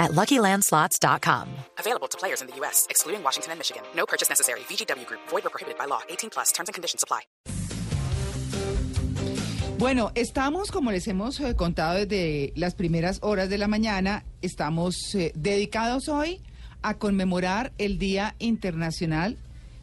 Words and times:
at 0.00 0.10
LuckyLandSlots.com. 0.10 1.46
Available 1.78 2.08
to 2.08 2.18
players 2.18 2.40
in 2.42 2.48
the 2.48 2.56
U.S., 2.56 2.88
excluding 2.90 3.22
Washington 3.22 3.52
and 3.52 3.60
Michigan. 3.60 3.82
No 3.94 4.06
purchase 4.06 4.28
necessary. 4.28 4.60
VGW 4.60 5.06
Group. 5.06 5.20
Void 5.28 5.46
or 5.46 5.50
prohibited 5.50 5.78
by 5.78 5.84
law. 5.84 6.00
18 6.08 6.30
plus. 6.30 6.50
Terms 6.50 6.68
and 6.68 6.74
conditions 6.74 7.04
apply. 7.04 7.20
Bueno, 9.78 10.12
estamos, 10.14 10.70
como 10.72 10.90
les 10.90 11.08
hemos 11.08 11.40
eh, 11.40 11.56
contado 11.56 11.94
desde 11.94 12.52
las 12.54 12.74
primeras 12.74 13.18
horas 13.22 13.48
de 13.48 13.56
la 13.56 13.66
mañana, 13.66 14.24
estamos 14.42 15.14
eh, 15.14 15.32
dedicados 15.34 16.08
hoy 16.08 16.42
a 16.82 16.98
conmemorar 16.98 17.72
el 17.78 17.98
Día 17.98 18.34
Internacional 18.38 19.38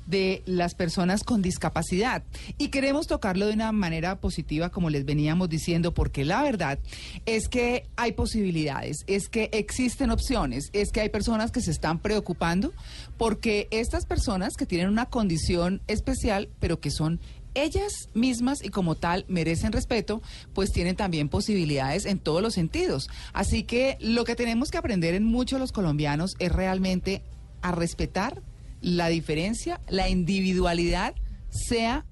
de 0.08 0.42
las 0.46 0.74
personas 0.74 1.24
con 1.24 1.42
discapacidad. 1.42 2.24
Y 2.58 2.70
queremos 2.70 3.08
tocarlo 3.08 3.46
de 3.46 3.54
una 3.54 3.72
manera 3.72 4.20
positiva, 4.20 4.70
como 4.70 4.90
les 4.90 5.06
veníamos 5.06 5.50
diciendo, 5.50 5.94
porque 5.94 6.26
la 6.26 6.42
verdad 6.42 6.80
es 7.26 7.48
que 7.50 7.86
hay 7.96 8.14
posibilidades, 8.14 9.04
es 9.08 9.30
que 9.30 9.50
existen 9.54 10.10
opciones, 10.10 10.70
es 10.74 10.92
que 10.92 11.02
hay 11.02 11.10
personas 11.10 11.52
que 11.52 11.62
se 11.62 11.72
están 11.72 12.00
preocupando, 12.00 12.74
porque 13.18 13.68
estas 13.72 14.06
personas 14.06 14.56
que 14.56 14.66
tienen 14.66 14.88
una 14.88 15.08
condición 15.08 15.82
especial, 15.88 16.50
pero 16.60 16.80
que 16.80 16.92
son 16.92 17.20
ellas 17.54 18.10
mismas 18.14 18.64
y 18.64 18.70
como 18.70 18.96
tal 18.96 19.26
merecen 19.28 19.72
respeto, 19.72 20.22
pues 20.54 20.72
tienen 20.72 20.96
también 20.96 21.28
posibilidades 21.28 22.06
en 22.06 22.20
todos 22.20 22.42
los 22.42 22.54
sentidos. 22.54 23.10
Así 23.34 23.64
que 23.64 23.98
lo 24.00 24.24
que 24.26 24.36
tenemos 24.36 24.70
que 24.70 24.78
aprender 24.78 25.16
en 25.16 25.24
muchos 25.24 25.60
los 25.60 25.72
colombianos 25.72 26.36
es 26.40 26.52
realmente 26.52 27.24
a 27.62 27.72
respetar 27.72 28.42
la 28.82 29.08
diferencia, 29.10 29.80
la 29.90 30.10
individualidad, 30.10 31.14
sea 31.50 32.06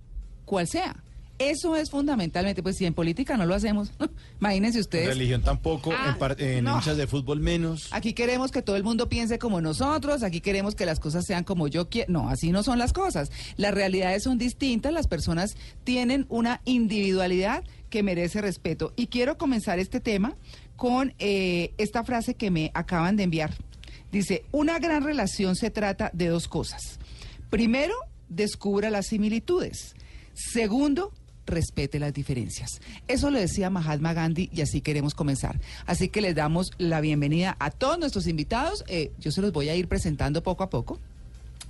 cual 0.46 0.68
sea. 0.68 0.96
Eso 1.38 1.76
es 1.76 1.90
fundamentalmente, 1.90 2.64
pues 2.64 2.78
si 2.78 2.86
en 2.86 2.94
política 2.94 3.36
no 3.36 3.46
lo 3.46 3.56
hacemos, 3.56 3.92
imagínense 4.40 4.78
En 4.78 4.82
ustedes. 4.84 5.08
religión 5.10 5.42
tampoco, 5.42 5.92
Ah, 5.92 6.12
en, 6.14 6.18
par- 6.18 6.38
en 6.42 6.64
no. 6.64 6.76
hinchas 6.78 6.96
de 6.96 7.08
fútbol 7.08 7.42
menos. 7.42 7.90
Aquí 7.92 8.14
queremos 8.14 8.52
que 8.52 8.62
todo 8.62 8.78
el 8.78 8.86
mundo 8.86 9.10
piense 9.10 9.38
como 9.38 9.60
nosotros, 9.60 10.24
aquí 10.24 10.40
queremos 10.40 10.76
que 10.76 10.86
las 10.86 11.02
cosas 11.02 11.26
sean 11.26 11.44
como 11.44 11.68
yo 11.68 11.90
quiero. 11.90 12.10
No, 12.14 12.30
así 12.30 12.54
no 12.54 12.64
son 12.64 12.80
las 12.80 12.94
cosas. 12.94 13.32
Las 13.58 13.74
realidades 13.74 14.24
son 14.24 14.38
distintas, 14.38 14.94
las 14.94 15.08
personas 15.08 15.58
tienen 15.84 16.26
una 16.30 16.62
individualidad 16.64 17.66
que 17.90 18.02
merece 18.02 18.40
respeto. 18.42 18.94
Y 18.96 19.08
quiero 19.08 19.38
comenzar 19.38 19.78
este 19.78 20.00
tema 20.00 20.38
con 20.78 21.14
eh, 21.20 21.74
esta 21.78 22.06
frase 22.06 22.36
que 22.36 22.50
me 22.50 22.72
acaban 22.74 23.18
de 23.18 23.24
enviar. 23.24 23.54
Dice, 24.16 24.46
una 24.54 24.80
gran 24.80 25.04
relación 25.04 25.58
se 25.58 25.72
trata 25.72 26.10
de 26.14 26.28
dos 26.28 26.48
cosas. 26.48 27.00
Primero, 27.50 27.94
descubra 28.30 28.90
las 28.90 29.08
similitudes. 29.08 29.94
Segundo, 30.34 31.12
respete 31.46 32.00
las 32.00 32.14
diferencias. 32.14 32.80
Eso 33.10 33.30
lo 33.30 33.40
decía 33.40 33.70
Mahatma 33.70 34.14
Gandhi 34.14 34.50
y 34.54 34.62
así 34.62 34.80
queremos 34.80 35.16
comenzar. 35.16 35.60
Así 35.86 36.08
que 36.08 36.22
les 36.22 36.34
damos 36.34 36.72
la 36.78 37.02
bienvenida 37.02 37.58
a 37.60 37.72
todos 37.72 38.00
nuestros 38.00 38.28
invitados. 38.28 38.86
Eh, 38.88 39.12
yo 39.20 39.32
se 39.32 39.42
los 39.42 39.52
voy 39.52 39.68
a 39.68 39.76
ir 39.76 39.90
presentando 39.90 40.42
poco 40.44 40.64
a 40.64 40.70
poco. 40.70 40.98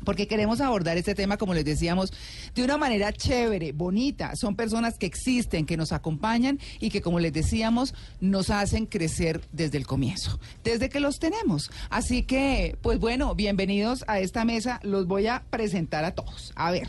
Porque 0.05 0.27
queremos 0.27 0.61
abordar 0.61 0.97
este 0.97 1.15
tema, 1.15 1.37
como 1.37 1.53
les 1.53 1.65
decíamos, 1.65 2.13
de 2.53 2.63
una 2.63 2.77
manera 2.77 3.11
chévere, 3.11 3.73
bonita. 3.73 4.35
Son 4.35 4.55
personas 4.55 4.97
que 4.97 5.05
existen, 5.05 5.65
que 5.65 5.75
nos 5.75 5.91
acompañan 5.91 6.59
y 6.79 6.89
que, 6.89 7.01
como 7.01 7.19
les 7.19 7.33
decíamos, 7.33 7.93
nos 8.21 8.49
hacen 8.49 8.85
crecer 8.85 9.41
desde 9.51 9.77
el 9.77 9.87
comienzo, 9.87 10.39
desde 10.63 10.89
que 10.89 10.99
los 10.99 11.19
tenemos. 11.19 11.71
Así 11.89 12.23
que, 12.23 12.77
pues 12.81 12.99
bueno, 12.99 13.35
bienvenidos 13.35 14.05
a 14.07 14.19
esta 14.19 14.45
mesa. 14.45 14.79
Los 14.83 15.07
voy 15.07 15.27
a 15.27 15.43
presentar 15.49 16.05
a 16.05 16.15
todos. 16.15 16.53
A 16.55 16.71
ver, 16.71 16.87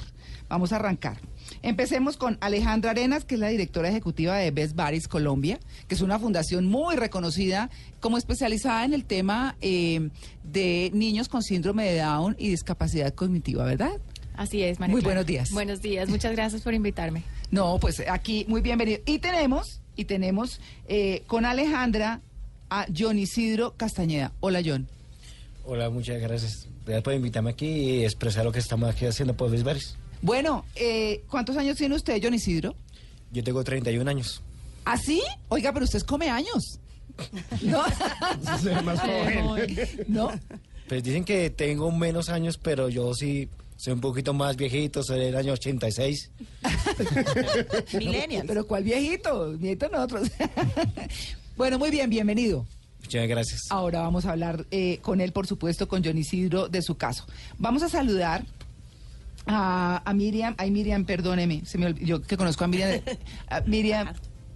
vamos 0.48 0.72
a 0.72 0.76
arrancar. 0.76 1.18
Empecemos 1.66 2.16
con 2.16 2.38
Alejandra 2.40 2.92
Arenas, 2.92 3.24
que 3.24 3.34
es 3.34 3.40
la 3.40 3.48
directora 3.48 3.88
ejecutiva 3.88 4.36
de 4.36 4.52
Best 4.52 4.76
Baris 4.76 5.08
Colombia, 5.08 5.58
que 5.88 5.96
es 5.96 6.00
una 6.00 6.16
fundación 6.20 6.66
muy 6.66 6.94
reconocida 6.94 7.70
como 7.98 8.18
especializada 8.18 8.84
en 8.84 8.94
el 8.94 9.04
tema 9.04 9.56
eh, 9.60 10.10
de 10.44 10.92
niños 10.94 11.28
con 11.28 11.42
síndrome 11.42 11.90
de 11.90 11.98
Down 11.98 12.36
y 12.38 12.50
discapacidad 12.50 13.12
cognitiva, 13.12 13.64
¿verdad? 13.64 13.90
Así 14.36 14.62
es, 14.62 14.78
María 14.78 14.92
Muy 14.92 15.02
Clara. 15.02 15.14
buenos 15.16 15.26
días. 15.26 15.50
Buenos 15.50 15.82
días, 15.82 16.08
muchas 16.08 16.36
gracias 16.36 16.62
por 16.62 16.72
invitarme. 16.72 17.24
No, 17.50 17.78
pues 17.80 18.00
aquí 18.08 18.44
muy 18.46 18.60
bienvenido. 18.60 19.00
Y 19.04 19.18
tenemos, 19.18 19.80
y 19.96 20.04
tenemos 20.04 20.60
eh, 20.86 21.24
con 21.26 21.44
Alejandra 21.44 22.20
a 22.70 22.86
John 22.96 23.18
Isidro 23.18 23.74
Castañeda. 23.76 24.30
Hola, 24.38 24.62
John. 24.64 24.86
Hola, 25.64 25.90
muchas 25.90 26.20
gracias. 26.20 26.68
Gracias 26.84 27.02
por 27.02 27.14
invitarme 27.14 27.50
aquí 27.50 27.66
y 27.66 28.04
expresar 28.04 28.44
lo 28.44 28.52
que 28.52 28.60
estamos 28.60 28.88
aquí 28.88 29.04
haciendo 29.04 29.36
por 29.36 29.50
Luis 29.50 29.64
Bares. 29.64 29.96
Bueno, 30.22 30.64
eh, 30.74 31.24
¿cuántos 31.28 31.56
años 31.56 31.76
tiene 31.76 31.94
usted, 31.94 32.20
John 32.22 32.34
Isidro? 32.34 32.74
Yo 33.32 33.42
tengo 33.44 33.62
31 33.62 34.10
años. 34.10 34.42
¿Ah, 34.84 34.96
sí? 34.96 35.22
Oiga, 35.48 35.72
pero 35.72 35.84
usted 35.84 36.02
come 36.02 36.30
años. 36.30 36.80
¿No? 37.62 37.82
más 38.84 39.00
joven. 39.00 39.78
¿No? 40.08 40.30
Pues 40.88 41.02
dicen 41.02 41.24
que 41.24 41.50
tengo 41.50 41.90
menos 41.90 42.28
años, 42.28 42.58
pero 42.58 42.88
yo 42.88 43.12
sí 43.14 43.48
soy 43.76 43.92
un 43.92 44.00
poquito 44.00 44.32
más 44.32 44.56
viejito, 44.56 45.02
soy 45.02 45.20
del 45.20 45.36
año 45.36 45.52
86. 45.52 46.30
Millennials. 47.94 48.46
Pero 48.46 48.66
¿cuál 48.66 48.84
viejito? 48.84 49.52
Nieto 49.54 49.88
nosotros. 49.88 50.30
bueno, 51.56 51.78
muy 51.78 51.90
bien, 51.90 52.08
bienvenido. 52.08 52.66
Muchas 53.00 53.28
gracias. 53.28 53.60
Ahora 53.70 54.00
vamos 54.00 54.24
a 54.24 54.32
hablar 54.32 54.66
eh, 54.70 54.98
con 55.02 55.20
él, 55.20 55.32
por 55.32 55.46
supuesto, 55.46 55.86
con 55.88 56.02
John 56.04 56.18
Isidro 56.18 56.68
de 56.68 56.82
su 56.82 56.96
caso. 56.96 57.26
Vamos 57.58 57.82
a 57.82 57.88
saludar 57.88 58.44
a, 59.46 60.02
a 60.04 60.14
Miriam, 60.14 60.54
ay 60.58 60.70
Miriam, 60.70 61.04
perdóneme, 61.04 61.64
se 61.64 61.78
me 61.78 61.86
olvidó, 61.86 62.06
yo 62.06 62.22
que 62.22 62.36
conozco 62.36 62.64
a 62.64 62.68
Miriam, 62.68 63.00
a 63.48 63.60
Miriam 63.62 64.08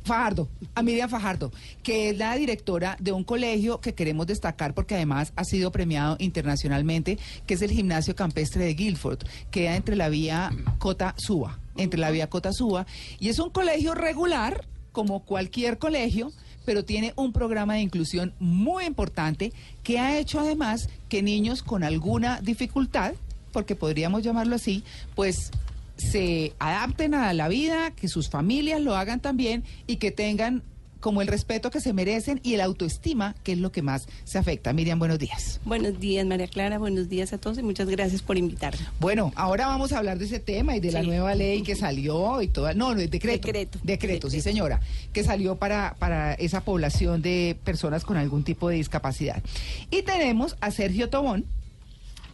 Fajardo, 0.05 0.49
a 0.75 0.83
Miriam 0.83 1.09
Fajardo, 1.09 1.53
que 1.83 2.11
es 2.11 2.19
la 2.19 2.35
directora 2.35 2.97
de 2.99 3.13
un 3.13 3.23
colegio 3.23 3.81
que 3.81 3.95
queremos 3.95 4.27
destacar 4.27 4.75
porque 4.75 4.95
además 4.95 5.33
ha 5.37 5.45
sido 5.45 5.71
premiado 5.71 6.17
internacionalmente, 6.19 7.19
que 7.47 7.55
es 7.55 7.63
el 7.63 7.71
Gimnasio 7.71 8.17
Campestre 8.17 8.65
de 8.65 8.75
Guilford, 8.75 9.21
queda 9.51 9.77
entre 9.77 9.97
la 9.97 10.09
vía 10.09 10.51
Cota 10.79 11.15
Suba, 11.19 11.61
entre 11.77 12.01
la 12.01 12.11
vía 12.11 12.29
Cota 12.29 12.53
Suba, 12.53 12.87
y 13.19 13.29
es 13.29 13.39
un 13.39 13.51
colegio 13.51 13.95
regular, 13.95 14.67
como 14.93 15.25
cualquier 15.25 15.79
colegio, 15.79 16.33
pero 16.65 16.85
tiene 16.85 17.13
un 17.17 17.33
programa 17.33 17.75
de 17.75 17.81
inclusión 17.81 18.35
muy 18.39 18.85
importante 18.85 19.53
que 19.83 19.99
ha 19.99 20.19
hecho 20.19 20.41
además 20.41 20.89
que 21.09 21.23
niños 21.23 21.63
con 21.63 21.85
alguna 21.85 22.41
dificultad, 22.41 23.15
porque 23.53 23.77
podríamos 23.77 24.23
llamarlo 24.23 24.57
así, 24.57 24.85
pues 25.15 25.51
se 25.97 26.55
adapten 26.59 27.15
a 27.15 27.33
la 27.35 27.49
vida, 27.49 27.91
que 27.91 28.09
sus 28.09 28.29
familias 28.31 28.81
lo 28.81 28.97
hagan 28.97 29.21
también 29.21 29.65
y 29.87 29.97
que 29.97 30.11
tengan 30.11 30.63
como 31.01 31.23
el 31.23 31.29
respeto 31.29 31.71
que 31.71 31.81
se 31.81 31.93
merecen 31.93 32.41
y 32.43 32.55
el 32.55 32.61
autoestima, 32.61 33.35
que 33.43 33.53
es 33.53 33.59
lo 33.59 33.73
que 33.73 33.83
más 33.83 34.07
se 34.25 34.39
afecta. 34.39 34.73
Miriam, 34.73 34.99
buenos 34.99 35.19
días. 35.19 35.61
Buenos 35.65 35.99
días, 35.99 36.27
María 36.27 36.47
Clara. 36.47 36.79
Buenos 36.79 37.09
días 37.09 37.33
a 37.33 37.39
todos 37.39 37.59
y 37.59 37.63
muchas 37.63 37.89
gracias 37.89 38.23
por 38.23 38.37
invitarme. 38.37 38.81
Bueno, 39.01 39.33
ahora 39.35 39.67
vamos 39.67 39.93
a 39.93 39.99
hablar 39.99 40.19
de 40.19 40.27
ese 40.27 40.39
tema 40.39 40.77
y 40.77 40.81
de 40.81 40.93
la 40.93 41.03
nueva 41.03 41.35
ley 41.35 41.63
que 41.63 41.75
salió 41.75 42.43
y 42.43 42.49
toda. 42.49 42.75
No, 42.75 42.95
no, 42.95 43.01
es 43.01 43.11
decreto. 43.11 43.47
Decreto. 43.47 43.79
Decreto, 43.83 44.31
sí, 44.31 44.41
señora. 44.41 44.81
Que 45.13 45.25
salió 45.25 45.57
para, 45.57 45.97
para 45.99 46.35
esa 46.35 46.61
población 46.61 47.23
de 47.23 47.57
personas 47.65 48.05
con 48.05 48.17
algún 48.17 48.45
tipo 48.45 48.69
de 48.69 48.77
discapacidad. 48.77 49.43
Y 49.91 50.03
tenemos 50.03 50.57
a 50.61 50.71
Sergio 50.71 51.09
Tobón, 51.09 51.47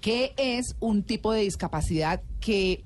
que 0.07 0.35
es 0.37 0.77
un 0.79 1.03
tipo 1.03 1.33
de 1.33 1.41
discapacidad 1.41 2.23
que 2.39 2.85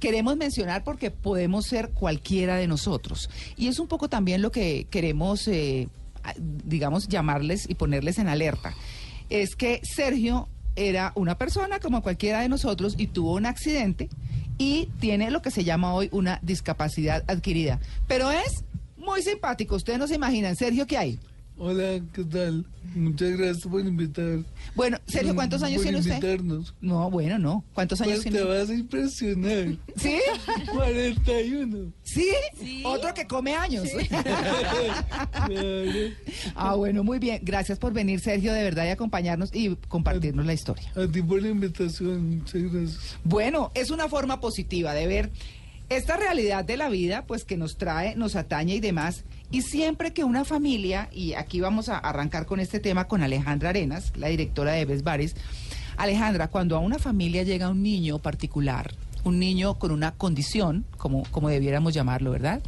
queremos 0.00 0.36
mencionar 0.36 0.82
porque 0.82 1.12
podemos 1.12 1.64
ser 1.66 1.90
cualquiera 1.90 2.56
de 2.56 2.66
nosotros. 2.66 3.30
Y 3.56 3.68
es 3.68 3.78
un 3.78 3.86
poco 3.86 4.08
también 4.08 4.42
lo 4.42 4.50
que 4.50 4.88
queremos, 4.90 5.46
eh, 5.46 5.86
digamos, 6.64 7.06
llamarles 7.06 7.70
y 7.70 7.76
ponerles 7.76 8.18
en 8.18 8.26
alerta. 8.26 8.74
Es 9.30 9.54
que 9.54 9.80
Sergio 9.84 10.48
era 10.74 11.12
una 11.14 11.38
persona 11.38 11.78
como 11.78 12.02
cualquiera 12.02 12.40
de 12.40 12.48
nosotros 12.48 12.96
y 12.98 13.06
tuvo 13.06 13.34
un 13.34 13.46
accidente 13.46 14.08
y 14.58 14.88
tiene 14.98 15.30
lo 15.30 15.42
que 15.42 15.52
se 15.52 15.62
llama 15.62 15.94
hoy 15.94 16.08
una 16.10 16.40
discapacidad 16.42 17.22
adquirida. 17.28 17.78
Pero 18.08 18.32
es 18.32 18.64
muy 18.96 19.22
simpático, 19.22 19.76
ustedes 19.76 20.00
no 20.00 20.08
se 20.08 20.16
imaginan. 20.16 20.56
Sergio, 20.56 20.84
¿qué 20.88 20.98
hay? 20.98 21.20
Hola, 21.58 22.00
¿qué 22.12 22.24
tal? 22.24 22.66
Muchas 22.96 23.36
gracias 23.36 23.66
por 23.66 23.80
invitar. 23.80 24.38
Bueno, 24.74 24.98
Sergio, 25.06 25.34
¿cuántos 25.34 25.62
años 25.62 25.76
por 25.76 25.82
tiene 25.82 25.98
usted? 25.98 26.14
invitarnos. 26.14 26.74
No, 26.80 27.10
bueno, 27.10 27.38
no. 27.38 27.62
¿Cuántos 27.74 28.00
años 28.00 28.20
Pues 28.22 28.34
te 28.34 28.42
vas 28.42 28.70
a 28.70 28.74
impresionar. 28.74 29.76
¿Sí? 29.96 30.18
41. 30.72 31.92
¿Sí? 32.02 32.30
Otro 32.84 33.12
que 33.12 33.26
come 33.26 33.54
años. 33.54 33.86
Claro. 35.46 35.90
ah, 36.54 36.74
bueno, 36.74 37.04
muy 37.04 37.18
bien. 37.18 37.40
Gracias 37.42 37.78
por 37.78 37.92
venir, 37.92 38.20
Sergio, 38.20 38.52
de 38.52 38.62
verdad, 38.62 38.86
y 38.86 38.88
acompañarnos 38.88 39.50
y 39.54 39.76
compartirnos 39.88 40.46
la 40.46 40.54
historia. 40.54 40.90
A 40.96 41.06
ti 41.06 41.22
por 41.22 41.42
la 41.42 41.48
invitación, 41.48 42.38
muchas 42.38 42.62
gracias. 42.72 43.16
Bueno, 43.24 43.70
es 43.74 43.90
una 43.90 44.08
forma 44.08 44.40
positiva 44.40 44.94
de 44.94 45.06
ver 45.06 45.30
esta 45.88 46.16
realidad 46.16 46.64
de 46.64 46.76
la 46.76 46.88
vida, 46.88 47.26
pues 47.26 47.44
que 47.44 47.56
nos 47.56 47.76
trae, 47.76 48.16
nos 48.16 48.34
atañe 48.36 48.74
y 48.76 48.80
demás, 48.80 49.24
y 49.50 49.62
siempre 49.62 50.12
que 50.12 50.24
una 50.24 50.44
familia, 50.44 51.08
y 51.12 51.34
aquí 51.34 51.60
vamos 51.60 51.88
a 51.88 51.98
arrancar 51.98 52.46
con 52.46 52.60
este 52.60 52.80
tema 52.80 53.06
con 53.06 53.22
Alejandra 53.22 53.70
Arenas, 53.70 54.12
la 54.16 54.28
directora 54.28 54.72
de 54.72 54.84
Bes 54.84 55.02
Bares. 55.02 55.36
Alejandra, 55.96 56.48
cuando 56.48 56.76
a 56.76 56.80
una 56.80 56.98
familia 56.98 57.42
llega 57.42 57.70
un 57.70 57.82
niño 57.82 58.18
particular, 58.18 58.92
un 59.24 59.38
niño 59.38 59.74
con 59.74 59.92
una 59.92 60.12
condición, 60.12 60.84
como, 60.96 61.22
como 61.30 61.48
debiéramos 61.48 61.94
llamarlo, 61.94 62.30
¿verdad? 62.32 62.60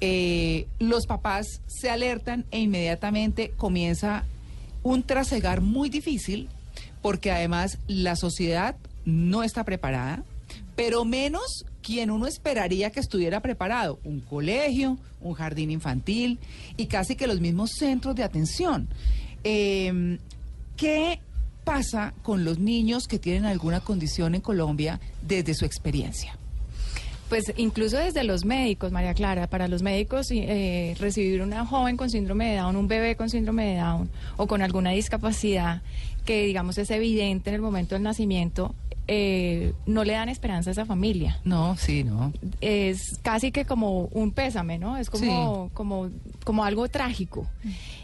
Eh, 0.00 0.66
los 0.78 1.06
papás 1.06 1.60
se 1.66 1.90
alertan 1.90 2.46
e 2.50 2.60
inmediatamente 2.60 3.52
comienza 3.56 4.24
un 4.82 5.02
trasegar 5.02 5.60
muy 5.60 5.90
difícil, 5.90 6.48
porque 7.02 7.30
además 7.30 7.78
la 7.86 8.16
sociedad 8.16 8.76
no 9.04 9.42
está 9.42 9.64
preparada, 9.64 10.22
pero 10.76 11.04
menos 11.04 11.64
quien 11.82 12.10
uno 12.10 12.26
esperaría 12.26 12.90
que 12.90 13.00
estuviera 13.00 13.40
preparado, 13.40 13.98
un 14.04 14.20
colegio, 14.20 14.98
un 15.20 15.34
jardín 15.34 15.70
infantil 15.70 16.38
y 16.76 16.86
casi 16.86 17.16
que 17.16 17.26
los 17.26 17.40
mismos 17.40 17.70
centros 17.72 18.14
de 18.14 18.24
atención. 18.24 18.88
Eh, 19.44 20.18
¿Qué 20.76 21.20
pasa 21.64 22.14
con 22.22 22.44
los 22.44 22.58
niños 22.58 23.06
que 23.06 23.18
tienen 23.18 23.44
alguna 23.44 23.80
condición 23.80 24.34
en 24.34 24.40
Colombia 24.40 25.00
desde 25.22 25.54
su 25.54 25.64
experiencia? 25.64 26.36
Pues 27.28 27.52
incluso 27.56 27.96
desde 27.96 28.24
los 28.24 28.44
médicos, 28.44 28.90
María 28.90 29.14
Clara, 29.14 29.46
para 29.46 29.68
los 29.68 29.82
médicos 29.82 30.32
eh, 30.32 30.96
recibir 30.98 31.42
una 31.42 31.64
joven 31.64 31.96
con 31.96 32.10
síndrome 32.10 32.50
de 32.50 32.56
Down, 32.56 32.74
un 32.74 32.88
bebé 32.88 33.14
con 33.14 33.30
síndrome 33.30 33.66
de 33.66 33.76
Down 33.76 34.10
o 34.36 34.48
con 34.48 34.62
alguna 34.62 34.90
discapacidad 34.90 35.80
que 36.24 36.44
digamos 36.44 36.76
es 36.78 36.90
evidente 36.90 37.50
en 37.50 37.54
el 37.54 37.62
momento 37.62 37.94
del 37.94 38.02
nacimiento, 38.02 38.74
eh, 39.12 39.72
no 39.86 40.04
le 40.04 40.12
dan 40.12 40.28
esperanza 40.28 40.70
a 40.70 40.72
esa 40.72 40.84
familia. 40.86 41.36
No, 41.42 41.76
sí, 41.76 42.04
no. 42.04 42.32
Es 42.60 43.18
casi 43.22 43.50
que 43.50 43.64
como 43.64 44.02
un 44.12 44.30
pésame, 44.30 44.78
¿no? 44.78 44.96
Es 44.96 45.10
como, 45.10 45.66
Sí. 45.66 45.70
como, 45.74 46.10
como 46.44 46.62
algo 46.64 46.86
trágico. 46.88 47.48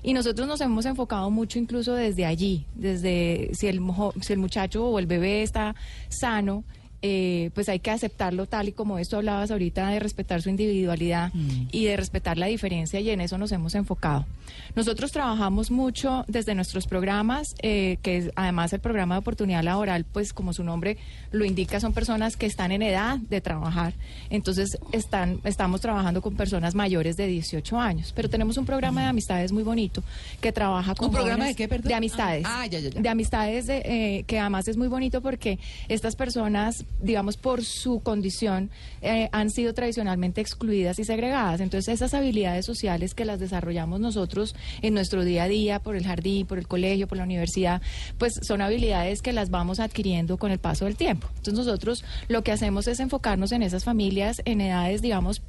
Y 0.02 0.14
nosotros 0.14 0.48
nos 0.48 0.60
hemos 0.60 0.84
enfocado 0.84 1.30
mucho 1.30 1.60
incluso 1.60 1.94
desde 1.94 2.26
allí, 2.26 2.66
desde 2.74 3.50
si 3.54 3.68
el, 3.68 3.80
si 4.20 4.32
el 4.32 4.40
muchacho 4.40 4.84
o 4.84 4.98
el 4.98 5.06
bebé 5.06 5.44
está 5.44 5.76
sano. 6.08 6.64
Eh, 7.08 7.50
pues 7.54 7.68
hay 7.68 7.78
que 7.78 7.92
aceptarlo 7.92 8.46
tal 8.46 8.68
y 8.68 8.72
como 8.72 8.98
esto 8.98 9.16
hablabas 9.18 9.52
ahorita 9.52 9.88
de 9.90 10.00
respetar 10.00 10.42
su 10.42 10.50
individualidad 10.50 11.32
Mm. 11.32 11.68
y 11.70 11.84
de 11.84 11.96
respetar 11.96 12.36
la 12.36 12.46
diferencia 12.46 12.98
y 12.98 13.10
en 13.10 13.20
eso 13.20 13.38
nos 13.38 13.52
hemos 13.52 13.74
enfocado. 13.76 14.26
Nosotros 14.74 15.12
trabajamos 15.12 15.70
mucho 15.70 16.24
desde 16.26 16.54
nuestros 16.54 16.86
programas, 16.86 17.54
eh, 17.62 17.98
que 18.02 18.16
es 18.16 18.30
además 18.34 18.72
el 18.72 18.80
programa 18.80 19.14
de 19.14 19.20
oportunidad 19.20 19.62
laboral, 19.62 20.04
pues 20.04 20.32
como 20.32 20.52
su 20.52 20.64
nombre 20.64 20.96
lo 21.30 21.44
indica, 21.44 21.78
son 21.80 21.92
personas 21.92 22.36
que 22.36 22.46
están 22.46 22.72
en 22.72 22.82
edad 22.82 23.18
de 23.18 23.40
trabajar. 23.40 23.94
Entonces 24.30 24.78
están, 24.92 25.40
estamos 25.44 25.80
trabajando 25.80 26.20
con 26.22 26.34
personas 26.34 26.74
mayores 26.74 27.16
de 27.16 27.26
18 27.26 27.78
años. 27.78 28.12
Pero 28.16 28.28
tenemos 28.28 28.56
un 28.56 28.66
programa 28.66 29.02
de 29.02 29.08
amistades 29.08 29.52
muy 29.52 29.62
bonito 29.62 30.02
que 30.40 30.52
trabaja 30.52 30.94
con 30.94 31.08
¿Un 31.08 31.14
programa 31.14 31.46
de 31.46 31.54
qué, 31.54 31.68
perdón? 31.68 31.88
De 31.88 31.94
amistades. 31.94 32.44
Ah, 32.46 32.62
ah, 32.62 32.66
ya, 32.66 32.78
ya, 32.80 32.90
ya. 32.90 33.00
De 33.00 33.08
amistades 33.08 33.66
de, 33.66 33.82
eh, 33.84 34.24
que 34.26 34.38
además 34.38 34.66
es 34.68 34.76
muy 34.76 34.88
bonito 34.88 35.20
porque 35.20 35.58
estas 35.88 36.16
personas, 36.16 36.84
digamos, 37.00 37.37
por 37.37 37.64
su 37.64 38.00
condición, 38.00 38.70
eh, 39.02 39.28
han 39.32 39.50
sido 39.50 39.75
tradicionalmente 39.75 40.40
excluidas 40.40 40.98
y 40.98 41.04
segregadas. 41.04 41.60
Entonces, 41.60 41.94
esas 41.94 42.14
habilidades 42.14 42.66
sociales 42.66 43.14
que 43.14 43.25
las 43.25 43.40
desarrollamos 43.40 44.00
nosotros 44.00 44.54
en 44.82 44.94
nuestro 44.94 45.25
día 45.25 45.44
a 45.44 45.48
día, 45.48 45.81
por 45.81 45.96
el 45.96 46.04
jardín, 46.04 46.46
por 46.46 46.58
el 46.58 46.66
colegio, 46.66 47.06
por 47.06 47.19
la 47.19 47.25
universidad, 47.25 47.82
pues 48.19 48.34
son 48.43 48.60
habilidades 48.60 49.22
que 49.22 49.32
las 49.32 49.50
vamos 49.50 49.81
adquiriendo 49.81 50.38
con 50.38 50.50
el 50.50 50.58
paso 50.58 50.84
del 50.84 50.96
tiempo. 50.96 51.28
Entonces, 51.37 51.66
nosotros 51.66 52.04
lo 52.28 52.43
que 52.43 52.52
hacemos 52.52 52.88
es 52.88 53.00
enfocarnos 53.00 53.52
en 53.52 53.62
esas 53.62 53.84
familias 53.84 54.40
en 54.44 54.60
edades, 54.60 55.02
digamos, 55.02 55.42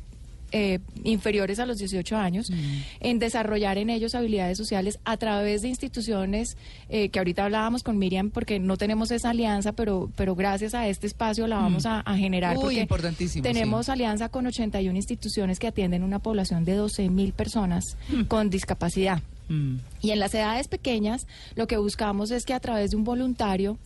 eh, 0.52 0.80
inferiores 1.04 1.60
a 1.60 1.66
los 1.66 1.78
18 1.78 2.18
años, 2.18 2.52
en 3.00 3.20
desarrollar 3.20 3.78
en 3.78 3.90
ellos 3.90 4.16
habilidades 4.16 4.58
sociales 4.58 5.00
a 5.04 5.18
través 5.18 5.62
de 5.62 5.68
instituciones 5.68 6.58
eh, 6.90 7.10
que 7.10 7.20
ahorita 7.20 7.46
hablábamos 7.46 7.84
con 7.84 7.98
Miriam 7.98 8.30
porque 8.30 8.60
no 8.60 8.78
tenemos 8.78 9.12
esa 9.12 9.32
alianza, 9.32 9.74
pero, 9.74 10.10
pero 10.16 10.36
gracias 10.36 10.74
a 10.74 10.88
este 10.88 11.08
espacio 11.08 11.48
la 11.48 11.58
vamos 11.58 11.86
a, 11.86 12.00
a 12.02 12.18
generar. 12.18 12.58
Uy, 12.58 12.64
porque 12.64 12.80
importantísimo, 12.82 13.44
Tenemos 13.44 13.88
sí. 13.88 13.92
alianza 13.92 14.30
con 14.30 14.48
81 14.48 14.96
instituciones 14.96 15.60
que 15.60 15.68
atienden 15.68 16.04
una 16.04 16.20
población 16.20 16.66
de 16.66 16.76
12 16.76 17.10
mil 17.10 17.34
personas 17.34 17.98
con 18.28 18.50
discapacidad. 18.50 19.22
Mm. 19.50 19.78
Y 20.02 20.12
en 20.12 20.20
las 20.20 20.34
edades 20.34 20.68
pequeñas, 20.68 21.28
lo 21.56 21.68
que 21.68 21.78
buscamos 21.78 22.32
es 22.32 22.46
que 22.46 22.54
a 22.54 22.60
través 22.60 22.92
de 22.92 22.98
un 22.98 23.04
voluntario 23.04 23.78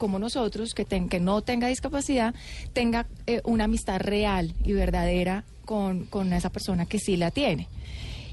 como 0.00 0.18
nosotros, 0.18 0.72
que, 0.72 0.86
ten- 0.86 1.10
que 1.10 1.20
no 1.20 1.42
tenga 1.42 1.68
discapacidad, 1.68 2.34
tenga 2.72 3.06
eh, 3.26 3.42
una 3.44 3.64
amistad 3.64 4.00
real 4.00 4.54
y 4.64 4.72
verdadera 4.72 5.44
con, 5.66 6.06
con 6.06 6.32
esa 6.32 6.48
persona 6.50 6.86
que 6.86 6.98
sí 6.98 7.18
la 7.18 7.30
tiene. 7.30 7.68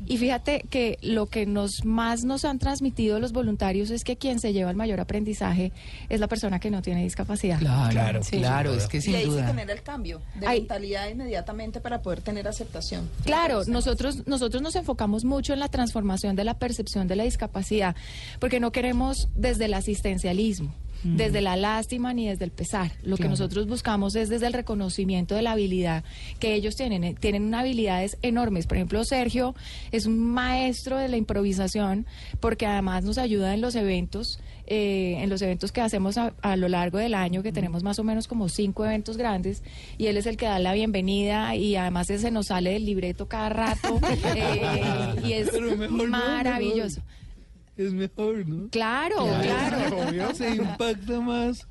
Y 0.05 0.17
fíjate 0.19 0.63
que 0.69 0.97
lo 1.01 1.25
que 1.25 1.45
nos 1.47 1.83
más 1.83 2.23
nos 2.23 2.45
han 2.45 2.59
transmitido 2.59 3.19
los 3.19 3.33
voluntarios 3.33 3.89
es 3.89 4.03
que 4.03 4.15
quien 4.15 4.39
se 4.39 4.53
lleva 4.53 4.69
el 4.69 4.77
mayor 4.77 4.99
aprendizaje 5.01 5.71
es 6.07 6.19
la 6.19 6.27
persona 6.27 6.59
que 6.59 6.69
no 6.69 6.81
tiene 6.83 7.03
discapacidad. 7.03 7.57
Claro, 7.59 7.89
Claro, 7.89 8.21
claro, 8.21 8.23
sin 8.23 8.39
duda. 8.41 8.77
es 8.77 8.87
que 8.87 8.97
y 8.97 9.01
sin 9.01 9.15
ahí 9.15 9.23
se 9.23 9.27
duda. 9.29 9.47
genera 9.47 9.73
el 9.73 9.81
cambio 9.81 10.21
de 10.39 10.47
Ay. 10.47 10.59
mentalidad 10.59 11.09
inmediatamente 11.09 11.81
para 11.81 12.01
poder 12.01 12.21
tener 12.21 12.47
aceptación. 12.47 13.09
Claro, 13.25 13.63
nosotros, 13.67 14.25
nosotros 14.27 14.61
nos 14.61 14.75
enfocamos 14.75 15.25
mucho 15.25 15.51
en 15.53 15.59
la 15.59 15.67
transformación 15.67 16.35
de 16.37 16.43
la 16.45 16.53
percepción 16.53 17.07
de 17.07 17.15
la 17.17 17.23
discapacidad, 17.23 17.95
porque 18.39 18.59
no 18.59 18.71
queremos 18.71 19.27
desde 19.35 19.65
el 19.65 19.73
asistencialismo, 19.73 20.73
desde 21.03 21.41
la 21.41 21.55
lástima 21.55 22.13
ni 22.13 22.27
desde 22.27 22.45
el 22.45 22.51
pesar. 22.51 22.91
Lo 23.03 23.17
que 23.17 23.27
nosotros 23.27 23.67
buscamos 23.67 24.15
es 24.15 24.29
desde 24.29 24.47
el 24.47 24.53
reconocimiento 24.53 25.35
de 25.35 25.41
la 25.41 25.51
habilidad 25.53 26.03
que 26.39 26.53
ellos 26.53 26.75
tienen. 26.75 27.03
Eh, 27.03 27.15
Tienen 27.19 27.43
unas 27.43 27.61
habilidades 27.61 28.17
enormes. 28.21 28.67
Por 28.67 28.77
ejemplo, 28.77 29.03
Sergio 29.05 29.55
es 29.91 30.05
un 30.05 30.17
maestro 30.19 30.97
de 30.97 31.07
la 31.07 31.17
improvisación, 31.17 32.05
porque 32.39 32.65
además 32.65 33.03
nos 33.03 33.17
ayuda 33.17 33.53
en 33.53 33.61
los 33.61 33.75
eventos. 33.75 34.39
eh, 34.69 35.19
en 35.23 35.29
los 35.29 35.41
eventos 35.41 35.71
que 35.71 35.79
hacemos 35.79 36.17
a, 36.17 36.33
a 36.41 36.57
lo 36.57 36.67
largo 36.67 36.97
del 36.97 37.13
año, 37.13 37.41
que 37.41 37.53
tenemos 37.53 37.83
más 37.83 37.99
o 37.99 38.03
menos 38.03 38.27
como 38.27 38.49
cinco 38.49 38.83
eventos 38.83 39.15
grandes, 39.15 39.63
y 39.97 40.07
él 40.07 40.17
es 40.17 40.25
el 40.25 40.35
que 40.35 40.45
da 40.45 40.59
la 40.59 40.73
bienvenida 40.73 41.55
y 41.55 41.77
además 41.77 42.07
se 42.07 42.31
nos 42.31 42.47
sale 42.47 42.71
del 42.71 42.83
libreto 42.85 43.29
cada 43.29 43.47
rato 43.47 43.97
eh, 44.35 45.15
y 45.25 45.31
es 45.31 45.51
maravilloso. 46.09 47.01
Es 47.77 47.93
mejor, 47.93 48.47
¿no? 48.47 48.69
Claro, 48.69 49.27
claro. 49.41 50.33
Se 50.33 50.49
impacta 50.49 51.19
más 51.19 51.67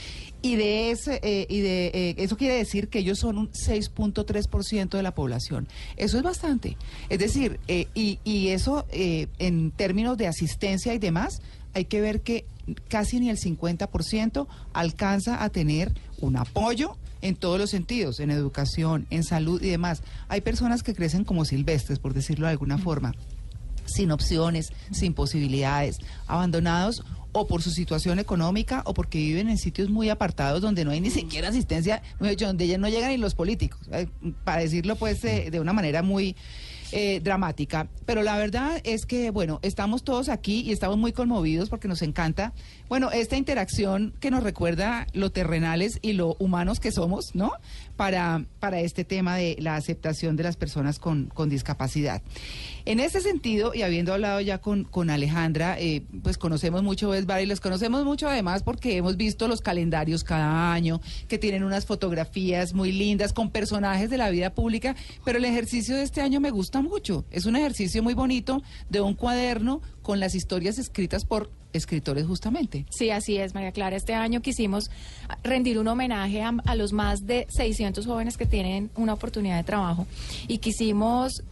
Y 0.42 0.56
de 0.56 0.90
ese, 0.90 1.20
eh, 1.22 1.46
y 1.50 1.60
de 1.60 1.86
eh, 1.88 2.14
eso 2.18 2.36
quiere 2.36 2.54
decir 2.54 2.88
que 2.88 3.00
ellos 3.00 3.18
son 3.18 3.36
un 3.36 3.50
6.3% 3.50 4.96
de 4.96 5.02
la 5.02 5.14
población. 5.14 5.68
Eso 5.96 6.16
es 6.16 6.22
bastante. 6.22 6.78
Es 7.10 7.18
decir, 7.18 7.60
eh, 7.68 7.88
y, 7.94 8.48
eso 8.48 8.86
eh, 8.90 9.26
en 9.38 9.70
términos 9.70 10.16
de 10.16 10.26
asistencia 10.26 10.94
y 10.94 10.98
demás, 10.98 11.42
hay 11.74 11.84
que 11.84 12.00
ver 12.00 12.22
que 12.22 12.46
casi 12.88 13.20
ni 13.20 13.30
el 13.30 13.38
50% 13.38 14.46
alcanza 14.72 15.42
a 15.42 15.50
tener 15.50 15.92
un 16.20 16.36
apoyo 16.36 16.96
en 17.22 17.36
todos 17.36 17.58
los 17.58 17.70
sentidos, 17.70 18.20
en 18.20 18.30
educación, 18.30 19.06
en 19.10 19.24
salud 19.24 19.62
y 19.62 19.70
demás. 19.70 20.02
Hay 20.28 20.40
personas 20.40 20.82
que 20.82 20.94
crecen 20.94 21.24
como 21.24 21.44
silvestres, 21.44 21.98
por 21.98 22.14
decirlo 22.14 22.46
de 22.46 22.52
alguna 22.52 22.78
forma, 22.78 23.14
sin 23.84 24.10
opciones, 24.10 24.72
sin 24.90 25.14
posibilidades, 25.14 25.98
abandonados 26.26 27.02
o 27.32 27.46
por 27.46 27.62
su 27.62 27.70
situación 27.70 28.18
económica 28.18 28.82
o 28.86 28.94
porque 28.94 29.18
viven 29.18 29.48
en 29.48 29.58
sitios 29.58 29.88
muy 29.88 30.08
apartados 30.08 30.60
donde 30.60 30.84
no 30.84 30.90
hay 30.90 31.00
ni 31.00 31.10
siquiera 31.10 31.48
asistencia, 31.48 32.02
donde 32.18 32.66
ya 32.66 32.78
no 32.78 32.88
llegan 32.88 33.10
ni 33.10 33.18
los 33.18 33.34
políticos, 33.34 33.80
eh, 33.92 34.08
para 34.44 34.62
decirlo 34.62 34.96
pues 34.96 35.24
eh, 35.24 35.50
de 35.50 35.60
una 35.60 35.72
manera 35.72 36.02
muy 36.02 36.36
eh, 36.92 37.20
dramática. 37.23 37.88
Pero 38.06 38.23
la 38.23 38.37
verdad 38.37 38.80
es 38.85 39.06
que, 39.06 39.30
bueno, 39.30 39.61
estamos 39.62 40.02
todos 40.02 40.28
aquí 40.28 40.61
y 40.61 40.73
estamos 40.73 40.99
muy 40.99 41.12
conmovidos 41.12 41.68
porque 41.68 41.88
nos 41.88 42.02
encanta, 42.02 42.52
bueno, 42.88 43.11
esta 43.11 43.37
interacción 43.37 44.14
que 44.20 44.30
nos 44.30 44.42
recuerda 44.42 45.06
lo 45.12 45.30
terrenales 45.30 45.99
y 46.02 46.14
lo 46.14 46.37
humanos 46.38 46.80
que 46.80 46.92
somos, 46.92 47.35
¿no? 47.35 47.52
Para, 47.97 48.44
para 48.59 48.80
este 48.80 49.04
tema 49.04 49.37
de 49.37 49.56
la 49.59 49.76
aceptación 49.76 50.37
de 50.37 50.42
las 50.42 50.56
personas 50.56 50.99
con, 50.99 51.26
con 51.26 51.49
discapacidad. 51.49 52.23
En 52.84 53.00
ese 53.00 53.20
sentido, 53.20 53.72
y 53.75 53.82
habiendo 53.82 54.12
hablado 54.12 54.40
ya 54.40 54.58
con, 54.58 54.84
con 54.84 55.10
Alejandra, 55.10 55.78
eh, 55.78 56.02
pues 56.22 56.38
conocemos 56.38 56.82
mucho 56.82 57.10
Best 57.10 57.26
Bar 57.26 57.42
y 57.42 57.46
les 57.46 57.60
conocemos 57.60 58.04
mucho 58.04 58.28
además 58.28 58.62
porque 58.62 58.96
hemos 58.96 59.16
visto 59.16 59.49
los 59.49 59.60
calendarios 59.60 60.25
cada 60.25 60.72
año, 60.72 61.00
que 61.28 61.38
tienen 61.38 61.64
unas 61.64 61.87
fotografías 61.87 62.75
muy 62.75 62.92
lindas 62.92 63.32
con 63.32 63.50
personajes 63.50 64.10
de 64.10 64.18
la 64.18 64.30
vida 64.30 64.54
pública, 64.54 64.96
pero 65.25 65.38
el 65.38 65.44
ejercicio 65.44 65.96
de 65.96 66.02
este 66.02 66.20
año 66.20 66.40
me 66.40 66.50
gusta 66.50 66.80
mucho. 66.82 67.25
Es 67.30 67.46
un 67.46 67.56
ejercicio 67.56 68.02
muy 68.02 68.14
bonito 68.14 68.62
de 68.88 69.00
un 69.00 69.14
cuaderno 69.14 69.80
con 70.02 70.20
las 70.20 70.34
historias 70.34 70.78
escritas 70.78 71.25
por 71.25 71.50
escritores 71.72 72.26
justamente. 72.26 72.87
Sí, 72.90 73.10
así 73.10 73.37
es, 73.37 73.54
María 73.54 73.72
Clara. 73.72 73.96
Este 73.96 74.14
año 74.14 74.40
quisimos 74.42 74.90
rendir 75.42 75.78
un 75.78 75.88
homenaje 75.88 76.42
a 76.42 76.75
los 76.75 76.92
más 76.92 77.26
de 77.26 77.46
600 77.49 78.06
jóvenes 78.06 78.37
que 78.37 78.46
tienen 78.46 78.90
una 78.96 79.14
oportunidad 79.14 79.56
de 79.56 79.64
trabajo 79.64 80.06
y 80.49 80.58
quisimos 80.58 81.44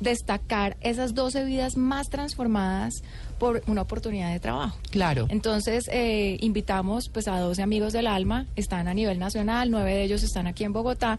destacar 0.00 0.76
esas 0.80 1.14
12 1.14 1.44
vidas 1.44 1.76
más 1.76 2.08
transformadas 2.08 3.02
por 3.38 3.62
una 3.66 3.82
oportunidad 3.82 4.32
de 4.32 4.40
trabajo. 4.40 4.78
Claro. 4.90 5.26
Entonces, 5.28 5.88
eh, 5.92 6.36
invitamos 6.40 7.08
pues 7.08 7.28
a 7.28 7.38
12 7.38 7.62
amigos 7.62 7.92
del 7.92 8.06
alma, 8.06 8.46
están 8.56 8.88
a 8.88 8.94
nivel 8.94 9.18
nacional, 9.18 9.70
nueve 9.70 9.94
de 9.94 10.04
ellos 10.04 10.22
están 10.22 10.46
aquí 10.46 10.64
en 10.64 10.72
Bogotá, 10.72 11.18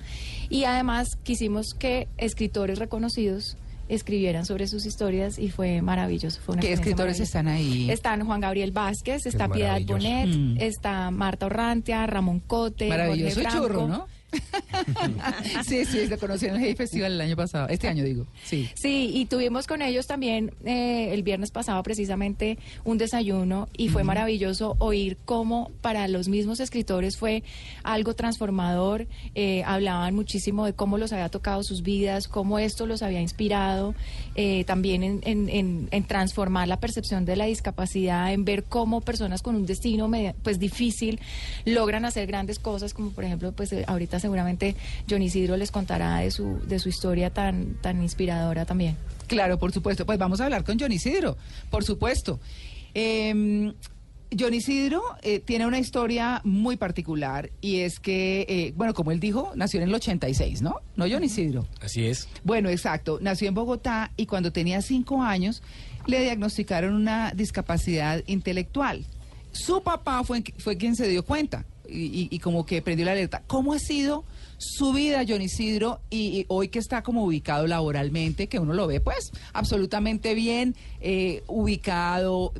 y 0.49 0.63
además 0.65 1.17
quisimos 1.23 1.73
que 1.73 2.07
escritores 2.17 2.79
reconocidos 2.79 3.57
escribieran 3.87 4.45
sobre 4.45 4.67
sus 4.67 4.85
historias 4.85 5.39
y 5.39 5.49
fue 5.49 5.81
maravilloso. 5.81 6.39
Fue 6.41 6.53
una 6.53 6.61
¿Qué 6.61 6.73
escritores 6.73 7.19
están 7.19 7.47
ahí? 7.47 7.89
Están 7.89 8.23
Juan 8.23 8.39
Gabriel 8.39 8.71
Vázquez, 8.71 9.25
está 9.25 9.47
Piedad. 9.49 9.81
Bonet, 9.87 10.27
Mm. 10.27 10.57
está 10.59 11.09
Marta 11.09 11.47
Orrantia, 11.47 12.05
Ramón 12.05 12.39
Cote, 12.39 12.87
Maravilloso 12.87 13.41
Jorge 13.41 13.57
churro. 13.57 13.87
¿no? 13.87 14.07
sí, 15.65 15.85
sí, 15.85 16.07
lo 16.07 16.17
conocí 16.17 16.45
en 16.45 16.55
el 16.55 16.61
Hey 16.61 16.75
Festival 16.75 17.13
el 17.13 17.21
año 17.21 17.35
pasado, 17.35 17.67
este 17.69 17.87
año 17.87 18.03
digo, 18.03 18.25
sí. 18.43 18.69
Sí, 18.75 19.11
y 19.13 19.25
tuvimos 19.25 19.67
con 19.67 19.81
ellos 19.81 20.07
también 20.07 20.51
eh, 20.65 21.09
el 21.13 21.23
viernes 21.23 21.51
pasado 21.51 21.81
precisamente 21.83 22.57
un 22.83 22.97
desayuno 22.97 23.67
y 23.75 23.89
fue 23.89 24.03
maravilloso 24.03 24.75
oír 24.79 25.17
cómo 25.25 25.71
para 25.81 26.07
los 26.07 26.27
mismos 26.27 26.59
escritores 26.59 27.17
fue 27.17 27.43
algo 27.83 28.13
transformador. 28.13 29.07
Eh, 29.35 29.63
hablaban 29.65 30.15
muchísimo 30.15 30.65
de 30.65 30.73
cómo 30.73 30.97
los 30.97 31.11
había 31.13 31.29
tocado 31.29 31.63
sus 31.63 31.81
vidas, 31.81 32.27
cómo 32.27 32.59
esto 32.59 32.85
los 32.85 33.01
había 33.01 33.21
inspirado, 33.21 33.95
eh, 34.35 34.63
también 34.65 35.03
en, 35.03 35.19
en- 35.23 35.49
en- 35.49 35.87
en 35.91 36.03
transformar 36.03 36.67
la 36.67 36.79
percepción 36.79 37.25
de 37.25 37.35
la 37.35 37.45
discapacidad, 37.45 38.31
en 38.33 38.45
ver 38.45 38.63
cómo 38.63 39.01
personas 39.01 39.41
con 39.41 39.55
un 39.55 39.65
destino 39.65 40.09
pues 40.43 40.59
difícil 40.59 41.19
logran 41.65 42.05
hacer 42.05 42.27
grandes 42.27 42.59
cosas, 42.59 42.93
como 42.93 43.11
por 43.11 43.23
ejemplo, 43.23 43.51
pues 43.51 43.71
eh, 43.73 43.83
ahorita 44.19 44.29
seguramente 44.29 44.75
John 45.09 45.21
Isidro 45.21 45.57
les 45.57 45.71
contará 45.71 46.19
de 46.19 46.31
su, 46.31 46.59
de 46.67 46.79
su 46.79 46.89
historia 46.89 47.31
tan, 47.31 47.75
tan 47.81 48.01
inspiradora 48.01 48.65
también. 48.65 48.97
Claro, 49.27 49.57
por 49.57 49.71
supuesto. 49.71 50.05
Pues 50.05 50.17
vamos 50.17 50.41
a 50.41 50.45
hablar 50.45 50.63
con 50.63 50.79
John 50.79 50.91
Isidro, 50.91 51.37
por 51.69 51.83
supuesto. 51.83 52.39
Eh, 52.93 53.73
John 54.37 54.53
Isidro 54.53 55.01
eh, 55.23 55.39
tiene 55.39 55.65
una 55.65 55.79
historia 55.79 56.41
muy 56.43 56.77
particular 56.77 57.49
y 57.61 57.79
es 57.79 57.99
que, 57.99 58.45
eh, 58.47 58.73
bueno, 58.75 58.93
como 58.93 59.11
él 59.11 59.19
dijo, 59.19 59.51
nació 59.55 59.81
en 59.81 59.89
el 59.89 59.95
86, 59.95 60.61
¿no? 60.61 60.75
¿No, 60.95 61.05
John 61.09 61.23
Isidro? 61.23 61.67
Así 61.81 62.05
es. 62.05 62.27
Bueno, 62.43 62.69
exacto. 62.69 63.17
Nació 63.21 63.47
en 63.47 63.55
Bogotá 63.55 64.11
y 64.17 64.27
cuando 64.27 64.51
tenía 64.51 64.83
cinco 64.83 65.23
años 65.23 65.63
le 66.05 66.21
diagnosticaron 66.21 66.93
una 66.93 67.31
discapacidad 67.31 68.23
intelectual. 68.27 69.03
Su 69.51 69.81
papá 69.81 70.23
fue, 70.23 70.43
fue 70.59 70.77
quien 70.77 70.95
se 70.95 71.07
dio 71.07 71.25
cuenta 71.25 71.65
y, 71.91 72.39
como 72.39 72.65
que 72.65 72.81
prendió 72.81 73.05
la 73.05 73.13
alerta. 73.13 73.43
¿Cómo 73.47 73.73
ha 73.73 73.79
sido 73.79 74.23
su 74.57 74.93
vida, 74.93 75.23
John 75.27 75.41
Isidro, 75.41 76.01
y, 76.09 76.39
y 76.39 76.45
hoy 76.47 76.69
que 76.69 76.79
está 76.79 77.03
como 77.03 77.23
ubicado 77.23 77.67
laboralmente, 77.67 78.47
que 78.47 78.59
uno 78.59 78.73
lo 78.73 78.87
ve 78.87 78.99
pues 78.99 79.31
absolutamente 79.53 80.33
bien, 80.33 80.75
eh, 81.01 81.43
ubicado, 81.47 82.53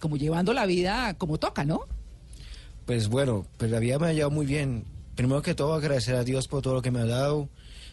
como 0.00 0.16
llevando 0.16 0.52
la 0.52 0.66
vida 0.66 1.14
como 1.14 1.38
toca, 1.38 1.64
¿no? 1.64 1.80
Pues 2.86 3.08
bueno, 3.08 3.46
pues 3.58 3.70
la 3.70 3.78
vida 3.80 3.98
me 3.98 4.08
ha 4.08 4.12
llevado 4.12 4.30
muy 4.30 4.46
bien. 4.46 4.84
Primero 5.14 5.42
que 5.42 5.54
todo, 5.54 5.74
agradecer 5.74 6.14
a 6.14 6.24
Dios 6.24 6.48
por 6.48 6.62
todo 6.62 6.74
lo 6.74 6.82
que 6.82 6.90
me 6.90 7.00
ha 7.00 7.06
dado. 7.06 7.48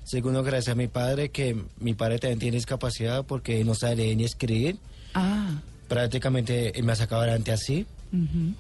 Segundo, 0.06 0.40
agradecer 0.40 0.74
a 0.74 0.76
mi 0.76 0.88
padre, 0.88 1.30
que 1.32 1.58
mi 1.80 1.96
padre 1.96 2.20
también 2.20 2.40
tiene 2.40 2.56
discapacidad 2.56 3.26
porque 3.26 3.64
no 3.66 3.74
sabe 3.74 3.98
leer 3.98 4.18
ni 4.18 4.24
escribir. 4.24 4.78
Ah, 5.16 5.60
Prácticamente 5.88 6.78
él 6.78 6.86
me 6.86 6.92
ha 6.92 6.96
sacado 6.96 7.24
adelante 7.24 7.52
así. 7.52 7.88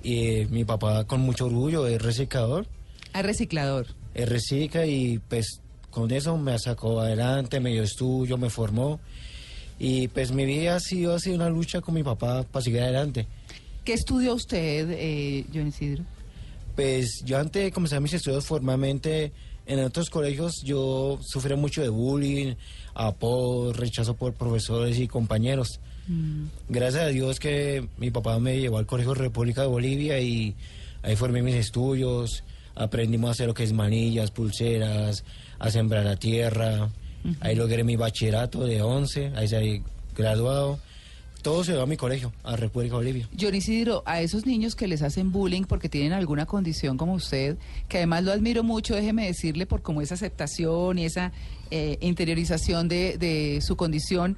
Y 0.04 0.28
eh, 0.28 0.48
mi 0.50 0.66
papá 0.66 1.06
con 1.06 1.22
mucho 1.22 1.46
orgullo 1.46 1.88
es 1.88 2.02
reciclador. 2.02 2.68
Ah, 3.14 3.22
reciclador. 3.22 3.88
Él 4.14 4.28
recicla 4.28 4.86
y 4.86 5.20
pues 5.20 5.62
con 5.90 6.12
eso 6.12 6.38
me 6.38 6.58
sacó 6.60 7.00
adelante, 7.00 7.60
me 7.60 7.72
dio 7.72 7.84
estudio, 7.84 8.38
me 8.38 8.50
formó. 8.50 9.00
Y 9.80 10.08
pues 10.10 10.32
mi 10.32 10.46
vida 10.46 10.76
ha 10.76 10.80
sido 10.80 11.16
así 11.16 11.32
una 11.32 11.50
lucha 11.50 11.82
con 11.82 11.96
mi 11.96 12.04
papá 12.04 12.44
para 12.44 12.64
seguir 12.64 12.82
adelante. 12.82 13.28
¿Qué 13.84 13.94
estudió 13.94 14.34
usted, 14.34 14.90
eh, 14.92 15.46
John 15.54 15.68
Isidro? 15.68 16.04
Pues 16.76 17.22
yo 17.26 17.38
antes 17.38 17.64
de 17.64 17.72
comenzar 17.72 18.02
mis 18.02 18.14
estudios 18.14 18.46
formalmente 18.46 19.32
en 19.66 19.80
otros 19.80 20.10
colegios 20.10 20.62
yo 20.64 21.20
sufrí 21.22 21.56
mucho 21.56 21.82
de 21.82 21.90
bullying, 21.90 22.56
apodo, 22.94 23.74
rechazo 23.74 24.16
por 24.16 24.34
profesores 24.34 25.00
y 25.00 25.08
compañeros. 25.08 25.80
Gracias 26.70 27.04
a 27.04 27.08
Dios 27.08 27.40
que 27.40 27.88
mi 27.98 28.12
papá 28.12 28.38
me 28.40 28.60
llevó 28.60 28.78
al 28.78 28.86
Colegio 28.86 29.14
República 29.14 29.62
de 29.62 29.68
Bolivia 29.68 30.20
y 30.20 30.56
ahí 31.02 31.16
formé 31.16 31.42
mis 31.42 31.56
estudios, 31.56 32.44
aprendimos 32.76 33.30
a 33.30 33.32
hacer 33.32 33.48
lo 33.48 33.54
que 33.54 33.64
es 33.64 33.74
manillas, 33.74 34.32
pulseras, 34.32 35.24
a 35.60 35.72
sembrar 35.72 36.06
la 36.06 36.18
tierra. 36.18 36.90
Ahí 37.40 37.56
logré 37.56 37.84
mi 37.84 37.96
bachillerato 37.96 38.66
de 38.66 38.84
11, 38.84 39.34
ahí 39.36 39.48
salí 39.48 39.84
graduado. 40.16 40.80
Todo 41.42 41.64
se 41.64 41.74
va 41.74 41.84
a 41.84 41.86
mi 41.86 41.96
colegio, 41.96 42.34
a 42.44 42.56
República 42.56 42.94
de 42.94 42.98
Bolivia. 42.98 43.30
John 43.40 43.54
Isidro, 43.54 44.02
a 44.06 44.22
esos 44.22 44.48
niños 44.48 44.76
que 44.76 44.88
les 44.88 45.04
hacen 45.04 45.32
bullying 45.32 45.64
porque 45.64 45.90
tienen 45.90 46.14
alguna 46.14 46.48
condición 46.48 46.98
como 46.98 47.14
usted, 47.14 47.58
que 47.88 47.98
además 47.98 48.24
lo 48.24 48.32
admiro 48.32 48.64
mucho, 48.64 48.96
déjeme 48.96 49.28
decirle, 49.28 49.68
por 49.68 49.84
como 49.84 50.02
esa 50.02 50.16
aceptación 50.16 50.98
y 50.98 51.06
esa 51.06 51.32
eh, 51.70 51.98
interiorización 52.02 52.88
de, 52.88 53.20
de 53.20 53.60
su 53.62 53.76
condición, 53.76 54.38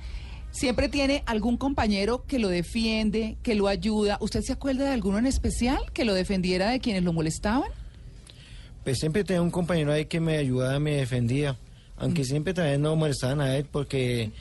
siempre 0.58 0.90
tiene 0.90 1.24
algún 1.26 1.58
compañero 1.58 2.26
que 2.28 2.40
lo 2.40 2.50
defiende, 2.50 3.38
que 3.44 3.56
lo 3.56 3.68
ayuda. 3.68 4.18
¿Usted 4.22 4.42
se 4.42 4.54
acuerda 4.54 4.86
de 4.86 4.92
alguno 4.92 5.18
en 5.18 5.26
especial 5.28 5.80
que 5.94 6.06
lo 6.06 6.14
defendiera 6.14 6.70
de 6.70 6.80
quienes 6.80 7.04
lo 7.04 7.14
molestaban? 7.14 7.70
Pues 8.84 9.00
siempre 9.00 9.24
tenía 9.24 9.42
un 9.42 9.52
compañero 9.52 9.92
ahí 9.92 10.06
que 10.06 10.20
me 10.20 10.38
ayudaba, 10.38 10.80
me 10.80 10.96
defendía. 10.96 11.58
Aunque 11.98 12.24
siempre 12.24 12.54
también 12.54 12.82
no 12.82 12.96
molestaban 12.96 13.42
a 13.42 13.56
él 13.58 13.66
porque 13.72 14.32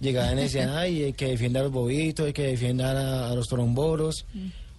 llegaban 0.00 0.38
y 0.38 0.42
decían, 0.42 0.70
ay, 0.70 1.04
hay 1.04 1.12
que 1.12 1.26
defienda 1.28 1.60
a 1.60 1.64
los 1.64 1.72
bobitos, 1.72 2.26
hay 2.26 2.32
que 2.32 2.42
defienda 2.48 2.92
a, 2.92 3.30
a 3.30 3.34
los 3.34 3.48
tromboros. 3.48 4.26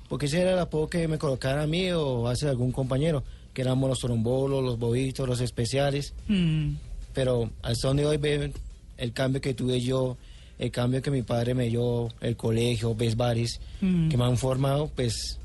Porque 0.08 0.27
ese 0.27 0.42
era 0.42 0.54
el 0.54 0.60
apodo 0.60 0.88
que 0.89 1.08
me 1.08 1.18
colocaran 1.18 1.60
a 1.60 1.68
mí 1.68 1.92
o 1.92 2.27
hace 2.27 2.48
algún 2.48 2.72
compañero, 2.72 3.24
que 3.54 3.62
éramos 3.62 3.89
los 3.89 4.00
trombolos, 4.00 4.63
los 4.63 4.80
bobitos, 4.80 5.27
los 5.27 5.42
especiales. 5.42 6.13
Mm, 6.27 6.75
Pero 7.13 7.50
al 7.63 7.75
son 7.75 7.98
de 7.98 8.06
hoy 8.06 8.18
ven 8.18 8.54
el 8.98 9.12
cambio 9.13 9.42
que 9.42 9.54
tuve 9.54 9.82
yo, 9.82 10.18
el 10.59 10.71
cambio 10.71 11.01
que 11.01 11.11
mi 11.11 11.21
padre 11.21 11.53
me 11.53 11.65
dio, 11.69 12.09
el 12.21 12.35
colegio, 12.35 12.95
ves 12.95 13.15
bares, 13.15 13.59
Mm. 13.81 14.09
que 14.09 14.17
me 14.17 14.23
han 14.25 14.37
formado, 14.37 14.87
pues 14.95 15.39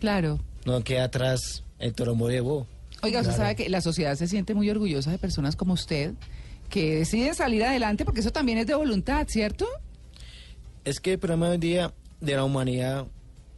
claro. 0.00 0.38
no 0.64 0.82
queda 0.82 1.04
atrás 1.04 1.62
el 1.78 1.92
trombo 1.94 2.28
de. 2.28 2.40
Oiga, 2.40 2.60
usted 3.02 3.22
Claro. 3.22 3.36
sabe 3.36 3.56
que 3.56 3.68
la 3.68 3.80
sociedad 3.80 4.14
se 4.16 4.26
siente 4.26 4.54
muy 4.54 4.68
orgullosa 4.70 5.10
de 5.10 5.18
personas 5.18 5.54
como 5.56 5.74
usted 5.74 6.14
que 6.70 6.96
deciden 6.96 7.34
salir 7.34 7.62
adelante 7.64 8.04
porque 8.04 8.20
eso 8.20 8.32
también 8.32 8.58
es 8.58 8.66
de 8.66 8.74
voluntad, 8.74 9.26
¿cierto? 9.28 9.66
Es 10.84 10.98
que 11.00 11.12
el 11.12 11.18
problema 11.18 11.50
hoy 11.50 11.58
día 11.58 11.92
de 12.20 12.34
la 12.34 12.44
humanidad 12.44 13.06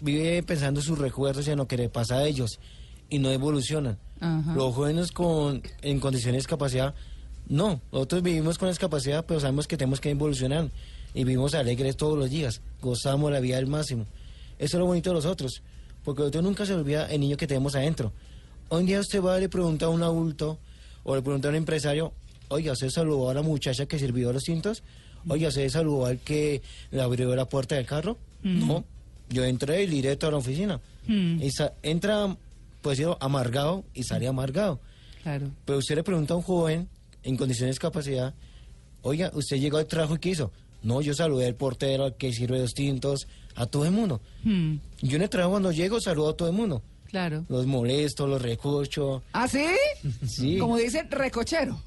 vive 0.00 0.42
pensando 0.42 0.80
sus 0.80 0.98
recuerdos 0.98 1.46
y 1.48 1.50
en 1.52 1.58
lo 1.58 1.66
que 1.66 1.76
le 1.76 1.88
pasa 1.88 2.18
a 2.18 2.26
ellos 2.26 2.58
y 3.08 3.18
no 3.18 3.30
evolucionan. 3.30 3.98
Ajá. 4.20 4.52
Los 4.54 4.75
jóvenes 4.75 5.12
con, 5.12 5.62
en 5.82 6.00
condiciones 6.00 6.34
de 6.34 6.38
discapacidad, 6.38 6.94
no. 7.49 7.81
Nosotros 7.93 8.23
vivimos 8.23 8.59
con 8.59 8.69
discapacidad, 8.69 9.25
pero 9.26 9.40
sabemos 9.40 9.67
que 9.67 9.76
tenemos 9.76 10.00
que 10.00 10.11
evolucionar 10.11 10.71
y 11.14 11.25
vivimos 11.25 11.55
alegres 11.55 11.97
todos 11.97 12.19
los 12.19 12.31
días. 12.31 12.61
Gozamos 12.81 13.31
la 13.33 13.40
vida 13.40 13.59
al 13.59 13.67
máximo. 13.67 14.07
Eso 14.59 14.76
es 14.76 14.81
lo 14.81 14.87
bonito 14.87 15.11
de 15.11 15.14
los 15.14 15.25
otros, 15.26 15.62
porque 16.05 16.21
nosotros 16.21 16.45
nunca 16.45 16.67
se 16.67 16.75
olvida 16.75 17.07
el 17.07 17.21
niño 17.21 17.37
que 17.37 17.47
tenemos 17.47 17.75
adentro. 17.75 18.12
Hoy 18.69 18.81
en 18.81 18.87
día 18.87 19.00
usted 19.00 19.23
va 19.23 19.38
y 19.38 19.43
le 19.43 19.49
pregunta 19.49 19.87
a 19.87 19.88
un 19.88 20.02
adulto 20.02 20.59
o 21.05 21.14
le 21.17 21.23
pregunta 21.23 21.49
a 21.49 21.50
un 21.50 21.57
empresario, 21.57 22.12
oiga, 22.49 22.73
¿usted 22.73 22.90
saludó 22.90 23.31
a 23.31 23.35
la 23.35 23.43
muchacha 23.43 23.87
que 23.87 23.99
sirvió 23.99 24.33
los 24.33 24.43
cintos? 24.45 24.83
Oiga, 25.28 25.49
¿usted 25.49 25.69
saludó 25.71 26.07
al 26.07 26.19
que 26.19 26.61
le 26.90 27.00
abrió 27.00 27.35
la 27.35 27.47
puerta 27.47 27.75
del 27.76 27.87
carro? 27.87 28.19
No. 28.43 28.85
yo 29.31 29.45
entré 29.45 29.87
directo 29.87 30.26
a 30.26 30.31
la 30.31 30.37
oficina. 30.38 30.81
Y 31.07 31.50
sa- 31.50 31.73
entra, 31.83 32.37
pues 32.83 32.99
yo, 32.99 33.17
amargado 33.21 33.85
y 33.95 34.02
sale 34.05 34.26
amargado. 34.28 34.81
Claro. 35.23 35.50
Pero 35.64 35.78
usted 35.78 35.97
le 35.97 36.02
pregunta 36.02 36.35
a 36.35 36.37
un 36.37 36.43
joven 36.43 36.88
en 37.28 37.37
condiciones 37.37 37.68
de 37.75 37.78
discapacidad, 37.78 38.35
oiga, 39.02 39.30
¿usted 39.35 39.58
llegó 39.58 39.78
al 39.78 39.87
trabajo 39.87 40.16
y 40.16 40.18
qué 40.18 40.30
hizo? 40.30 40.52
No, 40.82 41.00
yo 41.00 41.12
saludé 41.14 41.47
al 41.47 41.54
portero, 41.54 42.04
al 42.04 42.16
que 42.16 42.32
sirve 42.32 42.58
los 42.61 42.73
tintos, 42.73 43.26
a 43.56 43.66
todo 43.66 43.85
el 43.85 43.90
mundo. 43.90 44.20
Hmm, 44.44 44.76
Yo 45.02 45.16
en 45.16 45.23
el 45.23 45.28
trabajo 45.28 45.52
cuando 45.52 45.73
llego 45.73 46.00
saludo 46.00 46.30
a 46.30 46.37
todo 46.37 46.49
el 46.49 46.54
mundo. 46.54 46.82
Claro. 47.06 47.44
Los 47.49 47.66
molesto, 47.66 48.26
los 48.26 48.40
recucho. 48.42 49.23
¿Ah, 49.32 49.49
sí? 49.49 49.64
Sí. 50.26 50.58
Como 50.58 50.76
dicen, 50.76 51.11
recochero. 51.11 51.80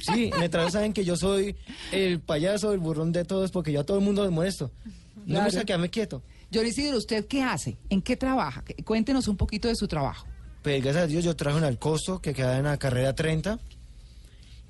Sí, 0.00 0.30
en 0.34 0.42
el 0.42 0.50
trabajo 0.50 0.70
saben 0.72 0.92
que 0.92 1.04
yo 1.04 1.16
soy 1.16 1.56
el 1.92 2.20
payaso, 2.20 2.72
el 2.72 2.78
burrón 2.78 3.10
de 3.10 3.24
todos, 3.24 3.50
porque 3.50 3.72
yo 3.72 3.80
a 3.80 3.84
todo 3.84 3.98
el 3.98 4.04
mundo 4.04 4.22
les 4.22 4.30
molesto. 4.30 4.70
No 5.16 5.24
Claro. 5.24 5.40
me 5.40 5.44
gusta 5.46 5.64
quedarme 5.64 5.90
quieto. 5.90 6.22
John 6.54 6.66
Isidro, 6.66 6.98
¿usted 6.98 7.26
qué 7.26 7.42
hace? 7.42 7.76
¿En 7.90 8.00
qué 8.02 8.16
trabaja? 8.16 8.62
Cuéntenos 8.84 9.26
un 9.28 9.36
poquito 9.36 9.66
de 9.66 9.74
su 9.74 9.88
trabajo. 9.88 10.26
Pues 10.62 10.80
gracias 10.82 11.04
a 11.04 11.06
Dios 11.08 11.24
yo 11.24 11.34
trabajo 11.34 11.58
en 11.58 11.64
Alcosto, 11.64 12.20
que 12.20 12.32
queda 12.34 12.58
en 12.58 12.64
la 12.64 12.76
carrera 12.76 13.14
30. 13.14 13.58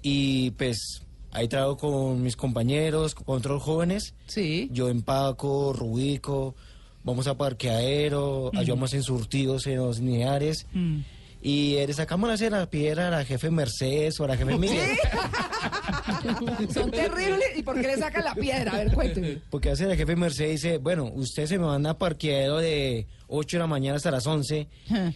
Y 0.08 0.52
pues 0.52 1.02
ahí 1.32 1.48
trabajo 1.48 1.76
con 1.78 2.22
mis 2.22 2.36
compañeros, 2.36 3.16
con 3.16 3.38
otros 3.38 3.60
jóvenes. 3.60 4.14
Sí. 4.28 4.68
Yo 4.70 4.88
empaco, 4.88 5.72
rubico, 5.72 6.54
vamos 7.02 7.26
a 7.26 7.36
parqueadero, 7.36 8.52
ayudamos 8.54 8.94
en 8.94 9.02
surtidos 9.02 9.66
en 9.66 9.78
los 9.78 9.98
lineares. 9.98 10.68
Mm. 10.72 11.00
Y 11.42 11.74
eh, 11.74 11.88
le 11.88 11.92
sacamos 11.92 12.40
la 12.40 12.70
piedra 12.70 13.08
a 13.08 13.10
la 13.10 13.24
jefe 13.24 13.50
Mercedes 13.50 14.20
o 14.20 14.24
a 14.24 14.28
la 14.28 14.36
jefe 14.36 14.56
Miguel. 14.56 14.96
Son 16.72 16.88
terribles. 16.88 17.56
¿Y 17.56 17.64
por 17.64 17.74
qué 17.80 17.88
le 17.88 17.96
sacan 17.96 18.22
la 18.22 18.34
piedra? 18.36 18.74
A 18.74 18.76
ver, 18.76 18.92
cuénteme. 18.92 19.40
Porque 19.50 19.70
hace 19.70 19.86
la 19.86 19.96
jefe 19.96 20.14
Mercedes 20.14 20.62
dice, 20.62 20.78
bueno, 20.78 21.10
usted 21.12 21.46
se 21.46 21.58
me 21.58 21.66
manda 21.66 21.90
a 21.90 21.98
parqueadero 21.98 22.58
de 22.58 23.08
8 23.26 23.56
de 23.56 23.60
la 23.60 23.66
mañana 23.66 23.96
hasta 23.96 24.12
las 24.12 24.24
11 24.24 24.68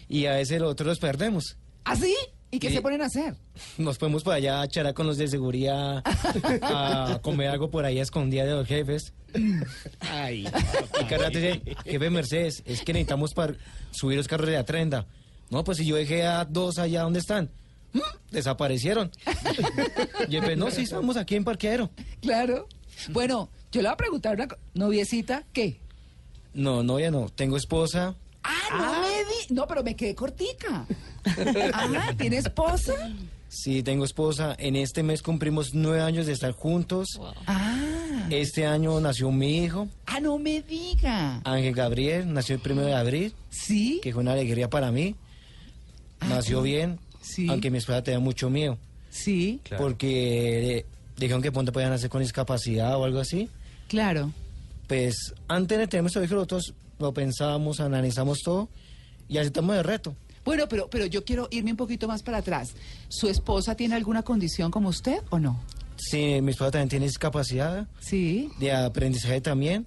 y 0.08 0.26
a 0.26 0.40
ese 0.40 0.60
otro 0.60 0.84
los 0.84 0.98
perdemos. 0.98 1.56
¿Ah, 1.84 1.94
sí? 1.94 2.16
¿Y 2.52 2.58
qué 2.58 2.70
se 2.70 2.82
ponen 2.82 3.00
a 3.02 3.06
hacer? 3.06 3.34
Nos 3.78 3.96
podemos 3.98 4.24
por 4.24 4.34
allá 4.34 4.60
a 4.60 4.66
charar 4.68 4.92
con 4.92 5.06
los 5.06 5.16
de 5.18 5.28
seguridad, 5.28 6.02
a 6.62 7.20
comer 7.22 7.48
algo 7.48 7.70
por 7.70 7.84
ahí 7.84 7.98
a 7.98 8.02
escondida 8.02 8.44
de 8.44 8.52
los 8.52 8.66
jefes. 8.66 9.12
Ay. 10.00 10.44
Y 11.00 11.14
rato 11.14 11.38
dice, 11.38 11.62
jefe 11.84 12.10
Mercedes, 12.10 12.62
es 12.66 12.82
que 12.82 12.92
necesitamos 12.92 13.34
para 13.34 13.54
subir 13.92 14.16
los 14.16 14.26
carros 14.26 14.48
de 14.48 14.54
la 14.54 14.64
trenda. 14.64 15.06
No, 15.50 15.62
pues 15.64 15.78
si 15.78 15.86
yo 15.86 15.94
dejé 15.96 16.24
a 16.26 16.44
dos 16.44 16.78
allá, 16.78 17.02
¿dónde 17.02 17.20
están? 17.20 17.50
"Mm, 17.92 18.00
Desaparecieron. 18.32 19.10
Y 20.28 20.40
pues, 20.40 20.56
no, 20.58 20.70
sí, 20.70 20.82
estamos 20.82 21.16
aquí 21.16 21.36
en 21.36 21.44
parqueadero. 21.44 21.90
Claro. 22.20 22.66
Bueno, 23.10 23.48
yo 23.72 23.82
le 23.82 23.88
voy 23.88 23.94
a 23.94 23.96
preguntar 23.96 24.34
una 24.36 24.48
noviecita, 24.74 25.44
¿qué? 25.52 25.80
No, 26.54 26.82
no, 26.82 26.98
ya 26.98 27.10
no. 27.10 27.28
Tengo 27.28 27.56
esposa. 27.56 28.14
Ah, 28.42 28.68
no 28.78 29.02
me 29.02 29.08
di... 29.24 29.54
No, 29.54 29.66
pero 29.66 29.82
me 29.82 29.94
quedé 29.96 30.14
cortica. 30.14 30.86
Ah, 31.74 32.12
¿tiene 32.16 32.38
esposa? 32.38 32.94
Sí, 33.48 33.82
tengo 33.82 34.04
esposa. 34.04 34.54
En 34.58 34.76
este 34.76 35.02
mes 35.02 35.22
cumplimos 35.22 35.74
nueve 35.74 36.00
años 36.00 36.26
de 36.26 36.32
estar 36.32 36.52
juntos. 36.52 37.20
Ah. 37.46 38.26
Este 38.30 38.64
año 38.66 39.00
nació 39.00 39.30
mi 39.32 39.64
hijo, 39.64 39.88
Ah, 40.06 40.20
no 40.20 40.38
me 40.38 40.62
diga. 40.62 41.40
Ángel 41.44 41.74
Gabriel, 41.74 42.32
nació 42.32 42.54
el 42.54 42.60
primero 42.60 42.86
de 42.86 42.94
abril, 42.94 43.34
¿Sí? 43.50 43.98
que 44.02 44.12
fue 44.12 44.22
una 44.22 44.32
alegría 44.32 44.70
para 44.70 44.92
mí. 44.92 45.16
Nació 46.28 46.62
bien, 46.62 46.98
Sí. 47.20 47.48
aunque 47.48 47.70
mi 47.70 47.78
esposa 47.78 48.02
tenía 48.02 48.20
mucho 48.20 48.48
miedo, 48.50 48.78
Sí, 49.10 49.60
porque 49.78 50.86
dijeron 51.16 51.42
que 51.42 51.50
pronto 51.50 51.72
podían 51.72 51.90
nacer 51.90 52.08
con 52.08 52.22
discapacidad 52.22 52.96
o 52.96 53.04
algo 53.04 53.18
así. 53.20 53.48
claro. 53.88 54.32
Pues 54.86 55.34
antes 55.46 55.78
de 55.78 55.86
tener 55.86 56.02
nuestro 56.02 56.22
hijo, 56.24 56.34
nosotros 56.34 56.74
lo 57.00 57.12
pensábamos, 57.12 57.80
analizamos 57.80 58.40
todo 58.44 58.68
y 59.28 59.38
aceptamos 59.38 59.76
el 59.76 59.84
reto. 59.84 60.14
Bueno, 60.44 60.68
pero, 60.68 60.88
pero 60.88 61.06
yo 61.06 61.24
quiero 61.24 61.48
irme 61.50 61.72
un 61.72 61.76
poquito 61.76 62.08
más 62.08 62.22
para 62.22 62.38
atrás. 62.38 62.70
¿Su 63.08 63.28
esposa 63.28 63.74
tiene 63.74 63.94
alguna 63.94 64.22
condición 64.22 64.70
como 64.70 64.88
usted 64.88 65.18
o 65.30 65.38
no? 65.38 65.60
Sí, 65.96 66.40
mi 66.40 66.52
esposa 66.52 66.70
también 66.72 66.88
tiene 66.88 67.06
discapacidad, 67.06 67.86
Sí. 68.00 68.50
de 68.58 68.72
aprendizaje 68.72 69.40
también, 69.42 69.86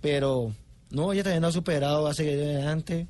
pero 0.00 0.52
no, 0.90 1.12
ella 1.12 1.22
también 1.22 1.42
lo 1.42 1.48
ha 1.48 1.52
superado, 1.52 2.02
va 2.04 2.10
a 2.10 2.14
seguir 2.14 2.34
adelante. 2.40 3.06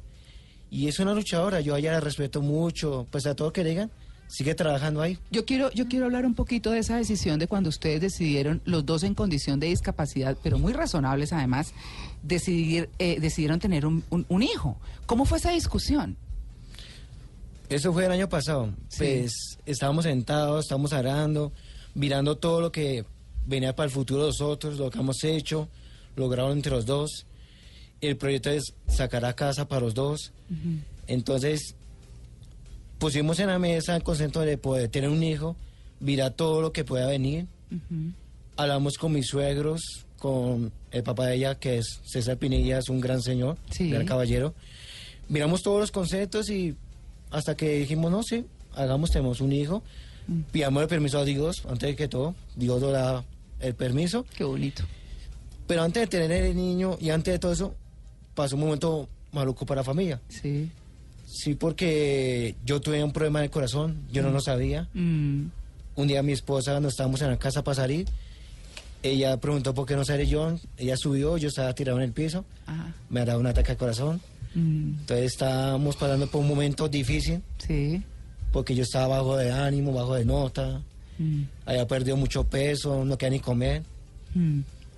Y 0.71 0.89
es 0.89 0.99
una 0.99 1.15
luchadora, 1.15 1.61
yo 1.61 1.75
a 1.75 1.79
ella 1.79 1.93
la 1.93 2.01
respeto 2.01 2.43
mucho, 2.43 3.07
pues 3.11 3.27
a 3.27 3.35
todo 3.37 3.53
que 3.53 3.63
digan, 3.63 3.91
sigue 4.29 4.55
trabajando 4.55 5.01
ahí. 5.03 5.19
Yo 5.31 5.45
quiero, 5.45 5.71
yo 5.73 5.87
quiero 5.89 6.07
hablar 6.07 6.27
un 6.27 6.35
poquito 6.35 6.71
de 6.71 6.79
esa 6.81 6.97
decisión 6.97 7.39
de 7.39 7.47
cuando 7.47 7.69
ustedes 7.69 8.01
decidieron, 8.01 8.61
los 8.65 8.85
dos 8.85 9.03
en 9.05 9.15
condición 9.15 9.61
de 9.61 9.69
discapacidad, 9.69 10.37
pero 10.43 10.59
muy 10.59 10.73
razonables 10.73 11.33
además, 11.33 11.73
decidir, 12.23 12.89
eh, 12.99 13.19
decidieron 13.21 13.61
tener 13.61 13.87
un, 13.87 14.03
un- 14.11 14.27
un 14.29 14.43
hijo. 14.43 14.77
¿Cómo 15.07 15.25
fue 15.25 15.39
esa 15.39 15.51
discusión? 15.53 16.17
Eso 17.69 17.93
fue 17.93 18.05
el 18.07 18.13
año 18.13 18.29
pasado. 18.29 18.75
Sí. 18.89 18.99
Pues 18.99 19.59
estábamos 19.67 20.05
sentados, 20.05 20.65
estábamos 20.65 20.93
hablando, 20.93 21.53
mirando 21.95 22.37
todo 22.37 22.61
lo 22.61 22.73
que 22.73 23.05
venía 23.47 23.75
para 23.75 23.87
el 23.87 23.91
futuro 23.93 24.23
de 24.23 24.29
nosotros, 24.29 24.79
lo 24.79 24.91
que 24.91 24.99
hemos 24.99 25.23
hecho, 25.25 25.69
logrado 26.17 26.53
entre 26.53 26.73
los 26.73 26.87
dos. 26.87 27.27
El 28.01 28.17
proyecto 28.17 28.51
es 28.51 28.75
sacar 28.87 29.25
a 29.25 29.35
casa 29.35 29.67
para 29.67 29.81
los 29.83 29.95
dos. 29.95 30.33
Entonces, 31.07 31.75
pusimos 33.05 33.39
en 33.39 33.49
la 33.49 33.59
mesa 33.59 33.95
el 33.97 34.03
concepto 34.03 34.41
de 34.41 34.57
poder 34.57 34.89
tener 34.89 35.11
un 35.11 35.23
hijo, 35.23 35.57
mirar 36.01 36.33
todo 36.33 36.63
lo 36.63 36.73
que 36.73 36.85
pueda 36.85 37.07
venir. 37.07 37.47
Hablamos 38.57 38.97
con 38.97 39.13
mis 39.13 39.27
suegros, 39.27 40.07
con 40.19 40.73
el 40.91 41.03
papá 41.03 41.27
de 41.27 41.35
ella, 41.37 41.55
que 41.57 41.77
es 41.77 42.01
César 42.07 42.39
Pinilla, 42.39 42.79
es 42.79 42.89
un 42.89 43.03
gran 43.03 43.21
señor, 43.21 43.59
Sí. 43.71 43.91
gran 43.91 44.07
caballero. 44.07 44.55
Miramos 45.29 45.63
todos 45.63 45.81
los 45.81 45.91
conceptos 45.93 46.49
y 46.49 46.77
hasta 47.31 47.55
que 47.55 47.77
dijimos, 47.81 48.11
no, 48.11 48.23
sí, 48.23 48.47
hagamos, 48.75 49.11
tenemos 49.11 49.43
un 49.43 49.53
hijo. 49.53 49.83
Pidamos 50.51 50.83
el 50.85 50.89
permiso 50.89 51.19
a 51.19 51.27
Dios, 51.27 51.63
antes 51.69 51.91
de 51.91 51.97
que 51.97 52.09
todo, 52.09 52.35
Dios 52.57 52.81
nos 52.81 52.93
da 52.93 53.23
el 53.61 53.75
permiso. 53.75 54.25
Qué 54.35 54.45
bonito. 54.45 54.83
Pero 55.67 55.83
antes 55.83 56.01
de 56.05 56.07
tener 56.07 56.43
el 56.45 56.57
niño 56.57 56.97
y 56.99 57.11
antes 57.11 57.35
de 57.35 57.39
todo 57.39 57.53
eso, 57.53 57.75
pasó 58.35 58.57
un 58.57 58.63
momento 58.63 59.11
maluco 59.33 59.67
para 59.67 59.83
la 59.83 59.85
familia. 59.85 60.23
Sí. 60.31 60.71
Sí, 61.37 61.55
porque 61.55 62.55
yo 62.65 62.81
tuve 62.81 63.03
un 63.03 63.13
problema 63.13 63.41
en 63.41 63.47
el 63.47 63.51
corazón, 63.51 63.97
yo 64.13 64.23
no 64.23 64.31
lo 64.31 64.41
sabía. 64.41 64.89
Mm, 64.95 65.47
Un 65.97 66.07
día 66.09 66.23
mi 66.23 66.33
esposa, 66.33 66.71
cuando 66.73 66.89
estábamos 66.89 67.21
en 67.23 67.31
la 67.31 67.37
casa 67.39 67.63
para 67.65 67.75
salir, 67.75 68.07
ella 69.03 69.37
preguntó 69.39 69.75
por 69.75 69.85
qué 69.87 69.97
no 69.97 70.05
salí 70.05 70.27
yo. 70.27 70.57
Ella 70.77 70.97
subió, 70.97 71.37
yo 71.37 71.49
estaba 71.49 71.73
tirado 71.75 71.99
en 71.99 72.05
el 72.05 72.13
piso, 72.13 72.45
ajá, 72.67 72.95
me 73.11 73.21
ha 73.21 73.25
dado 73.25 73.41
un 73.41 73.47
ataque 73.47 73.73
al 73.73 73.77
corazón. 73.79 74.21
mm, 74.55 75.01
Entonces 75.01 75.27
estábamos 75.33 75.97
pasando 75.97 76.27
por 76.29 76.41
un 76.41 76.49
momento 76.49 76.89
difícil, 76.89 77.43
sí. 77.59 78.03
porque 78.53 78.75
yo 78.77 78.83
estaba 78.85 79.17
bajo 79.19 79.37
de 79.37 79.51
ánimo, 79.51 79.93
bajo 79.93 80.15
de 80.15 80.25
nota, 80.25 80.81
mm, 81.19 81.43
había 81.67 81.87
perdido 81.89 82.17
mucho 82.17 82.45
peso, 82.45 83.05
no 83.05 83.19
quería 83.19 83.39
ni 83.39 83.41
comer. 83.41 83.83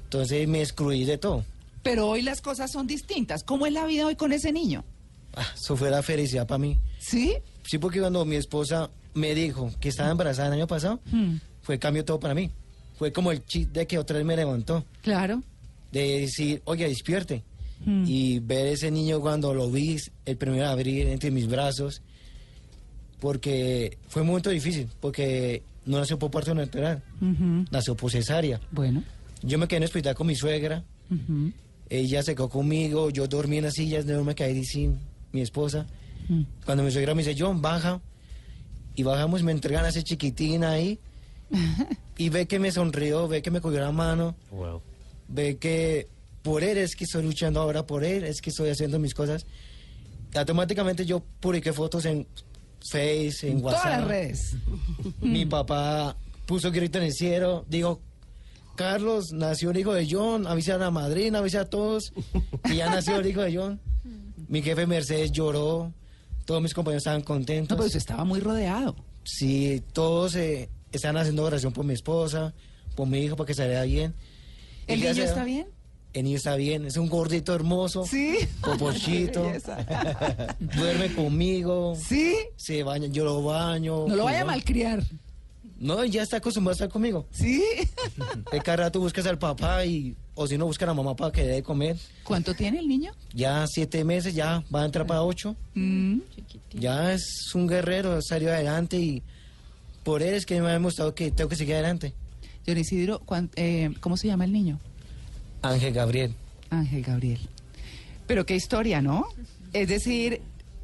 Entonces 0.04 0.46
me 0.48 0.60
excluí 0.62 1.04
de 1.04 1.18
todo. 1.18 1.44
Pero 1.82 2.08
hoy 2.08 2.22
las 2.22 2.40
cosas 2.40 2.70
son 2.72 2.86
distintas. 2.86 3.42
¿Cómo 3.44 3.66
es 3.66 3.72
la 3.72 3.86
vida 3.86 4.06
hoy 4.06 4.16
con 4.16 4.32
ese 4.32 4.52
niño? 4.52 4.84
Ah, 5.36 5.46
Eso 5.54 5.76
fue 5.76 5.90
la 5.90 6.02
felicidad 6.02 6.46
para 6.46 6.58
mí. 6.58 6.80
¿Sí? 6.98 7.34
Sí, 7.64 7.78
porque 7.78 8.00
cuando 8.00 8.24
mi 8.24 8.36
esposa 8.36 8.90
me 9.14 9.34
dijo 9.34 9.70
que 9.80 9.90
estaba 9.90 10.10
embarazada 10.10 10.48
el 10.48 10.54
año 10.54 10.66
pasado, 10.66 11.00
Mm, 11.12 11.36
fue 11.62 11.78
cambio 11.78 12.04
todo 12.04 12.18
para 12.18 12.34
mí. 12.34 12.50
Fue 12.98 13.12
como 13.12 13.30
el 13.32 13.44
chip 13.44 13.70
de 13.72 13.86
que 13.86 13.98
otra 13.98 14.16
vez 14.16 14.26
me 14.26 14.34
levantó. 14.36 14.84
claro. 15.02 15.42
de 15.92 16.20
decir, 16.20 16.60
oye, 16.64 16.88
despierte. 16.88 17.42
Mm. 17.84 18.04
Y 18.06 18.38
ver 18.40 18.66
ese 18.66 18.90
niño 18.90 19.20
cuando 19.20 19.54
lo 19.54 19.70
vi 19.70 19.96
el 20.24 20.36
primero 20.36 20.64
de 20.64 20.68
abril 20.70 21.06
entre 21.08 21.30
mis 21.30 21.46
brazos, 21.46 22.02
porque 23.20 23.98
fue 24.08 24.22
un 24.22 24.28
momento 24.28 24.50
difícil, 24.50 24.88
porque 25.00 25.62
no 25.86 25.98
nació 25.98 26.18
por 26.18 26.30
parto 26.30 26.54
natural, 26.54 27.02
nació 27.70 27.96
por 27.96 28.10
cesárea. 28.10 28.60
Bueno. 28.70 29.02
Yo 29.42 29.58
me 29.58 29.68
quedé 29.68 29.78
en 29.78 29.82
el 29.84 29.88
hospital 29.88 30.14
con 30.14 30.26
mi 30.26 30.34
suegra, 30.34 30.84
ella 31.88 32.22
se 32.22 32.34
quedó 32.34 32.48
conmigo, 32.48 33.10
yo 33.10 33.26
dormí 33.26 33.58
en 33.58 33.64
las 33.64 33.74
sillas, 33.74 34.04
no 34.06 34.24
me 34.24 34.34
caí 34.34 34.64
sin 34.64 34.98
mi 35.36 35.42
esposa. 35.42 35.86
mm. 36.28 36.42
Cuando 36.64 36.82
mi 36.82 36.90
suegra 36.90 37.14
me 37.14 37.22
dice, 37.22 37.36
John, 37.38 37.60
baja, 37.62 38.00
y 38.94 39.02
bajamos, 39.02 39.42
me 39.42 39.52
entregan 39.52 39.84
a 39.84 39.88
ese 39.90 40.02
chiquitín 40.02 40.64
ahí, 40.64 40.98
y 42.16 42.28
ve 42.30 42.46
que 42.46 42.58
me 42.58 42.72
sonrió, 42.72 43.28
ve 43.28 43.42
que 43.42 43.50
me 43.50 43.60
cogió 43.60 43.80
la 43.80 43.92
mano, 43.92 44.34
Wow. 44.50 44.80
ve 45.28 45.58
que 45.58 46.08
por 46.42 46.62
él 46.64 46.78
es 46.78 46.96
que 46.96 47.04
estoy 47.04 47.22
luchando 47.22 47.60
ahora 47.60 47.86
por 47.86 48.02
él, 48.04 48.24
es 48.24 48.40
que 48.40 48.50
estoy 48.50 48.70
haciendo 48.70 48.98
mis 48.98 49.12
cosas. 49.14 49.44
Automáticamente 50.34 51.04
yo 51.06 51.22
publiqué 51.40 51.72
fotos 51.72 52.04
en 52.06 52.26
Face, 52.90 53.48
en 53.50 53.64
WhatsApp. 53.64 53.82
Todas 53.82 53.98
las 54.00 54.08
redes. 54.08 54.56
Mi 55.20 55.44
papá 55.44 56.16
puso 56.46 56.70
grito 56.70 56.98
en 56.98 57.04
el 57.04 57.12
cielo, 57.12 57.64
digo, 57.68 58.00
Carlos, 58.76 59.32
nació 59.32 59.70
el 59.70 59.78
hijo 59.78 59.92
de 59.94 60.06
John, 60.08 60.46
avisa 60.46 60.74
a 60.74 60.78
la 60.78 60.90
madrina, 60.90 61.38
avisa 61.38 61.62
a 61.62 61.64
todos, 61.64 62.12
y 62.70 62.76
ya 62.76 62.90
nació 62.90 63.16
el 63.16 63.26
hijo 63.26 63.40
de 63.42 63.56
John. 63.56 63.80
Mi 64.48 64.62
jefe 64.62 64.86
Mercedes 64.86 65.32
lloró, 65.32 65.92
todos 66.44 66.62
mis 66.62 66.74
compañeros 66.74 67.02
estaban 67.02 67.22
contentos. 67.22 67.70
No, 67.70 67.76
pero 67.76 67.86
usted 67.86 67.98
estaba 67.98 68.24
muy 68.24 68.40
rodeado. 68.40 68.94
Sí, 69.24 69.82
todos 69.92 70.36
eh, 70.36 70.70
están 70.92 71.16
haciendo 71.16 71.42
oración 71.42 71.72
por 71.72 71.84
mi 71.84 71.94
esposa, 71.94 72.54
por 72.94 73.08
mi 73.08 73.20
hijo, 73.20 73.36
para 73.36 73.46
que 73.48 73.54
saliera 73.54 73.82
bien. 73.82 74.14
¿El 74.86 75.00
niño 75.00 75.24
está 75.24 75.44
bien? 75.44 75.68
El 76.12 76.24
niño 76.24 76.36
está 76.36 76.56
bien, 76.56 76.86
es 76.86 76.96
un 76.96 77.08
gordito 77.08 77.54
hermoso. 77.54 78.06
Sí. 78.06 78.38
Popochito. 78.62 79.42
Duerme 80.60 81.12
conmigo. 81.14 81.94
Sí. 81.96 82.36
Se 82.56 82.82
baña, 82.82 83.08
yo 83.08 83.24
lo 83.24 83.42
baño. 83.42 84.06
No 84.06 84.16
lo 84.16 84.24
vaya 84.24 84.42
a 84.42 84.44
malcriar. 84.44 85.02
No, 85.78 86.04
ya 86.06 86.22
está 86.22 86.38
acostumbrado 86.38 86.72
a 86.72 86.76
estar 86.76 86.88
conmigo. 86.88 87.26
Sí. 87.30 87.62
De 88.50 88.60
cada 88.62 88.76
rato 88.84 88.98
buscas 89.00 89.26
al 89.26 89.38
papá 89.38 89.84
y, 89.84 90.16
o 90.34 90.46
si 90.46 90.56
no, 90.56 90.64
busca 90.66 90.84
a 90.86 90.88
la 90.88 90.94
mamá 90.94 91.14
para 91.14 91.30
que 91.32 91.42
dé 91.42 91.54
de 91.56 91.62
comer. 91.62 91.96
¿Cuánto 92.24 92.54
tiene 92.54 92.78
el 92.78 92.88
niño? 92.88 93.12
Ya 93.34 93.66
siete 93.66 94.02
meses, 94.04 94.34
ya 94.34 94.64
va 94.74 94.82
a 94.82 94.86
entrar 94.86 95.06
para 95.06 95.22
ocho. 95.22 95.54
Mm. 95.74 96.18
Ya 96.72 97.12
es 97.12 97.54
un 97.54 97.66
guerrero, 97.66 98.20
salió 98.22 98.50
adelante 98.50 98.98
y 98.98 99.22
por 100.02 100.22
él 100.22 100.34
es 100.34 100.46
que 100.46 100.60
me 100.62 100.68
ha 100.68 100.72
demostrado 100.72 101.14
que 101.14 101.30
tengo 101.30 101.50
que 101.50 101.56
seguir 101.56 101.74
adelante. 101.74 102.14
John 102.66 102.78
Isidro, 102.78 103.20
¿cuán- 103.20 103.50
eh, 103.56 103.90
¿cómo 104.00 104.16
se 104.16 104.28
llama 104.28 104.44
el 104.44 104.52
niño? 104.52 104.80
Ángel 105.62 105.92
Gabriel. 105.92 106.34
Ángel 106.70 107.02
Gabriel. 107.02 107.40
Pero 108.26 108.46
qué 108.46 108.56
historia, 108.56 109.02
¿no? 109.02 109.26
Es 109.72 109.88
decir, 109.88 110.40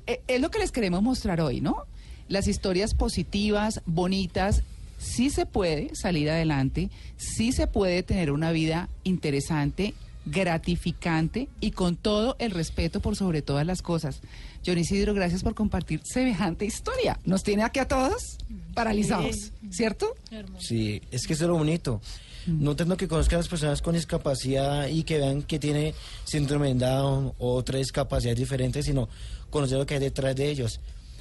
e- 0.07 0.21
es 0.29 0.41
lo 0.41 0.51
que 0.51 0.59
les 0.59 0.71
queremos 0.71 1.03
mostrar 1.03 1.41
hoy, 1.41 1.61
¿no? 1.61 1.85
Las 2.29 2.47
historias 2.47 2.95
positivas, 2.95 3.81
bonitas, 3.87 4.63
sí 5.03 5.31
se 5.31 5.47
puede 5.47 5.95
salir 5.95 6.31
adelante, 6.31 6.91
sí 7.17 7.53
se 7.53 7.67
puede 7.67 8.03
tener 8.03 8.31
una 8.31 8.53
vida 8.53 8.89
interesante, 9.05 9.95
gratificante 10.25 11.49
y 11.61 11.73
con 11.73 11.97
todo 11.97 12.37
el 12.39 12.53
respeto 12.53 13.01
por 13.01 13.17
sobre 13.17 13.43
todas 13.43 13.67
las 13.67 13.83
cosas. 13.83 14.21
John 14.65 14.79
Isidro, 14.79 15.15
gracias 15.15 15.43
por 15.43 15.55
compartir 15.55 16.01
semejante 16.05 16.65
historia. 16.65 17.19
Nos 17.25 17.43
tiene 17.43 17.65
aquí 17.65 17.81
a 17.81 17.89
todos 17.89 18.39
paralizados, 18.75 19.53
¿cierto? 19.71 20.15
Sí, 20.61 21.03
es 21.11 21.27
que 21.27 21.33
eso 21.33 21.45
es 21.45 21.49
lo 21.49 21.57
bonito. 21.57 22.01
No 22.47 22.75
tengo 22.75 22.97
que 22.97 23.07
conozcan 23.07 23.37
a 23.37 23.39
las 23.39 23.49
personas 23.49 23.83
con 23.83 23.95
discapacidad 23.95 24.89
y 24.89 25.05
que 25.05 25.19
vean 25.19 25.43
que 25.43 25.59
tiene 25.59 25.95
síndrome 26.25 26.75
de 26.75 26.87
Down 26.87 27.33
o 27.39 27.55
otras 27.55 27.79
discapacidades 27.79 28.39
diferentes, 28.39 28.85
sino 28.85 29.09
conocer 29.51 29.79
lo 29.79 29.87
que 29.87 29.95
hay 29.95 30.01
detrás 30.01 30.35
de 30.35 30.51
ellos, 30.51 30.81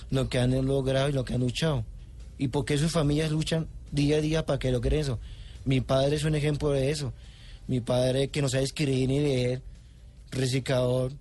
lo 0.10 0.30
que 0.30 0.40
han 0.40 0.52
logrado 0.66 1.10
y 1.10 1.14
lo 1.14 1.24
que 1.24 1.34
han 1.34 1.42
luchado. 1.42 1.84
Y 2.42 2.48
por 2.48 2.66
qué 2.66 2.76
sus 2.78 2.92
familias 2.92 3.30
luchan 3.32 3.68
día 3.92 4.18
a 4.18 4.22
día 4.22 4.46
para 4.48 4.58
que 4.58 4.72
logren 4.72 5.00
eso. 5.00 5.20
Mi 5.64 5.80
padre 5.80 6.16
es 6.16 6.24
un 6.24 6.34
ejemplo 6.34 6.72
de 6.72 6.90
eso. 6.90 7.14
Mi 7.68 7.82
padre 7.82 8.30
que 8.30 8.42
no 8.42 8.50
sabe 8.50 8.64
escribir 8.64 9.08
ni 9.08 9.20
leer, 9.20 9.62
reciclador, 10.32 11.12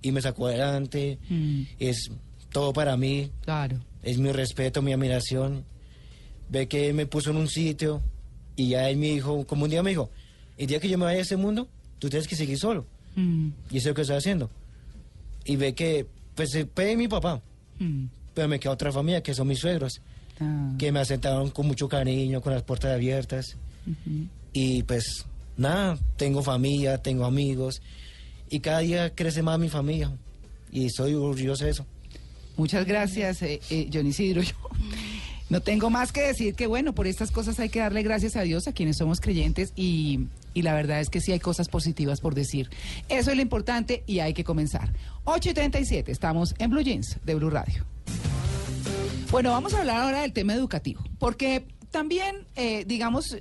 y 0.00 0.12
me 0.12 0.22
sacó 0.22 0.46
adelante. 0.46 1.18
Mm, 1.28 1.62
Es 1.80 2.10
todo 2.52 2.72
para 2.72 2.96
mí 2.96 3.30
claro. 3.44 3.78
es 4.02 4.18
mi 4.18 4.30
respeto, 4.32 4.80
mi 4.80 4.92
admiración. 4.92 5.64
Ve 6.48 6.68
que 6.68 6.92
me 6.92 7.06
puso 7.06 7.30
en 7.30 7.36
un 7.36 7.48
sitio 7.48 8.00
y 8.56 8.68
ya 8.68 8.88
él 8.88 8.96
me 8.96 9.06
dijo, 9.08 9.44
como 9.46 9.64
un 9.64 9.70
día 9.70 9.82
me 9.82 9.90
dijo, 9.90 10.08
el 10.56 10.66
día 10.68 10.78
que 10.80 10.88
yo 10.88 10.98
me 10.98 11.04
vaya 11.04 11.18
a 11.18 11.22
este 11.22 11.36
mundo, 11.36 11.68
tú 11.98 12.08
tienes 12.08 12.28
que 12.28 12.36
seguir 12.36 12.58
solo. 12.58 12.86
Mm, 13.16 13.48
Y 13.70 13.78
eso 13.78 13.78
es 13.78 13.86
lo 13.86 13.94
que 13.94 14.02
estoy 14.02 14.16
haciendo. 14.16 14.50
Y 15.44 15.56
ve 15.56 15.74
que, 15.74 16.06
pues, 16.34 16.50
puede 16.74 16.96
mi 16.96 17.08
papá, 17.08 17.42
mm, 17.80 18.04
pero 18.34 18.46
me 18.48 18.60
queda 18.60 18.72
otra 18.72 18.92
familia, 18.92 19.20
que 19.22 19.34
son 19.34 19.48
mis 19.48 19.58
suegros, 19.58 20.00
ah, 20.40 20.72
que 20.78 20.92
me 20.92 21.00
aceptaron 21.00 21.50
con 21.50 21.66
mucho 21.66 21.88
cariño, 21.88 22.40
con 22.40 22.52
las 22.52 22.62
puertas 22.62 22.92
abiertas. 22.94 23.56
Y 24.52 24.82
pues, 24.82 25.24
nada, 25.56 25.98
tengo 26.16 26.42
familia, 26.42 26.98
tengo 26.98 27.24
amigos. 27.24 27.82
Y 28.50 28.60
cada 28.60 28.80
día 28.80 29.14
crece 29.14 29.42
más 29.42 29.58
mi 29.58 29.68
familia. 29.68 30.12
Y 30.70 30.86
estoy 30.86 31.14
orgulloso 31.14 31.64
de 31.64 31.70
eso. 31.70 31.86
Muchas 32.56 32.86
gracias, 32.86 33.40
eh, 33.42 33.60
eh, 33.70 33.88
John 33.92 34.06
Isidro. 34.06 34.42
Yo 34.42 34.54
no 35.50 35.60
tengo 35.60 35.88
más 35.88 36.12
que 36.12 36.20
decir 36.20 36.54
que, 36.54 36.66
bueno, 36.66 36.94
por 36.94 37.06
estas 37.06 37.30
cosas 37.30 37.58
hay 37.58 37.70
que 37.70 37.78
darle 37.78 38.02
gracias 38.02 38.36
a 38.36 38.42
Dios, 38.42 38.68
a 38.68 38.72
quienes 38.72 38.98
somos 38.98 39.20
creyentes, 39.20 39.72
y, 39.76 40.26
y 40.52 40.62
la 40.62 40.74
verdad 40.74 41.00
es 41.00 41.08
que 41.08 41.20
sí 41.20 41.32
hay 41.32 41.40
cosas 41.40 41.68
positivas 41.68 42.20
por 42.20 42.34
decir. 42.34 42.68
Eso 43.08 43.30
es 43.30 43.36
lo 43.36 43.42
importante 43.42 44.02
y 44.06 44.18
hay 44.18 44.34
que 44.34 44.44
comenzar. 44.44 44.92
8 45.24 45.50
y 45.50 45.54
37, 45.54 46.12
estamos 46.12 46.54
en 46.58 46.70
Blue 46.70 46.82
Jeans 46.82 47.18
de 47.24 47.34
Blue 47.34 47.50
Radio. 47.50 47.86
Bueno, 49.30 49.50
vamos 49.50 49.74
a 49.74 49.80
hablar 49.80 49.98
ahora 49.98 50.22
del 50.22 50.32
tema 50.32 50.54
educativo, 50.54 51.02
porque 51.18 51.66
también, 51.90 52.46
eh, 52.56 52.84
digamos, 52.86 53.36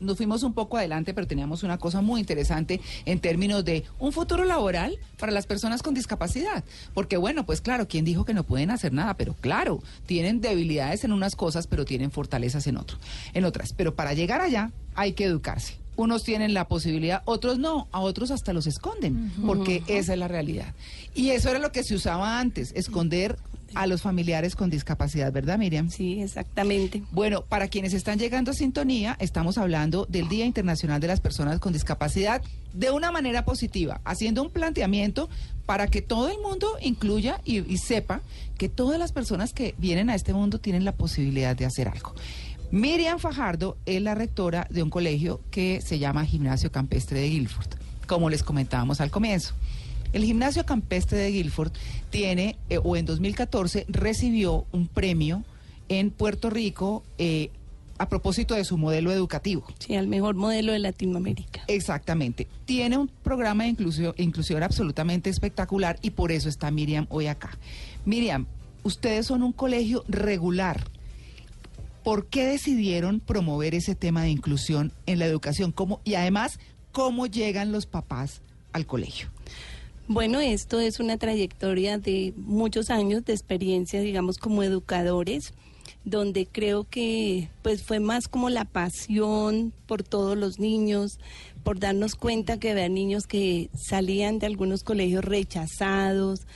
nos 0.00 0.16
fuimos 0.16 0.42
un 0.42 0.54
poco 0.54 0.78
adelante, 0.78 1.12
pero 1.12 1.26
teníamos 1.26 1.62
una 1.62 1.76
cosa 1.76 2.00
muy 2.00 2.20
interesante 2.20 2.80
en 3.04 3.20
términos 3.20 3.62
de 3.62 3.84
un 3.98 4.12
futuro 4.12 4.44
laboral 4.44 4.98
para 5.18 5.32
las 5.32 5.46
personas 5.46 5.82
con 5.82 5.92
discapacidad. 5.92 6.64
Porque 6.94 7.18
bueno, 7.18 7.44
pues 7.44 7.60
claro, 7.60 7.86
¿quién 7.86 8.06
dijo 8.06 8.24
que 8.24 8.32
no 8.32 8.44
pueden 8.44 8.70
hacer 8.70 8.94
nada? 8.94 9.14
Pero 9.14 9.34
claro, 9.34 9.82
tienen 10.06 10.40
debilidades 10.40 11.04
en 11.04 11.12
unas 11.12 11.36
cosas, 11.36 11.66
pero 11.66 11.84
tienen 11.84 12.10
fortalezas 12.10 12.66
en 12.66 12.78
otro, 12.78 12.96
en 13.34 13.44
otras. 13.44 13.74
Pero 13.74 13.94
para 13.94 14.14
llegar 14.14 14.40
allá 14.40 14.72
hay 14.94 15.12
que 15.12 15.24
educarse. 15.24 15.76
Unos 15.96 16.24
tienen 16.24 16.54
la 16.54 16.68
posibilidad, 16.68 17.22
otros 17.26 17.58
no, 17.58 17.88
a 17.92 18.00
otros 18.00 18.30
hasta 18.30 18.52
los 18.52 18.66
esconden, 18.66 19.32
porque 19.46 19.82
esa 19.86 20.12
es 20.12 20.18
la 20.18 20.28
realidad. 20.28 20.74
Y 21.14 21.30
eso 21.30 21.48
era 21.48 21.58
lo 21.58 21.72
que 21.72 21.84
se 21.84 21.94
usaba 21.94 22.38
antes, 22.38 22.72
esconder 22.74 23.38
a 23.74 23.86
los 23.86 24.02
familiares 24.02 24.56
con 24.56 24.70
discapacidad, 24.70 25.32
¿verdad, 25.32 25.58
Miriam? 25.58 25.90
Sí, 25.90 26.20
exactamente. 26.20 27.02
Bueno, 27.10 27.44
para 27.44 27.68
quienes 27.68 27.94
están 27.94 28.18
llegando 28.18 28.50
a 28.50 28.54
sintonía, 28.54 29.16
estamos 29.20 29.58
hablando 29.58 30.06
del 30.06 30.28
Día 30.28 30.44
Internacional 30.44 31.00
de 31.00 31.08
las 31.08 31.20
Personas 31.20 31.58
con 31.58 31.72
Discapacidad 31.72 32.42
de 32.72 32.90
una 32.90 33.10
manera 33.10 33.44
positiva, 33.44 34.00
haciendo 34.04 34.42
un 34.42 34.50
planteamiento 34.50 35.28
para 35.64 35.88
que 35.88 36.02
todo 36.02 36.30
el 36.30 36.38
mundo 36.40 36.68
incluya 36.80 37.40
y, 37.44 37.70
y 37.72 37.78
sepa 37.78 38.20
que 38.58 38.68
todas 38.68 38.98
las 38.98 39.12
personas 39.12 39.52
que 39.52 39.74
vienen 39.78 40.10
a 40.10 40.14
este 40.14 40.32
mundo 40.32 40.58
tienen 40.58 40.84
la 40.84 40.92
posibilidad 40.92 41.56
de 41.56 41.64
hacer 41.64 41.88
algo. 41.88 42.14
Miriam 42.70 43.18
Fajardo 43.18 43.76
es 43.86 44.02
la 44.02 44.14
rectora 44.14 44.66
de 44.70 44.82
un 44.82 44.90
colegio 44.90 45.40
que 45.50 45.80
se 45.80 45.98
llama 45.98 46.24
Gimnasio 46.24 46.72
Campestre 46.72 47.20
de 47.20 47.28
Guilford, 47.28 47.68
como 48.06 48.28
les 48.28 48.42
comentábamos 48.42 49.00
al 49.00 49.10
comienzo. 49.10 49.54
El 50.12 50.24
Gimnasio 50.24 50.64
Campestre 50.66 51.18
de 51.18 51.30
Guilford 51.30 51.72
tiene, 52.10 52.56
eh, 52.70 52.78
o 52.82 52.96
en 52.96 53.06
2014, 53.06 53.84
recibió 53.88 54.66
un 54.72 54.86
premio 54.88 55.44
en 55.88 56.10
Puerto 56.10 56.50
Rico 56.50 57.02
eh, 57.18 57.50
a 57.98 58.08
propósito 58.08 58.54
de 58.54 58.64
su 58.64 58.76
modelo 58.76 59.10
educativo. 59.12 59.64
Sí, 59.78 59.94
al 59.94 60.06
mejor 60.06 60.34
modelo 60.34 60.72
de 60.72 60.78
Latinoamérica. 60.80 61.62
Exactamente. 61.66 62.46
Tiene 62.66 62.98
un 62.98 63.08
programa 63.08 63.64
de 63.64 63.70
inclusio- 63.70 64.14
inclusión 64.18 64.62
absolutamente 64.62 65.30
espectacular 65.30 65.98
y 66.02 66.10
por 66.10 66.30
eso 66.32 66.48
está 66.48 66.70
Miriam 66.70 67.06
hoy 67.08 67.26
acá. 67.26 67.56
Miriam, 68.04 68.46
ustedes 68.82 69.26
son 69.26 69.42
un 69.42 69.52
colegio 69.52 70.04
regular. 70.08 70.84
¿Por 72.04 72.26
qué 72.26 72.44
decidieron 72.46 73.18
promover 73.20 73.74
ese 73.74 73.94
tema 73.94 74.22
de 74.22 74.30
inclusión 74.30 74.92
en 75.06 75.18
la 75.18 75.26
educación? 75.26 75.72
¿Cómo, 75.72 76.00
y 76.04 76.14
además, 76.14 76.60
¿cómo 76.92 77.26
llegan 77.26 77.72
los 77.72 77.86
papás 77.86 78.42
al 78.72 78.86
colegio? 78.86 79.28
Bueno, 80.08 80.38
esto 80.38 80.78
es 80.78 81.00
una 81.00 81.16
trayectoria 81.16 81.98
de 81.98 82.32
muchos 82.36 82.90
años 82.90 83.24
de 83.24 83.32
experiencia, 83.32 84.00
digamos, 84.00 84.38
como 84.38 84.62
educadores, 84.62 85.52
donde 86.04 86.46
creo 86.46 86.84
que 86.84 87.48
pues 87.62 87.82
fue 87.82 87.98
más 87.98 88.28
como 88.28 88.48
la 88.48 88.64
pasión 88.64 89.72
por 89.86 90.04
todos 90.04 90.38
los 90.38 90.60
niños, 90.60 91.18
por 91.64 91.80
darnos 91.80 92.14
cuenta 92.14 92.60
que 92.60 92.70
había 92.70 92.88
niños 92.88 93.24
que 93.26 93.68
salían 93.74 94.38
de 94.38 94.46
algunos 94.46 94.84
colegios 94.84 95.24
rechazados, 95.24 96.46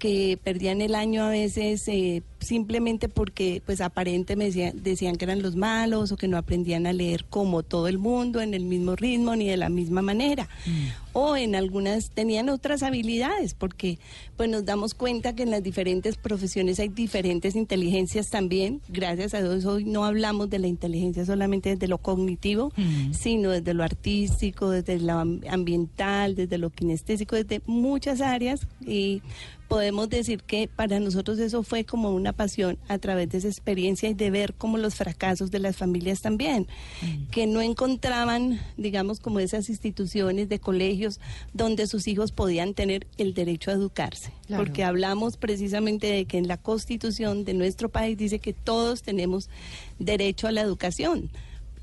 que 0.00 0.36
perdían 0.42 0.80
el 0.80 0.94
año 0.96 1.22
a 1.24 1.28
veces 1.28 1.86
eh, 1.86 2.22
simplemente 2.40 3.08
porque 3.08 3.62
pues 3.64 3.80
aparentemente 3.82 4.34
me 4.34 4.46
decían, 4.46 4.82
decían 4.82 5.16
que 5.16 5.26
eran 5.26 5.42
los 5.42 5.54
malos 5.56 6.10
o 6.10 6.16
que 6.16 6.26
no 6.26 6.38
aprendían 6.38 6.86
a 6.86 6.92
leer 6.94 7.26
como 7.26 7.62
todo 7.62 7.86
el 7.86 7.98
mundo 7.98 8.40
en 8.40 8.54
el 8.54 8.64
mismo 8.64 8.96
ritmo 8.96 9.36
ni 9.36 9.46
de 9.46 9.58
la 9.58 9.68
misma 9.68 10.00
manera. 10.02 10.48
O 11.12 11.36
en 11.36 11.54
algunas 11.54 12.10
tenían 12.10 12.48
otras 12.48 12.82
habilidades 12.82 13.52
porque 13.54 13.98
pues 14.38 14.48
nos 14.48 14.64
damos 14.64 14.94
cuenta 14.94 15.34
que 15.34 15.42
en 15.42 15.50
las 15.50 15.62
diferentes 15.62 16.16
profesiones 16.16 16.80
hay 16.80 16.88
diferentes 16.88 17.54
inteligencias 17.54 18.30
también. 18.30 18.80
Gracias 18.88 19.34
a 19.34 19.42
Dios 19.42 19.66
hoy 19.66 19.84
no 19.84 20.04
hablamos 20.06 20.48
de 20.48 20.60
la 20.60 20.66
inteligencia 20.66 21.26
solamente 21.26 21.70
desde 21.70 21.88
lo 21.88 21.98
cognitivo 21.98 22.72
Mm. 22.76 23.12
sino 23.12 23.50
desde 23.50 23.74
lo 23.74 23.84
artístico 23.84 24.70
desde 24.70 24.98
lo 24.98 25.12
am- 25.12 25.40
ambiental 25.50 26.34
desde 26.34 26.56
lo 26.56 26.70
kinestésico 26.70 27.36
desde 27.36 27.60
muchas 27.66 28.22
áreas. 28.22 28.66
Y 28.86 29.20
podemos 29.70 30.08
decir 30.08 30.42
que 30.42 30.66
para 30.66 30.98
nosotros 30.98 31.38
eso 31.38 31.62
fue 31.62 31.84
como 31.84 32.10
una 32.10 32.32
pasión 32.32 32.76
a 32.88 32.98
través 32.98 33.28
de 33.28 33.38
esa 33.38 33.46
experiencia 33.46 34.08
y 34.08 34.14
de 34.14 34.28
ver 34.28 34.54
como 34.54 34.78
los 34.78 34.96
fracasos 34.96 35.52
de 35.52 35.60
las 35.60 35.76
familias 35.76 36.20
también, 36.20 36.66
que 37.30 37.46
no 37.46 37.62
encontraban, 37.62 38.60
digamos, 38.76 39.20
como 39.20 39.38
esas 39.38 39.68
instituciones 39.68 40.48
de 40.48 40.58
colegios 40.58 41.20
donde 41.54 41.86
sus 41.86 42.08
hijos 42.08 42.32
podían 42.32 42.74
tener 42.74 43.06
el 43.16 43.32
derecho 43.32 43.70
a 43.70 43.74
educarse. 43.74 44.32
Claro. 44.48 44.64
Porque 44.64 44.82
hablamos 44.82 45.36
precisamente 45.36 46.08
de 46.08 46.24
que 46.24 46.38
en 46.38 46.48
la 46.48 46.56
constitución 46.56 47.44
de 47.44 47.54
nuestro 47.54 47.90
país 47.90 48.18
dice 48.18 48.40
que 48.40 48.52
todos 48.52 49.02
tenemos 49.02 49.48
derecho 50.00 50.48
a 50.48 50.52
la 50.52 50.62
educación 50.62 51.30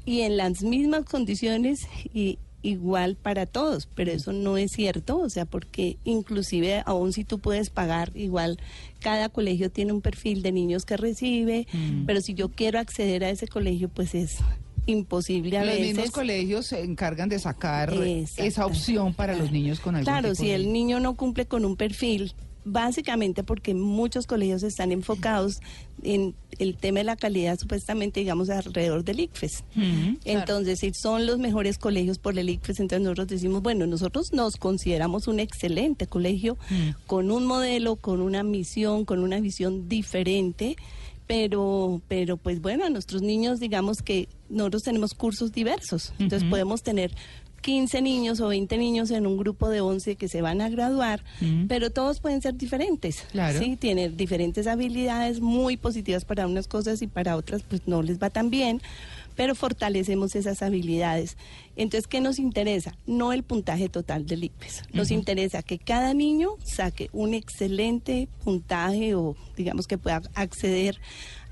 y 0.06 0.22
en 0.22 0.36
las 0.36 0.62
mismas 0.62 1.06
condiciones 1.06 1.88
y 2.14 2.38
igual 2.68 3.16
para 3.16 3.46
todos, 3.46 3.88
pero 3.96 4.12
eso 4.12 4.34
no 4.34 4.58
es 4.58 4.72
cierto, 4.72 5.18
o 5.20 5.30
sea, 5.30 5.46
porque 5.46 5.98
inclusive 6.04 6.84
aún 6.86 7.14
si 7.14 7.24
tú 7.24 7.40
puedes 7.40 7.70
pagar, 7.70 8.12
igual 8.16 8.58
cada 9.00 9.30
colegio 9.30 9.72
tiene 9.72 9.94
un 9.94 10.02
perfil 10.02 10.42
de 10.42 10.52
niños 10.52 10.86
que 10.86 10.98
recibe, 10.98 11.68
Mm. 11.74 12.06
pero 12.06 12.22
si 12.22 12.34
yo 12.34 12.50
quiero 12.50 12.80
acceder 12.80 13.24
a 13.24 13.30
ese 13.30 13.48
colegio, 13.48 13.90
pues 13.90 14.14
es 14.16 14.38
imposible 14.86 15.58
a 15.58 15.66
Los 15.66 15.76
veces. 15.76 15.88
mismos 15.96 16.12
colegios 16.12 16.66
se 16.68 16.82
encargan 16.82 17.28
de 17.30 17.40
sacar 17.40 17.94
esa 18.38 18.66
opción 18.66 19.14
para 19.14 19.36
los 19.36 19.52
niños 19.52 19.80
con 19.82 19.96
algún 19.96 20.06
Claro, 20.06 20.30
tipo 20.32 20.42
si 20.44 20.48
de- 20.48 20.56
el 20.56 20.72
niño 20.72 21.00
no 21.00 21.16
cumple 21.16 21.46
con 21.46 21.66
un 21.66 21.76
perfil, 21.76 22.34
básicamente 22.68 23.44
porque 23.44 23.74
muchos 23.74 24.28
colegios 24.28 24.64
están 24.64 24.92
enfocados 24.92 25.60
en 26.04 26.36
el 26.60 26.76
tema 26.76 27.00
de 27.00 27.06
la 27.06 27.16
calidad, 27.16 27.58
supuestamente, 27.60 28.20
digamos, 28.20 28.50
alrededor 28.50 29.04
del 29.04 29.22
ICFES. 29.22 29.64
Entonces, 30.26 30.80
si 30.80 30.92
son 30.94 31.26
los 31.26 31.40
mejores 31.40 31.78
colegios 31.78 32.20
por 32.20 32.38
el 32.38 32.50
ICFES, 32.50 32.82
entonces 32.82 33.04
nosotros 33.04 33.28
decimos, 33.28 33.62
bueno, 33.62 33.88
nosotros 33.88 34.34
nos 34.34 34.58
consideramos 34.58 35.28
un 35.28 35.40
excelente 35.40 36.08
colegio 36.08 36.58
con 37.06 37.32
un 37.32 37.46
modelo, 37.46 37.96
con 37.96 38.22
una 38.22 38.44
misión, 38.44 39.06
con 39.06 39.20
una 39.20 39.40
visión 39.40 39.88
diferente. 39.88 40.76
Pero, 41.26 42.02
pero 42.08 42.38
pues 42.38 42.62
bueno, 42.62 42.86
a 42.86 42.90
nuestros 42.90 43.22
niños, 43.22 43.60
digamos 43.60 44.02
que 44.02 44.30
nosotros 44.48 44.84
tenemos 44.84 45.14
cursos 45.14 45.52
diversos. 45.52 46.14
Entonces 46.20 46.48
podemos 46.50 46.84
tener 46.84 47.12
15 47.62 48.02
niños 48.02 48.40
o 48.40 48.48
20 48.48 48.78
niños 48.78 49.12
en 49.12 49.28
un 49.28 49.38
grupo 49.38 49.70
de 49.70 49.82
11 49.82 50.16
que 50.16 50.28
se 50.28 50.42
van 50.42 50.62
a 50.62 50.70
graduar, 50.70 51.24
Ujú. 51.42 51.68
pero 51.68 51.90
todos 51.92 52.20
pueden 52.20 52.42
ser 52.42 52.56
diferentes. 52.56 53.26
Claro. 53.32 53.60
Sí, 53.60 53.76
tienen 53.76 54.16
diferentes 54.18 54.68
habilidades 54.68 55.42
muy 55.42 55.78
positivas 55.78 56.26
para 56.26 56.48
unas 56.48 56.68
cosas 56.68 57.02
y 57.02 57.08
para 57.08 57.36
otras 57.36 57.64
pues 57.64 57.82
no 57.88 58.02
les 58.02 58.20
va 58.22 58.30
tan 58.30 58.50
bien, 58.50 58.82
pero 59.36 59.54
fortalecemos 59.54 60.36
esas 60.36 60.62
habilidades. 60.64 61.38
Entonces, 61.76 62.08
¿qué 62.08 62.22
nos 62.22 62.40
interesa? 62.40 62.96
No 63.06 63.34
el 63.34 63.44
puntaje 63.44 63.88
total 63.88 64.26
del 64.26 64.44
ICFES. 64.46 64.84
Nos 64.94 65.12
interesa 65.12 65.62
que 65.62 65.78
cada 65.78 66.14
niño 66.16 66.52
saque 66.64 67.10
un 67.14 67.36
excelente 67.36 68.28
puntaje 68.44 69.14
o 69.14 69.36
digamos 69.56 69.86
que 69.88 69.98
pueda 70.00 70.24
acceder 70.34 71.00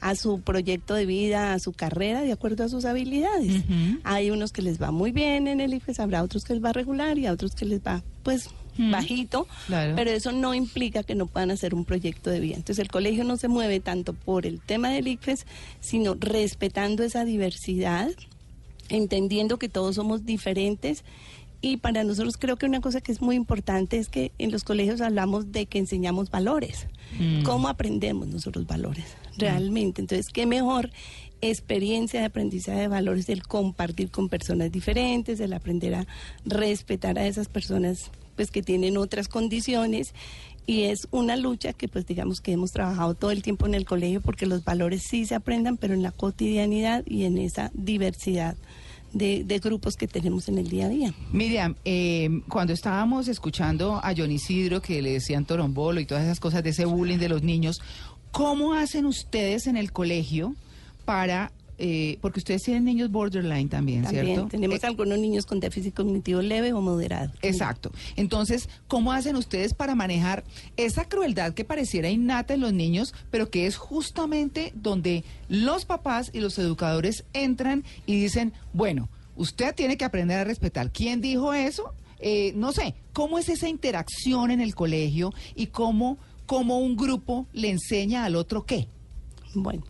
a 0.02 0.16
su 0.16 0.42
proyecto 0.42 0.94
de 0.94 1.06
vida, 1.06 1.54
a 1.54 1.60
su 1.60 1.74
carrera, 1.74 2.22
de 2.22 2.32
acuerdo 2.32 2.64
a 2.64 2.70
sus 2.70 2.86
habilidades. 2.86 3.64
Hay 4.04 4.32
unos 4.32 4.52
que 4.52 4.62
les 4.62 4.82
va 4.82 4.92
muy 4.92 5.12
bien 5.12 5.48
en 5.48 5.62
el 5.62 5.74
IFES, 5.74 6.00
habrá 6.00 6.24
otros 6.24 6.44
que 6.44 6.54
les 6.54 6.64
va 6.64 6.74
regular 6.74 7.18
y 7.18 7.26
a 7.26 7.32
otros 7.32 7.56
que 7.56 7.66
les 7.66 7.80
va, 7.82 8.04
pues, 8.24 8.50
Mm. 8.78 8.92
bajito. 8.92 9.48
Claro. 9.68 9.94
Pero 9.96 10.12
eso 10.12 10.32
no 10.32 10.54
implica 10.54 11.04
que 11.04 11.16
no 11.16 11.28
puedan 11.28 11.52
hacer 11.52 11.74
un 11.74 11.86
proyecto 11.86 12.30
de 12.30 12.40
vida. 12.40 12.56
Entonces, 12.56 12.80
el 12.80 12.90
colegio 12.90 13.24
no 13.24 13.38
se 13.38 13.48
mueve 13.48 13.80
tanto 13.80 14.14
por 14.14 14.46
el 14.46 14.60
tema 14.62 14.90
del 14.90 15.08
IFES, 15.08 15.46
sino 15.80 16.16
respetando 16.20 17.04
esa 17.04 17.26
diversidad, 17.26 18.10
entendiendo 18.90 19.58
que 19.58 19.70
todos 19.70 19.96
somos 19.96 20.26
diferentes. 20.26 21.04
Y 21.62 21.78
para 21.78 22.04
nosotros 22.04 22.38
creo 22.38 22.58
que 22.58 22.66
una 22.66 22.82
cosa 22.82 23.02
que 23.02 23.12
es 23.12 23.22
muy 23.22 23.36
importante 23.36 23.98
es 23.98 24.10
que 24.10 24.32
en 24.38 24.52
los 24.52 24.64
colegios 24.64 25.02
hablamos 25.02 25.52
de 25.52 25.66
que 25.66 25.80
enseñamos 25.80 26.30
valores. 26.30 26.88
Mm. 27.20 27.44
¿Cómo 27.44 27.70
aprendemos 27.70 28.28
nosotros 28.28 28.68
valores 28.68 29.06
realmente? 29.38 30.02
Entonces, 30.02 30.28
¿qué 30.32 30.46
mejor 30.46 30.92
experiencia 31.42 32.20
de 32.20 32.26
aprendizaje 32.28 32.82
de 32.82 32.88
valores 32.88 33.30
el 33.30 33.44
compartir 33.44 34.10
con 34.10 34.30
personas 34.30 34.72
diferentes, 34.72 35.40
el 35.40 35.54
aprender 35.54 35.96
a 35.96 36.08
respetar 36.46 37.20
a 37.20 37.28
esas 37.28 37.48
personas 37.48 38.12
pues 38.36 38.52
que 38.52 38.62
tienen 38.62 38.98
otras 38.98 39.28
condiciones 39.28 40.14
y 40.68 40.84
es 40.84 41.08
una 41.12 41.36
lucha 41.36 41.74
que 41.74 41.88
pues 41.88 42.06
digamos 42.06 42.42
que 42.42 42.52
hemos 42.52 42.72
trabajado 42.72 43.14
todo 43.14 43.32
el 43.32 43.44
tiempo 43.44 43.66
en 43.66 43.76
el 43.76 43.86
colegio 43.86 44.22
porque 44.22 44.46
los 44.46 44.64
valores 44.64 45.04
sí 45.08 45.26
se 45.26 45.36
aprendan, 45.36 45.78
pero 45.78 45.94
en 45.94 46.02
la 46.02 46.12
cotidianidad 46.12 47.04
y 47.06 47.26
en 47.26 47.38
esa 47.38 47.72
diversidad 47.74 48.56
de, 49.14 49.46
de 49.46 49.60
grupos 49.60 49.96
que 49.96 50.08
tenemos 50.08 50.50
en 50.50 50.58
el 50.58 50.68
día 50.68 50.88
a 50.88 50.90
día. 50.90 51.14
Miriam, 51.32 51.76
eh, 51.86 52.42
cuando 52.50 52.74
estábamos 52.74 53.28
escuchando 53.30 54.02
a 54.04 54.14
John 54.16 54.32
Isidro 54.32 54.82
que 54.82 55.02
le 55.02 55.14
decían 55.14 55.46
torombolo 55.46 56.02
y 56.02 56.06
todas 56.06 56.24
esas 56.24 56.40
cosas 56.40 56.64
de 56.64 56.72
ese 56.72 56.86
bullying 56.86 57.18
de 57.18 57.30
los 57.30 57.42
niños, 57.42 57.80
¿cómo 58.36 58.74
hacen 58.74 59.06
ustedes 59.06 59.66
en 59.66 59.78
el 59.78 59.94
colegio 59.94 60.56
para, 61.06 61.54
eh, 61.78 62.18
porque 62.20 62.40
ustedes 62.40 62.64
tienen 62.64 62.84
niños 62.84 63.10
borderline 63.10 63.70
también, 63.70 64.04
También 64.04 64.26
¿cierto? 64.26 64.48
tenemos 64.50 64.84
Eh, 64.84 64.88
algunos 64.88 65.18
niños 65.20 65.46
con 65.46 65.62
déficit 65.62 65.94
cognitivo 65.94 66.42
leve 66.42 66.74
o 66.74 66.82
moderado. 66.82 67.32
Exacto. 67.42 67.92
Entonces, 68.18 68.68
¿cómo 68.88 69.14
hacen 69.14 69.38
ustedes 69.38 69.74
para 69.74 69.96
manejar 69.96 70.44
esa 70.76 71.06
crueldad 71.06 71.54
que 71.54 71.64
pareciera 71.64 72.10
innata 72.10 72.54
en 72.54 72.60
los 72.60 72.74
niños, 72.74 73.14
pero 73.32 73.50
que 73.50 73.68
es 73.68 73.78
justamente 73.78 74.74
donde 74.76 75.24
los 75.48 75.86
papás 75.86 76.30
y 76.34 76.42
los 76.42 76.58
educadores 76.60 77.24
entran 77.32 77.86
y 78.06 78.20
dicen, 78.20 78.52
bueno, 78.74 79.08
usted 79.38 79.74
tiene 79.76 79.96
que 79.96 80.04
aprender 80.04 80.40
a 80.40 80.44
respetar. 80.44 80.92
¿Quién 80.92 81.22
dijo 81.22 81.54
eso? 81.54 81.94
Eh, 82.20 82.54
no 82.56 82.72
sé, 82.72 82.96
¿cómo 83.14 83.38
es 83.38 83.50
esa 83.50 83.70
interacción 83.70 84.52
en 84.52 84.60
el 84.60 84.74
colegio 84.76 85.34
y 85.56 85.68
cómo, 85.68 86.18
cómo 86.46 86.80
un 86.80 86.96
grupo 86.96 87.48
le 87.54 87.70
enseña 87.70 88.26
al 88.26 88.36
otro 88.36 88.66
qué? 88.66 88.88
Bueno, 89.54 89.84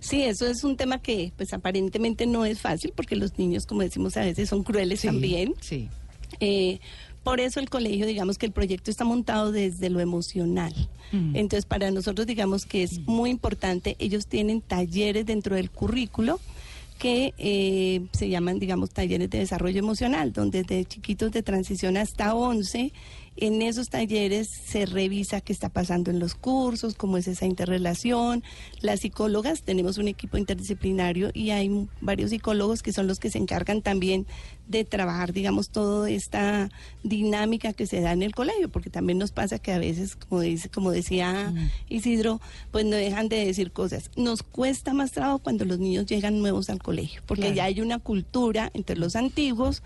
sí, 0.00 0.22
eso 0.22 0.46
es 0.46 0.64
un 0.64 0.76
tema 0.76 1.00
que 1.00 1.32
pues 1.36 1.52
aparentemente 1.52 2.26
no 2.26 2.44
es 2.44 2.60
fácil 2.60 2.92
porque 2.94 3.16
los 3.16 3.38
niños, 3.38 3.66
como 3.66 3.82
decimos 3.82 4.16
a 4.16 4.22
veces, 4.22 4.48
son 4.48 4.64
crueles 4.64 5.00
Sí, 5.00 5.06
también. 5.06 5.54
Sí. 5.60 5.88
Eh, 6.40 6.80
por 7.22 7.38
eso 7.38 7.60
el 7.60 7.70
colegio, 7.70 8.06
digamos 8.06 8.36
que 8.36 8.46
el 8.46 8.52
proyecto 8.52 8.90
está 8.90 9.04
montado 9.04 9.52
desde 9.52 9.90
lo 9.90 10.00
emocional. 10.00 10.74
Mm. 11.12 11.36
Entonces, 11.36 11.66
para 11.66 11.90
nosotros, 11.92 12.26
digamos 12.26 12.66
que 12.66 12.82
es 12.82 12.98
muy 13.06 13.30
importante, 13.30 13.94
ellos 14.00 14.26
tienen 14.26 14.60
talleres 14.60 15.24
dentro 15.24 15.54
del 15.54 15.70
currículo 15.70 16.40
que 16.98 17.34
eh, 17.38 18.06
se 18.12 18.28
llaman, 18.28 18.58
digamos, 18.58 18.90
talleres 18.90 19.30
de 19.30 19.38
desarrollo 19.38 19.78
emocional, 19.78 20.32
donde 20.32 20.62
desde 20.62 20.84
chiquitos 20.84 21.32
de 21.32 21.42
transición 21.42 21.96
hasta 21.96 22.34
11, 22.34 22.92
en 23.36 23.62
esos 23.62 23.88
talleres 23.88 24.48
se 24.48 24.86
revisa 24.86 25.40
qué 25.40 25.52
está 25.52 25.68
pasando 25.68 26.10
en 26.10 26.18
los 26.18 26.34
cursos, 26.34 26.94
cómo 26.94 27.16
es 27.16 27.26
esa 27.28 27.46
interrelación. 27.46 28.44
Las 28.80 29.00
psicólogas, 29.00 29.62
tenemos 29.62 29.98
un 29.98 30.08
equipo 30.08 30.36
interdisciplinario 30.36 31.30
y 31.32 31.50
hay 31.50 31.88
varios 32.00 32.30
psicólogos 32.30 32.82
que 32.82 32.92
son 32.92 33.06
los 33.06 33.18
que 33.18 33.30
se 33.30 33.38
encargan 33.38 33.82
también 33.82 34.26
de 34.68 34.84
trabajar, 34.84 35.32
digamos, 35.32 35.70
toda 35.70 36.08
esta 36.10 36.70
dinámica 37.02 37.72
que 37.72 37.86
se 37.86 38.00
da 38.00 38.12
en 38.12 38.22
el 38.22 38.34
colegio, 38.34 38.70
porque 38.70 38.90
también 38.90 39.18
nos 39.18 39.32
pasa 39.32 39.58
que 39.58 39.72
a 39.72 39.78
veces, 39.78 40.14
como, 40.16 40.40
dice, 40.40 40.68
como 40.68 40.90
decía 40.92 41.52
Isidro, 41.88 42.40
pues 42.70 42.84
no 42.84 42.96
dejan 42.96 43.28
de 43.28 43.44
decir 43.44 43.72
cosas. 43.72 44.10
Nos 44.16 44.42
cuesta 44.42 44.94
más 44.94 45.12
trabajo 45.12 45.40
cuando 45.40 45.64
los 45.64 45.78
niños 45.78 46.06
llegan 46.06 46.38
nuevos 46.40 46.70
al 46.70 46.80
colegio, 46.82 47.22
porque 47.26 47.42
Claro. 47.42 47.56
ya 47.56 47.64
hay 47.64 47.80
una 47.80 47.98
cultura 47.98 48.70
entre 48.74 48.96
los 48.96 49.16
antiguos, 49.16 49.82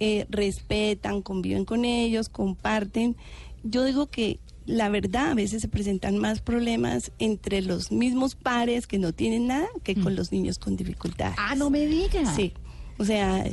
eh, 0.00 0.26
respetan, 0.30 1.22
conviven 1.22 1.64
con 1.64 1.84
ellos, 1.84 2.28
comparten. 2.28 3.16
Yo 3.62 3.84
digo 3.84 4.06
que 4.06 4.40
la 4.66 4.88
verdad 4.88 5.30
a 5.30 5.34
veces 5.34 5.62
se 5.62 5.68
presentan 5.68 6.18
más 6.18 6.40
problemas 6.40 7.12
entre 7.18 7.60
los 7.60 7.92
mismos 7.92 8.34
pares 8.34 8.86
que 8.86 8.98
no 8.98 9.12
tienen 9.12 9.46
nada 9.46 9.68
que 9.82 9.94
con 9.94 10.14
los 10.16 10.32
niños 10.32 10.58
con 10.58 10.76
dificultades. 10.76 11.36
Ah, 11.38 11.54
no 11.54 11.70
me 11.70 11.86
digas. 11.86 12.34
Sí, 12.34 12.52
o 12.98 13.04
sea, 13.04 13.44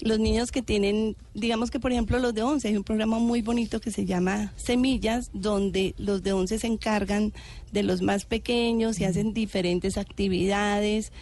los 0.00 0.18
niños 0.18 0.50
que 0.50 0.62
tienen, 0.62 1.16
digamos 1.34 1.70
que 1.70 1.78
por 1.78 1.92
ejemplo 1.92 2.18
los 2.18 2.34
de 2.34 2.42
11, 2.42 2.68
hay 2.68 2.76
un 2.76 2.84
programa 2.84 3.18
muy 3.18 3.40
bonito 3.42 3.80
que 3.80 3.90
se 3.90 4.04
llama 4.04 4.52
Semillas, 4.56 5.30
donde 5.32 5.94
los 5.98 6.22
de 6.22 6.32
11 6.32 6.58
se 6.58 6.66
encargan 6.66 7.32
de 7.70 7.82
los 7.84 8.02
más 8.02 8.24
pequeños 8.24 8.98
y 8.98 9.04
hacen 9.04 9.32
diferentes 9.32 9.98
actividades. 9.98 11.12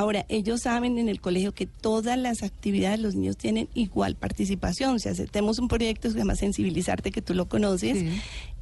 Ahora, 0.00 0.24
ellos 0.30 0.62
saben 0.62 0.96
en 0.96 1.10
el 1.10 1.20
colegio 1.20 1.52
que 1.52 1.66
todas 1.66 2.16
las 2.18 2.42
actividades 2.42 3.00
los 3.00 3.14
niños 3.16 3.36
tienen 3.36 3.68
igual 3.74 4.14
participación. 4.16 4.96
O 4.96 4.98
sea, 4.98 5.12
tenemos 5.30 5.58
un 5.58 5.68
proyecto 5.68 6.08
que 6.08 6.12
se 6.14 6.18
llama 6.20 6.36
Sensibilizarte, 6.36 7.10
que 7.12 7.20
tú 7.20 7.34
lo 7.34 7.50
conoces, 7.50 7.98
Sí. 7.98 8.08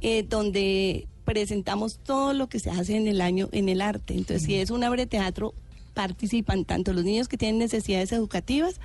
eh, 0.01 0.23
donde 0.27 1.07
presentamos 1.23 1.99
todo 2.03 2.33
lo 2.33 2.47
que 2.49 2.59
se 2.59 2.71
hace 2.71 2.97
en 2.97 3.07
el 3.07 3.21
año 3.21 3.47
en 3.53 3.69
el 3.69 3.79
arte. 3.79 4.15
Entonces, 4.15 4.43
si 4.43 4.55
es 4.55 4.69
un 4.69 4.83
abre 4.83 5.05
teatro, 5.05 5.53
participan 5.93 6.65
tanto 6.65 6.91
los 6.91 7.05
niños 7.05 7.29
que 7.29 7.37
tienen 7.37 7.57
necesidades 7.57 8.11
educativas 8.11 8.75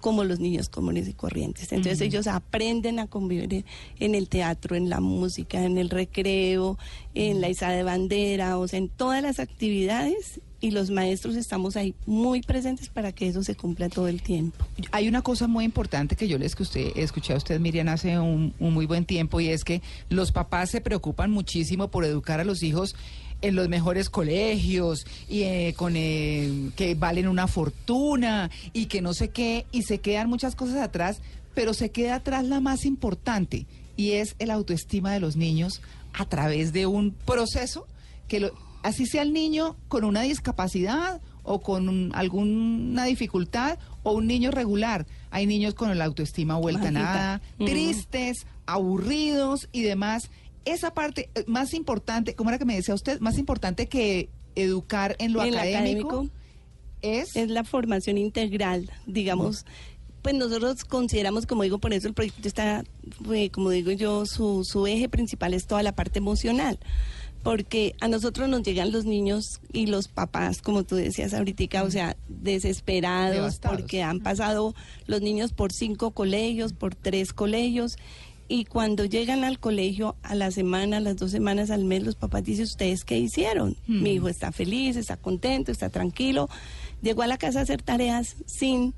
como 0.00 0.24
los 0.24 0.40
niños 0.40 0.68
comunes 0.68 1.06
y 1.08 1.12
corrientes. 1.12 1.70
Entonces 1.72 2.00
ellos 2.00 2.26
aprenden 2.26 2.98
a 2.98 3.06
convivir 3.06 3.52
en- 3.54 3.64
en 4.00 4.14
el 4.16 4.28
teatro, 4.28 4.74
en 4.76 4.88
la 4.88 4.98
música, 5.00 5.64
en 5.64 5.78
el 5.78 5.90
recreo, 5.90 6.76
en 7.14 7.40
la 7.40 7.48
izada 7.48 7.72
de 7.74 7.82
bandera, 7.84 8.58
o 8.58 8.66
sea, 8.66 8.78
en 8.78 8.88
todas 8.88 9.22
las 9.22 9.38
actividades 9.40 10.40
y 10.60 10.70
los 10.70 10.90
maestros 10.90 11.36
estamos 11.36 11.76
ahí 11.76 11.94
muy 12.06 12.42
presentes 12.42 12.88
para 12.88 13.12
que 13.12 13.28
eso 13.28 13.42
se 13.42 13.54
cumpla 13.54 13.88
todo 13.88 14.08
el 14.08 14.22
tiempo. 14.22 14.64
Hay 14.92 15.08
una 15.08 15.22
cosa 15.22 15.46
muy 15.46 15.64
importante 15.64 16.16
que 16.16 16.28
yo 16.28 16.38
les 16.38 16.54
que 16.54 16.62
usted, 16.62 16.92
escuché 16.96 17.32
a 17.32 17.36
usted, 17.36 17.58
Miriam, 17.60 17.88
hace 17.88 18.18
un, 18.18 18.54
un 18.58 18.74
muy 18.74 18.86
buen 18.86 19.04
tiempo 19.04 19.40
y 19.40 19.48
es 19.48 19.64
que 19.64 19.82
los 20.08 20.32
papás 20.32 20.70
se 20.70 20.80
preocupan 20.80 21.30
muchísimo 21.30 21.88
por 21.88 22.04
educar 22.04 22.40
a 22.40 22.44
los 22.44 22.62
hijos 22.62 22.94
en 23.42 23.56
los 23.56 23.68
mejores 23.68 24.10
colegios 24.10 25.06
y 25.28 25.42
eh, 25.42 25.74
con 25.76 25.94
eh, 25.96 26.70
que 26.76 26.94
valen 26.94 27.28
una 27.28 27.46
fortuna 27.46 28.50
y 28.72 28.86
que 28.86 29.00
no 29.00 29.14
sé 29.14 29.28
qué 29.28 29.66
y 29.72 29.82
se 29.82 29.98
quedan 29.98 30.28
muchas 30.28 30.54
cosas 30.54 30.76
atrás, 30.76 31.20
pero 31.54 31.74
se 31.74 31.90
queda 31.90 32.16
atrás 32.16 32.44
la 32.44 32.60
más 32.60 32.84
importante 32.84 33.66
y 33.96 34.12
es 34.12 34.34
el 34.38 34.50
autoestima 34.50 35.12
de 35.12 35.20
los 35.20 35.36
niños 35.36 35.80
a 36.12 36.24
través 36.26 36.72
de 36.72 36.86
un 36.86 37.12
proceso 37.12 37.86
que 38.28 38.40
lo, 38.40 38.52
así 38.82 39.06
sea 39.06 39.22
el 39.22 39.32
niño 39.32 39.76
con 39.88 40.04
una 40.04 40.22
discapacidad 40.22 41.20
o 41.42 41.60
con 41.60 41.88
un- 41.88 42.12
alguna 42.14 43.04
dificultad 43.04 43.78
o 44.02 44.12
un 44.12 44.26
niño 44.26 44.50
regular. 44.50 45.06
Hay 45.30 45.46
niños 45.46 45.74
con 45.74 45.96
la 45.96 46.04
autoestima 46.04 46.56
vuelta 46.56 46.88
a 46.88 46.92
Bajita. 46.92 47.02
nada, 47.02 47.42
tristes, 47.58 48.46
aburridos 48.66 49.68
y 49.72 49.82
demás. 49.82 50.30
Esa 50.64 50.92
parte 50.92 51.30
eh, 51.34 51.44
más 51.46 51.72
importante, 51.74 52.34
¿cómo 52.34 52.50
era 52.50 52.58
que 52.58 52.64
me 52.64 52.74
decía 52.76 52.94
usted? 52.94 53.20
Más 53.20 53.38
importante 53.38 53.86
que 53.86 54.28
educar 54.54 55.16
en 55.18 55.32
lo 55.32 55.42
En 55.42 55.52
lo 55.52 55.58
académico, 55.58 56.08
académico, 56.08 56.34
es... 57.02 57.34
Es 57.36 57.48
la 57.48 57.64
formación 57.64 58.18
integral, 58.18 58.90
digamos. 59.06 59.64
Pues 60.22 60.34
nosotros 60.34 60.84
consideramos, 60.84 61.46
como 61.46 61.62
digo, 61.62 61.78
por 61.78 61.94
eso 61.94 62.06
el 62.08 62.12
proyecto 62.14 62.46
está, 62.46 62.84
eh, 63.32 63.48
como 63.50 63.70
digo 63.70 63.90
yo, 63.92 64.26
su, 64.26 64.64
su 64.64 64.86
eje 64.86 65.08
principal 65.08 65.54
es 65.54 65.66
toda 65.66 65.82
la 65.82 65.92
parte 65.94 66.18
emocional. 66.18 66.78
Porque 67.42 67.94
a 68.00 68.08
nosotros 68.08 68.48
nos 68.48 68.62
llegan 68.62 68.92
los 68.92 69.06
niños 69.06 69.60
y 69.72 69.86
los 69.86 70.08
papás, 70.08 70.60
como 70.60 70.84
tú 70.84 70.96
decías 70.96 71.32
ahorita, 71.32 71.82
o 71.84 71.90
sea, 71.90 72.16
desesperados, 72.28 73.34
Devastados. 73.34 73.80
porque 73.80 74.02
han 74.02 74.20
pasado 74.20 74.74
los 75.06 75.22
niños 75.22 75.52
por 75.52 75.72
cinco 75.72 76.10
colegios, 76.10 76.74
por 76.74 76.94
tres 76.94 77.32
colegios, 77.32 77.96
y 78.52 78.64
cuando 78.64 79.04
llegan 79.04 79.44
al 79.44 79.60
colegio 79.60 80.16
a 80.22 80.34
la 80.34 80.50
semana, 80.50 80.96
a 80.96 81.00
las 81.00 81.16
dos 81.16 81.30
semanas, 81.30 81.70
al 81.70 81.84
mes, 81.84 82.02
los 82.02 82.16
papás 82.16 82.42
dicen, 82.42 82.64
¿ustedes 82.64 83.04
qué 83.04 83.16
hicieron? 83.16 83.76
Mi 83.86 84.14
hijo 84.14 84.28
está 84.28 84.50
feliz, 84.50 84.96
está 84.96 85.16
contento, 85.16 85.70
está 85.70 85.88
tranquilo. 85.88 86.48
Llegó 87.00 87.22
a 87.22 87.28
la 87.28 87.38
casa 87.38 87.60
a 87.60 87.62
hacer 87.62 87.80
tareas 87.80 88.34
sin, 88.46 88.92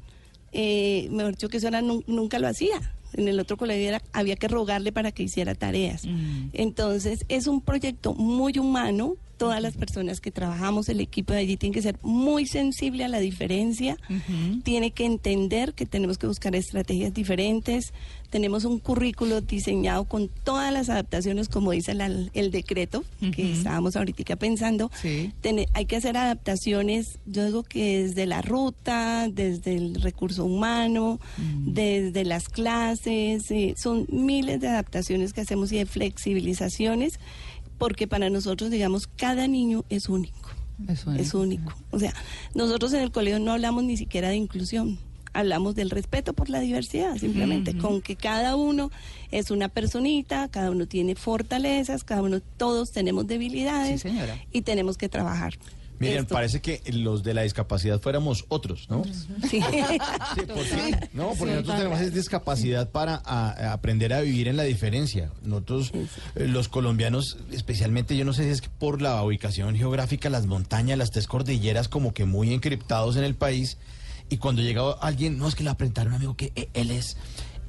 eh, 0.53 1.07
mejor 1.11 1.33
dicho, 1.33 1.51
que 1.51 1.59
eso 1.59 1.69
era, 1.69 1.83
nunca 1.83 2.39
lo 2.39 2.49
hacía. 2.49 2.95
En 3.15 3.29
el 3.29 3.39
otro 3.41 3.57
colegio 3.57 3.89
era- 3.89 4.03
había 4.13 4.37
que 4.37 4.49
rogarle 4.49 4.93
para 4.93 5.13
que 5.13 5.23
hiciera 5.23 5.55
tareas. 5.55 6.05
Entonces, 6.53 7.25
es 7.29 7.47
un 7.47 7.61
proyecto 7.61 8.15
muy 8.15 8.59
humano. 8.59 9.17
Todas 9.37 9.61
las 9.61 9.77
personas 9.77 10.21
que 10.21 10.31
trabajamos, 10.31 10.89
el 10.89 11.01
equipo 11.01 11.33
de 11.33 11.41
allí, 11.41 11.57
tiene 11.57 11.75
que 11.75 11.83
ser 11.83 11.97
muy 12.03 12.47
sensible 12.47 13.05
a 13.05 13.09
la 13.09 13.19
diferencia 13.19 13.97
tiene 14.63 14.93
que 14.93 15.05
entender 15.05 15.73
que 15.75 15.85
tenemos 15.87 16.17
que 16.19 16.27
buscar 16.29 16.55
estrategias 16.55 17.13
diferentes. 17.13 17.93
Tenemos 18.31 18.65
un 18.65 18.79
currículo 18.79 19.41
diseñado 19.41 20.05
con 20.05 20.29
todas 20.29 20.73
las 20.73 20.89
adaptaciones, 20.89 21.49
como 21.49 21.73
dice 21.73 21.93
la- 21.95 22.07
el 22.07 22.51
decreto 22.51 23.05
que 23.35 23.53
estábamos 23.53 23.97
ahorita 23.97 24.37
pensando. 24.37 24.91
Sí. 25.01 25.33
Hay 25.75 25.87
que 25.87 25.97
hacer 25.97 26.17
adaptaciones, 26.17 27.19
yo 27.27 27.45
digo 27.45 27.63
que 27.65 28.05
desde 28.05 28.27
la 28.27 28.43
ruta, 28.43 29.29
desde 29.31 29.75
el 29.75 30.01
recurso 30.01 30.45
humano, 30.45 31.19
desde 31.67 32.25
las 32.25 32.49
clases, 32.49 33.51
eh, 33.51 33.75
son 33.77 34.07
miles 34.11 34.61
de 34.61 34.69
adaptaciones 34.69 35.33
que 35.33 35.41
hacemos 35.43 35.73
y 35.73 35.79
de 35.79 35.87
flexibilizaciones, 35.87 37.19
porque 37.83 38.07
para 38.07 38.31
nosotros, 38.31 38.71
digamos, 38.71 39.09
cada 39.09 39.49
niño 39.49 39.85
es 39.89 40.09
único 40.09 40.51
Es 40.87 41.05
es 41.19 41.35
único. 41.35 41.75
O 41.91 41.99
sea, 41.99 42.15
nosotros 42.55 42.93
en 42.93 43.01
el 43.01 43.11
colegio 43.11 43.41
no 43.41 43.51
hablamos 43.51 43.83
ni 43.83 43.97
siquiera 43.97 44.29
de 44.29 44.37
inclusión. 44.37 45.01
Hablamos 45.33 45.75
del 45.75 45.91
respeto 45.91 46.33
por 46.33 46.49
la 46.49 46.61
diversidad, 46.61 47.17
simplemente 47.17 47.77
con 47.77 48.01
que 48.01 48.15
cada 48.15 48.55
uno 48.55 48.93
es 49.33 49.51
una 49.51 49.69
personita, 49.69 50.47
cada 50.47 50.71
uno 50.71 50.87
tiene 50.87 51.17
fortalezas, 51.17 52.05
cada 52.05 52.23
uno, 52.23 52.39
todos 52.57 52.93
tenemos 52.93 53.27
debilidades 53.27 54.03
Sí, 54.03 54.11
y 54.53 54.63
tenemos 54.63 54.97
que 54.97 55.09
trabajar. 55.09 55.55
Miren, 56.11 56.27
parece 56.27 56.61
que 56.61 56.81
los 56.93 57.23
de 57.23 57.35
la 57.35 57.43
discapacidad 57.43 58.01
fuéramos 58.01 58.45
otros, 58.49 58.89
¿no? 58.91 59.03
Sí. 59.49 59.61
Sí, 59.61 59.61
porque, 60.47 61.09
no, 61.13 61.33
porque 61.39 61.55
nosotros 61.55 61.77
tenemos 61.77 62.01
esa 62.01 62.11
discapacidad 62.15 62.91
para 62.91 63.23
a- 63.25 63.51
a 63.51 63.73
aprender 63.73 64.13
a 64.13 64.21
vivir 64.21 64.49
en 64.49 64.57
la 64.57 64.63
diferencia. 64.65 65.31
Nosotros, 65.43 65.93
eh, 66.35 66.47
los 66.49 66.69
colombianos, 66.69 67.39
especialmente, 67.51 68.17
yo 68.17 68.25
no 68.25 68.33
sé 68.33 68.45
si 68.45 68.51
es 68.51 68.61
que 68.61 68.69
por 68.69 69.01
la 69.03 69.23
ubicación 69.23 69.77
geográfica, 69.77 70.31
las 70.31 70.47
montañas, 70.47 70.99
las 70.99 71.11
tres 71.11 71.27
cordilleras, 71.27 71.89
como 71.89 72.13
que 72.15 72.25
muy 72.25 72.53
encriptados 72.53 73.17
en 73.17 73.25
el 73.25 73.35
país. 73.35 73.79
Y 74.29 74.39
cuando 74.39 74.63
llega 74.63 74.93
alguien, 75.01 75.39
no 75.39 75.47
es 75.49 75.55
que 75.55 75.63
le 75.65 75.71
apretaron 75.71 76.13
un 76.13 76.17
amigo 76.17 76.37
que 76.37 76.53
eh, 76.55 76.69
él 76.75 76.91
es. 76.91 77.17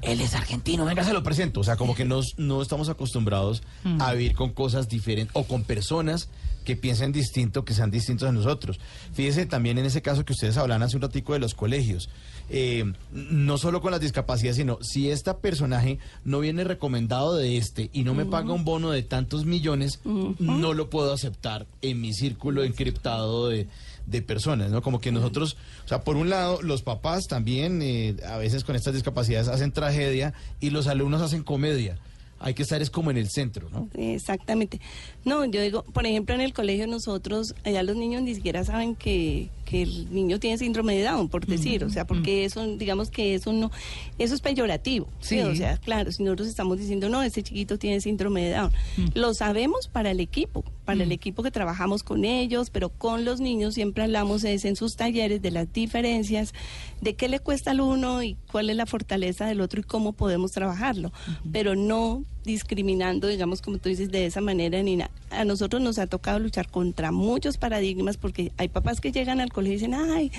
Él 0.02 0.20
es 0.20 0.34
argentino, 0.34 0.84
venga, 0.84 1.02
se 1.02 1.14
lo 1.14 1.22
presento. 1.22 1.60
O 1.60 1.64
sea, 1.64 1.76
como 1.76 1.94
que 1.94 2.04
nos, 2.04 2.38
no 2.38 2.60
estamos 2.60 2.90
acostumbrados 2.90 3.62
a 4.00 4.12
vivir 4.12 4.34
con 4.34 4.50
cosas 4.52 4.86
diferentes 4.90 5.34
o 5.34 5.44
con 5.44 5.62
personas 5.64 6.28
que 6.64 6.76
piensen 6.76 7.12
distinto, 7.12 7.64
que 7.64 7.74
sean 7.74 7.90
distintos 7.90 8.28
a 8.28 8.32
nosotros. 8.32 8.80
Fíjese 9.12 9.46
también 9.46 9.78
en 9.78 9.86
ese 9.86 10.02
caso 10.02 10.24
que 10.24 10.32
ustedes 10.32 10.56
hablan 10.56 10.82
hace 10.82 10.96
un 10.96 11.02
ratico 11.02 11.32
de 11.32 11.38
los 11.38 11.54
colegios. 11.54 12.08
Eh, 12.50 12.92
no 13.12 13.56
solo 13.56 13.80
con 13.80 13.90
las 13.90 14.00
discapacidades, 14.00 14.56
sino 14.56 14.78
si 14.82 15.10
este 15.10 15.32
personaje 15.34 15.98
no 16.24 16.40
viene 16.40 16.64
recomendado 16.64 17.36
de 17.36 17.56
este 17.56 17.88
y 17.92 18.04
no 18.04 18.14
me 18.14 18.26
paga 18.26 18.52
un 18.52 18.64
bono 18.64 18.90
de 18.90 19.02
tantos 19.02 19.46
millones, 19.46 20.00
no 20.04 20.74
lo 20.74 20.90
puedo 20.90 21.12
aceptar 21.12 21.66
en 21.80 22.00
mi 22.00 22.12
círculo 22.12 22.64
encriptado 22.64 23.48
de, 23.48 23.66
de 24.06 24.22
personas, 24.22 24.70
¿no? 24.70 24.82
Como 24.82 25.00
que 25.00 25.12
nosotros, 25.12 25.56
o 25.84 25.88
sea, 25.88 26.02
por 26.02 26.16
un 26.16 26.28
lado, 26.28 26.60
los 26.62 26.82
papás 26.82 27.26
también 27.26 27.80
eh, 27.82 28.16
a 28.28 28.36
veces 28.36 28.64
con 28.64 28.76
estas 28.76 28.94
discapacidades 28.94 29.48
hacen 29.48 29.72
tragedia 29.72 30.34
y 30.60 30.70
los 30.70 30.86
alumnos 30.86 31.22
hacen 31.22 31.42
comedia. 31.42 31.98
Hay 32.44 32.52
que 32.52 32.62
estar 32.62 32.82
es 32.82 32.90
como 32.90 33.10
en 33.10 33.16
el 33.16 33.30
centro, 33.30 33.70
¿no? 33.70 33.88
Exactamente. 33.94 34.78
No, 35.24 35.46
yo 35.46 35.62
digo, 35.62 35.82
por 35.82 36.04
ejemplo, 36.04 36.34
en 36.34 36.42
el 36.42 36.52
colegio 36.52 36.86
nosotros, 36.86 37.54
allá 37.64 37.82
los 37.82 37.96
niños 37.96 38.20
ni 38.20 38.34
siquiera 38.34 38.62
saben 38.64 38.96
que, 38.96 39.48
que 39.64 39.82
el 39.82 40.12
niño 40.12 40.38
tiene 40.38 40.58
síndrome 40.58 40.94
de 40.94 41.04
Down, 41.04 41.30
por 41.30 41.46
decir, 41.46 41.84
o 41.84 41.88
sea, 41.88 42.06
porque 42.06 42.44
eso, 42.44 42.66
digamos 42.76 43.08
que 43.08 43.34
eso 43.34 43.54
no, 43.54 43.70
eso 44.18 44.34
es 44.34 44.42
peyorativo, 44.42 45.08
¿sí? 45.20 45.36
Sí. 45.36 45.40
O 45.40 45.56
sea, 45.56 45.78
claro, 45.78 46.12
si 46.12 46.22
nosotros 46.22 46.48
estamos 46.48 46.76
diciendo, 46.76 47.08
no, 47.08 47.22
este 47.22 47.42
chiquito 47.42 47.78
tiene 47.78 48.02
síndrome 48.02 48.44
de 48.44 48.50
Down, 48.50 48.72
lo 49.14 49.32
sabemos 49.32 49.88
para 49.88 50.10
el 50.10 50.20
equipo, 50.20 50.64
para 50.84 51.02
el 51.02 51.12
equipo 51.12 51.42
que 51.42 51.50
trabajamos 51.50 52.02
con 52.02 52.26
ellos, 52.26 52.68
pero 52.68 52.90
con 52.90 53.24
los 53.24 53.40
niños 53.40 53.72
siempre 53.72 54.04
hablamos 54.04 54.44
es 54.44 54.66
en 54.66 54.76
sus 54.76 54.96
talleres 54.96 55.40
de 55.40 55.50
las 55.50 55.72
diferencias, 55.72 56.52
de 57.00 57.14
qué 57.14 57.28
le 57.28 57.40
cuesta 57.40 57.70
al 57.70 57.80
uno 57.80 58.22
y 58.22 58.36
cuál 58.52 58.68
es 58.68 58.76
la 58.76 58.84
fortaleza 58.84 59.46
del 59.46 59.62
otro 59.62 59.80
y 59.80 59.84
cómo 59.84 60.12
podemos 60.12 60.52
trabajarlo, 60.52 61.10
pero 61.52 61.74
no 61.74 62.22
discriminando, 62.44 63.26
digamos, 63.28 63.62
como 63.62 63.78
tú 63.78 63.88
dices, 63.88 64.10
de 64.10 64.26
esa 64.26 64.40
manera 64.40 64.82
ni 64.82 64.96
nada. 64.96 65.10
A 65.30 65.44
nosotros 65.44 65.82
nos 65.82 65.98
ha 65.98 66.06
tocado 66.06 66.38
luchar 66.38 66.68
contra 66.68 67.10
muchos 67.10 67.56
paradigmas 67.56 68.16
porque 68.16 68.52
hay 68.56 68.68
papás 68.68 69.00
que 69.00 69.12
llegan 69.12 69.40
al 69.40 69.50
colegio 69.52 69.72
y 69.74 69.76
dicen, 69.78 69.94
ay, 69.94 70.30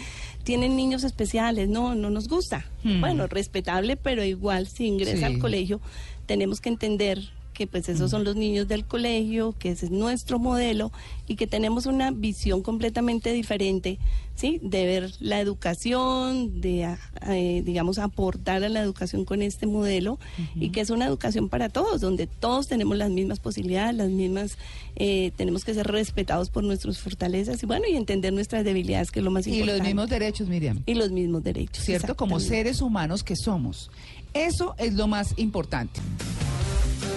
tienen 0.44 0.76
niños 0.76 1.04
especiales, 1.04 1.68
no, 1.68 1.96
no 1.96 2.10
nos 2.10 2.28
gusta. 2.28 2.66
Hmm. 2.84 3.02
Bueno, 3.02 3.28
respetable, 3.28 3.98
pero 3.98 4.24
igual 4.24 4.68
si 4.68 4.86
ingresa 4.86 5.18
Sí. 5.18 5.24
al 5.24 5.40
colegio 5.40 5.82
tenemos 6.26 6.62
que 6.62 6.70
entender 6.70 7.20
que 7.56 7.66
pues 7.66 7.90
esos 7.90 8.12
son 8.12 8.24
los 8.24 8.36
niños 8.36 8.68
del 8.68 8.86
colegio, 8.86 9.56
que 9.58 9.72
ese 9.72 9.86
es 9.88 9.92
nuestro 9.92 10.38
modelo 10.38 10.92
y 11.28 11.36
que 11.36 11.48
tenemos 11.48 11.88
una 11.88 12.12
visión 12.12 12.62
completamente 12.62 13.32
diferente, 13.34 13.98
¿sí? 14.36 14.60
De 14.62 14.86
ver 14.86 15.12
la 15.20 15.40
educación, 15.40 16.62
de, 16.62 16.96
eh, 17.28 17.64
digamos, 17.66 17.98
aportar 17.98 18.64
a 18.64 18.70
la 18.70 18.82
educación 18.82 19.26
con 19.26 19.42
este 19.42 19.66
modelo 19.66 20.20
y 20.56 20.70
que 20.70 20.82
es 20.82 20.90
una 20.92 21.06
educación 21.06 21.50
para 21.50 21.70
todos, 21.70 22.02
donde 22.02 22.28
todos 22.28 22.68
tenemos 22.68 22.98
las 22.98 23.10
mismas 23.10 23.40
posibilidades, 23.40 23.96
las 23.96 24.10
mismas, 24.10 24.58
eh, 24.98 25.32
tenemos 25.38 25.64
que 25.64 25.74
ser 25.74 25.88
respetados 25.88 26.50
por 26.50 26.64
nuestras 26.64 27.00
fortalezas 27.00 27.64
y 27.64 27.66
bueno, 27.66 27.86
y 27.90 27.96
entender 27.96 28.34
nuestras 28.34 28.64
debilidades, 28.66 29.10
que 29.12 29.20
es 29.20 29.26
lo 29.26 29.32
más 29.32 29.48
Y 29.48 29.52
importante. 29.52 29.78
los 29.80 29.88
mismos 29.88 30.10
derechos, 30.10 30.48
Miriam. 30.50 30.84
Y 30.86 30.94
los 30.96 31.12
mismos 31.12 31.44
derechos. 31.44 31.84
¿cierto? 31.84 32.16
Como 32.16 32.40
seres 32.40 32.82
humanos 32.82 33.24
que 33.24 33.36
somos. 33.36 33.90
Eso 34.34 34.76
es 34.78 34.94
lo 34.96 35.08
más 35.08 35.34
importante. 35.38 36.02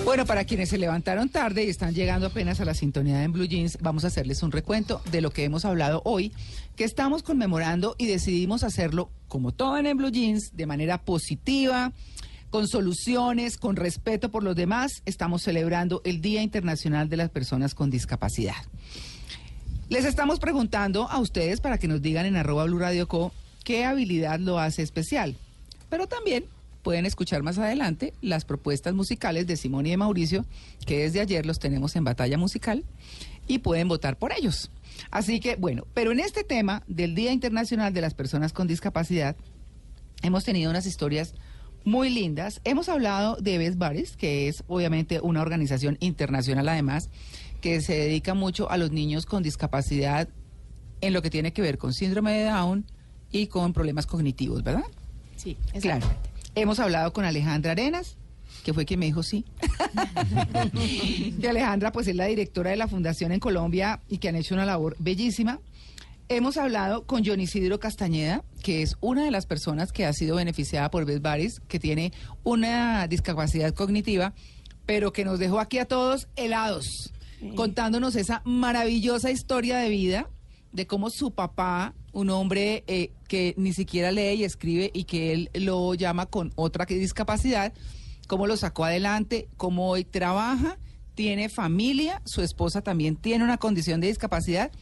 Bueno, 0.05 0.24
para 0.24 0.44
quienes 0.44 0.70
se 0.70 0.79
levantaron 0.79 1.29
tarde 1.29 1.64
y 1.64 1.68
están 1.68 1.94
llegando 1.94 2.27
apenas 2.27 2.61
a 2.61 2.64
la 2.64 2.74
sintonía 2.74 3.22
en 3.24 3.33
Blue 3.33 3.44
Jeans, 3.44 3.79
vamos 3.81 4.05
a 4.05 4.07
hacerles 4.07 4.42
un 4.42 4.53
recuento 4.53 5.03
de 5.11 5.20
lo 5.20 5.31
que 5.31 5.44
hemos 5.44 5.64
hablado 5.64 6.01
hoy, 6.05 6.33
que 6.77 6.85
estamos 6.85 7.22
conmemorando 7.22 7.94
y 7.98 8.07
decidimos 8.07 8.64
hacerlo, 8.64 9.11
como 9.29 9.53
todo 9.53 9.77
en 9.77 9.96
Blue 9.96 10.11
Jeans, 10.11 10.57
de 10.57 10.66
manera 10.66 11.03
positiva, 11.03 11.92
con 12.51 12.66
soluciones, 12.66 13.59
con 13.59 13.77
respeto 13.77 14.31
por 14.31 14.42
los 14.42 14.57
demás. 14.57 15.03
Estamos 15.05 15.42
celebrando 15.42 16.01
el 16.05 16.20
Día 16.20 16.42
Internacional 16.42 17.09
de 17.09 17.18
las 17.18 17.31
Personas 17.31 17.74
con 17.74 17.90
Discapacidad. 17.90 18.57
Les 19.88 20.05
estamos 20.05 20.38
preguntando 20.38 21.09
a 21.11 21.18
ustedes 21.18 21.61
para 21.61 21.79
que 21.79 21.88
nos 21.88 22.03
digan 22.03 22.27
en 22.27 22.37
arroba 22.37 22.64
Blue 22.64 22.79
Radio 22.79 23.09
Co 23.09 23.33
qué 23.64 23.85
habilidad 23.85 24.40
lo 24.40 24.59
hace 24.59 24.83
especial. 24.83 25.37
Pero 25.88 26.07
también 26.07 26.44
pueden 26.88 27.05
escuchar 27.05 27.42
más 27.42 27.59
adelante 27.59 28.14
las 28.22 28.46
propuestas 28.46 28.94
musicales 28.94 29.46
de 29.46 29.59
Simón 29.59 29.85
y 29.85 29.90
de 29.90 29.98
Mauricio, 29.98 30.46
que 30.87 31.01
desde 31.01 31.20
ayer 31.20 31.44
los 31.44 31.59
tenemos 31.59 31.94
en 31.96 32.05
batalla 32.05 32.38
musical, 32.38 32.83
y 33.46 33.59
pueden 33.59 33.88
votar 33.88 34.16
por 34.16 34.33
ellos. 34.33 34.70
Así 35.11 35.38
que, 35.38 35.57
bueno, 35.57 35.87
pero 35.92 36.12
en 36.12 36.18
este 36.18 36.44
tema 36.44 36.85
del 36.87 37.14
Día 37.14 37.31
Internacional 37.31 37.92
de 37.92 38.01
las 38.01 38.14
Personas 38.14 38.55
con 38.55 38.68
Discapacidad, 38.68 39.37
hemos 40.22 40.44
tenido 40.44 40.70
unas 40.70 40.87
historias 40.87 41.35
muy 41.85 42.09
lindas. 42.09 42.62
Hemos 42.64 42.88
hablado 42.88 43.37
de 43.37 43.59
Best 43.59 43.77
Bares, 43.77 44.16
que 44.16 44.48
es 44.48 44.64
obviamente 44.66 45.20
una 45.20 45.42
organización 45.42 45.98
internacional 46.01 46.70
además, 46.70 47.11
que 47.61 47.83
se 47.83 47.96
dedica 47.98 48.33
mucho 48.33 48.70
a 48.70 48.78
los 48.78 48.93
niños 48.93 49.26
con 49.26 49.43
discapacidad 49.43 50.30
en 51.03 51.12
lo 51.12 51.20
que 51.20 51.28
tiene 51.28 51.53
que 51.53 51.61
ver 51.61 51.76
con 51.76 51.93
síndrome 51.93 52.32
de 52.32 52.45
Down 52.45 52.86
y 53.30 53.49
con 53.49 53.74
problemas 53.74 54.07
cognitivos, 54.07 54.62
¿verdad? 54.62 54.84
Sí, 55.36 55.55
Claro. 55.82 56.07
Hemos 56.61 56.80
hablado 56.80 57.12
con 57.12 57.24
Alejandra 57.24 57.70
Arenas, 57.70 58.16
que 58.64 58.74
fue 58.74 58.84
quien 58.84 58.98
me 58.98 59.06
dijo 59.06 59.22
sí. 59.22 59.44
que 61.40 61.48
Alejandra, 61.48 61.92
pues 61.92 62.09
es 62.09 62.16
la 62.16 62.24
directora 62.24 62.70
de 62.70 62.76
la 62.76 62.88
Fundación 62.88 63.30
en 63.30 63.38
Colombia 63.38 64.00
y 64.09 64.18
que 64.18 64.28
han 64.28 64.34
hecho 64.34 64.56
una 64.56 64.66
labor 64.66 64.96
bellísima. 64.98 65.61
Hemos 66.28 66.56
hablado 66.56 67.06
con 67.06 67.24
John 67.24 67.38
Isidro 67.38 67.78
Castañeda, 67.78 68.42
que 68.61 68.82
es 68.82 68.96
una 69.00 69.24
de 69.24 69.30
las 69.30 69.46
personas 69.46 69.92
que 69.92 70.04
ha 70.04 70.12
sido 70.12 70.34
beneficiada 70.34 70.90
por 70.90 71.04
Best 71.04 71.22
Baris, 71.22 71.61
que 71.68 71.78
tiene 71.78 72.12
una 72.42 73.06
discapacidad 73.06 73.72
cognitiva, 73.72 74.34
pero 74.84 75.12
que 75.12 75.24
nos 75.24 75.38
dejó 75.38 75.61
aquí 75.61 75.78
a 75.78 75.84
todos 75.84 76.26
helados, 76.34 77.12
contándonos 77.54 78.16
esa 78.16 78.42
maravillosa 78.44 79.30
historia 79.30 79.78
de 79.78 79.90
vida 79.90 80.28
de 80.72 80.88
cómo 80.88 81.09
su 81.11 81.30
papá, 81.30 81.94
un 82.12 82.30
hombre 82.30 82.82
eh, 82.88 83.12
que 83.29 83.55
ni 83.57 83.72
siquiera 83.72 84.11
lee 84.11 84.33
y 84.35 84.45
escribe 84.45 84.91
y 84.93 85.05
que 85.05 85.33
él 85.33 85.51
lo 85.55 85.95
llama 85.95 86.26
con 86.26 86.53
otra 86.57 86.87
que 86.87 86.95
discapacidad, 86.95 87.72
cómo 88.26 88.47
lo 88.47 88.57
sacó 88.57 88.85
adelante, 88.85 89.49
cómo 89.57 89.89
hoy 89.91 90.05
trabaja, 90.05 90.79
tiene 91.14 91.49
familia, 91.49 92.22
su 92.24 92.43
esposa 92.43 92.83
también 92.83 93.16
tiene 93.16 93.45
una 93.45 93.59
condición 93.59 94.01
de 94.01 94.09
discapacidad 94.09 94.72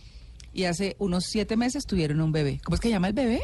y 0.53 0.65
hace 0.65 0.97
unos 0.99 1.25
siete 1.25 1.57
meses 1.57 1.85
tuvieron 1.85 2.21
un 2.21 2.33
bebé. 2.33 2.61
¿Cómo 2.65 2.77
es 2.77 2.81
que 2.81 2.89
llama 2.89 3.09
el 3.09 3.15
bebé? 3.15 3.43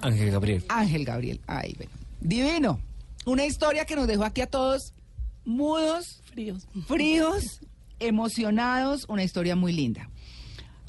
Ángel 0.00 0.30
Gabriel. 0.30 0.64
Ángel 0.68 1.04
Gabriel. 1.04 1.40
Ay, 1.46 1.74
bueno. 1.76 1.92
Divino. 2.20 2.80
Una 3.26 3.44
historia 3.46 3.84
que 3.86 3.96
nos 3.96 4.06
dejó 4.06 4.24
aquí 4.24 4.42
a 4.42 4.46
todos 4.46 4.92
mudos, 5.44 6.20
Fríos. 6.32 6.66
fríos, 6.86 7.60
emocionados, 8.00 9.06
una 9.08 9.24
historia 9.24 9.56
muy 9.56 9.72
linda. 9.72 10.10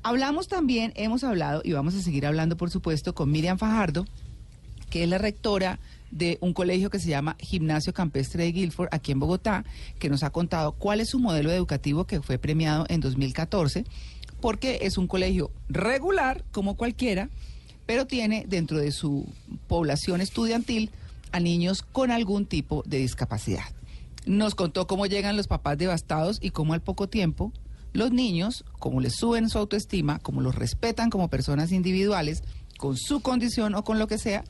Hablamos 0.07 0.47
también, 0.47 0.93
hemos 0.95 1.23
hablado 1.23 1.61
y 1.63 1.71
vamos 1.71 1.95
a 1.95 1.99
seguir 1.99 2.27
hablando, 2.27 2.57
por 2.57 2.69
supuesto, 2.69 3.15
con 3.15 3.31
Miriam 3.31 3.57
Fajardo, 3.57 4.05
que 4.91 5.01
es 5.01 5.09
la 5.09 5.17
rectora 5.17 5.79
de 6.11 6.37
un 6.41 6.53
colegio 6.53 6.91
que 6.91 6.99
se 6.99 7.09
llama 7.09 7.35
Gimnasio 7.39 7.91
Campestre 7.91 8.43
de 8.43 8.51
Guilford, 8.51 8.89
aquí 8.91 9.11
en 9.11 9.19
Bogotá, 9.19 9.65
que 9.97 10.07
nos 10.07 10.21
ha 10.21 10.29
contado 10.29 10.73
cuál 10.73 11.01
es 11.01 11.09
su 11.09 11.17
modelo 11.17 11.51
educativo 11.51 12.05
que 12.05 12.21
fue 12.21 12.37
premiado 12.37 12.85
en 12.87 13.01
2014, 13.01 13.83
porque 14.41 14.77
es 14.83 14.99
un 14.99 15.07
colegio 15.07 15.49
regular, 15.69 16.45
como 16.51 16.77
cualquiera, 16.77 17.31
pero 17.87 18.05
tiene 18.05 18.45
dentro 18.47 18.77
de 18.77 18.91
su 18.91 19.27
población 19.67 20.21
estudiantil 20.21 20.91
a 21.31 21.39
niños 21.39 21.81
con 21.81 22.11
algún 22.11 22.45
tipo 22.45 22.83
de 22.85 22.99
discapacidad. 22.99 23.65
Nos 24.27 24.53
contó 24.53 24.85
cómo 24.85 25.07
llegan 25.07 25.35
los 25.35 25.47
papás 25.47 25.79
devastados 25.79 26.37
y 26.43 26.51
cómo 26.51 26.75
al 26.75 26.83
poco 26.83 27.09
tiempo 27.09 27.51
los 27.95 28.11
niños, 28.11 28.65
como 28.77 28.99
les 28.99 29.15
suben 29.15 29.49
su 29.49 29.57
autoestima, 29.57 30.19
como 30.19 30.41
los 30.41 30.53
respetan 30.53 31.09
como 31.09 31.29
personas 31.29 31.71
individuales, 31.71 32.43
con 32.77 32.97
su 32.97 33.21
condición 33.21 33.73
o 33.73 33.83
con 33.83 33.99
lo 33.99 34.07
que 34.07 34.17
sea, 34.17 34.43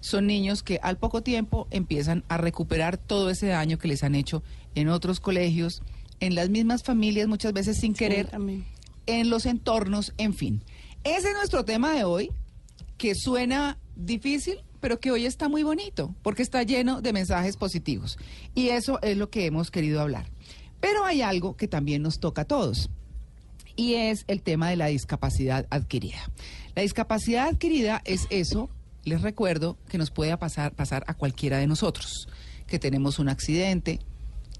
son 0.00 0.26
niños 0.26 0.62
que 0.62 0.80
al 0.82 0.98
poco 0.98 1.22
tiempo 1.22 1.68
empiezan 1.70 2.24
a 2.28 2.36
recuperar 2.36 2.98
todo 2.98 3.30
ese 3.30 3.46
daño 3.46 3.78
que 3.78 3.88
les 3.88 4.02
han 4.02 4.14
hecho 4.14 4.42
en 4.74 4.88
otros 4.88 5.20
colegios, 5.20 5.82
en 6.20 6.34
las 6.34 6.50
mismas 6.50 6.82
familias, 6.82 7.28
muchas 7.28 7.52
veces 7.52 7.78
sin 7.78 7.94
querer, 7.94 8.30
en 9.06 9.30
los 9.30 9.46
entornos, 9.46 10.12
en 10.18 10.34
fin. 10.34 10.62
Ese 11.04 11.28
es 11.28 11.34
nuestro 11.34 11.64
tema 11.64 11.92
de 11.92 12.02
hoy, 12.04 12.30
que 12.96 13.14
suena 13.14 13.78
difícil, 13.94 14.58
pero 14.80 14.98
que 14.98 15.12
hoy 15.12 15.24
está 15.24 15.48
muy 15.48 15.62
bonito, 15.62 16.14
porque 16.22 16.42
está 16.42 16.64
lleno 16.64 17.00
de 17.00 17.12
mensajes 17.12 17.56
positivos. 17.56 18.18
Y 18.54 18.70
eso 18.70 19.00
es 19.02 19.16
lo 19.16 19.30
que 19.30 19.46
hemos 19.46 19.70
querido 19.70 20.00
hablar. 20.00 20.26
Pero 20.80 21.04
hay 21.04 21.22
algo 21.22 21.56
que 21.56 21.68
también 21.68 22.02
nos 22.02 22.20
toca 22.20 22.42
a 22.42 22.44
todos, 22.44 22.90
y 23.76 23.94
es 23.94 24.24
el 24.26 24.42
tema 24.42 24.70
de 24.70 24.76
la 24.76 24.86
discapacidad 24.86 25.66
adquirida. 25.70 26.30
La 26.74 26.82
discapacidad 26.82 27.48
adquirida 27.48 28.02
es 28.04 28.26
eso, 28.30 28.70
les 29.04 29.22
recuerdo, 29.22 29.78
que 29.88 29.98
nos 29.98 30.10
puede 30.10 30.36
pasar, 30.36 30.72
pasar 30.72 31.04
a 31.06 31.14
cualquiera 31.14 31.58
de 31.58 31.66
nosotros, 31.66 32.28
que 32.66 32.78
tenemos 32.78 33.18
un 33.18 33.28
accidente, 33.28 34.00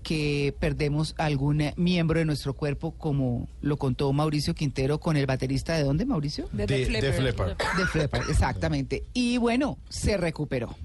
que 0.02 0.54
perdemos 0.58 1.14
algún 1.18 1.60
eh, 1.60 1.74
miembro 1.76 2.18
de 2.18 2.24
nuestro 2.24 2.54
cuerpo, 2.54 2.92
como 2.92 3.48
lo 3.60 3.76
contó 3.76 4.12
Mauricio 4.12 4.54
Quintero 4.54 5.00
con 5.00 5.16
el 5.16 5.26
baterista 5.26 5.76
de 5.76 5.82
dónde, 5.82 6.06
Mauricio? 6.06 6.48
De, 6.52 6.66
De-. 6.66 6.86
De 6.86 7.12
Flepper, 7.12 8.22
exactamente. 8.30 9.04
Y 9.12 9.38
bueno, 9.38 9.78
se 9.88 10.16
recuperó. 10.16 10.76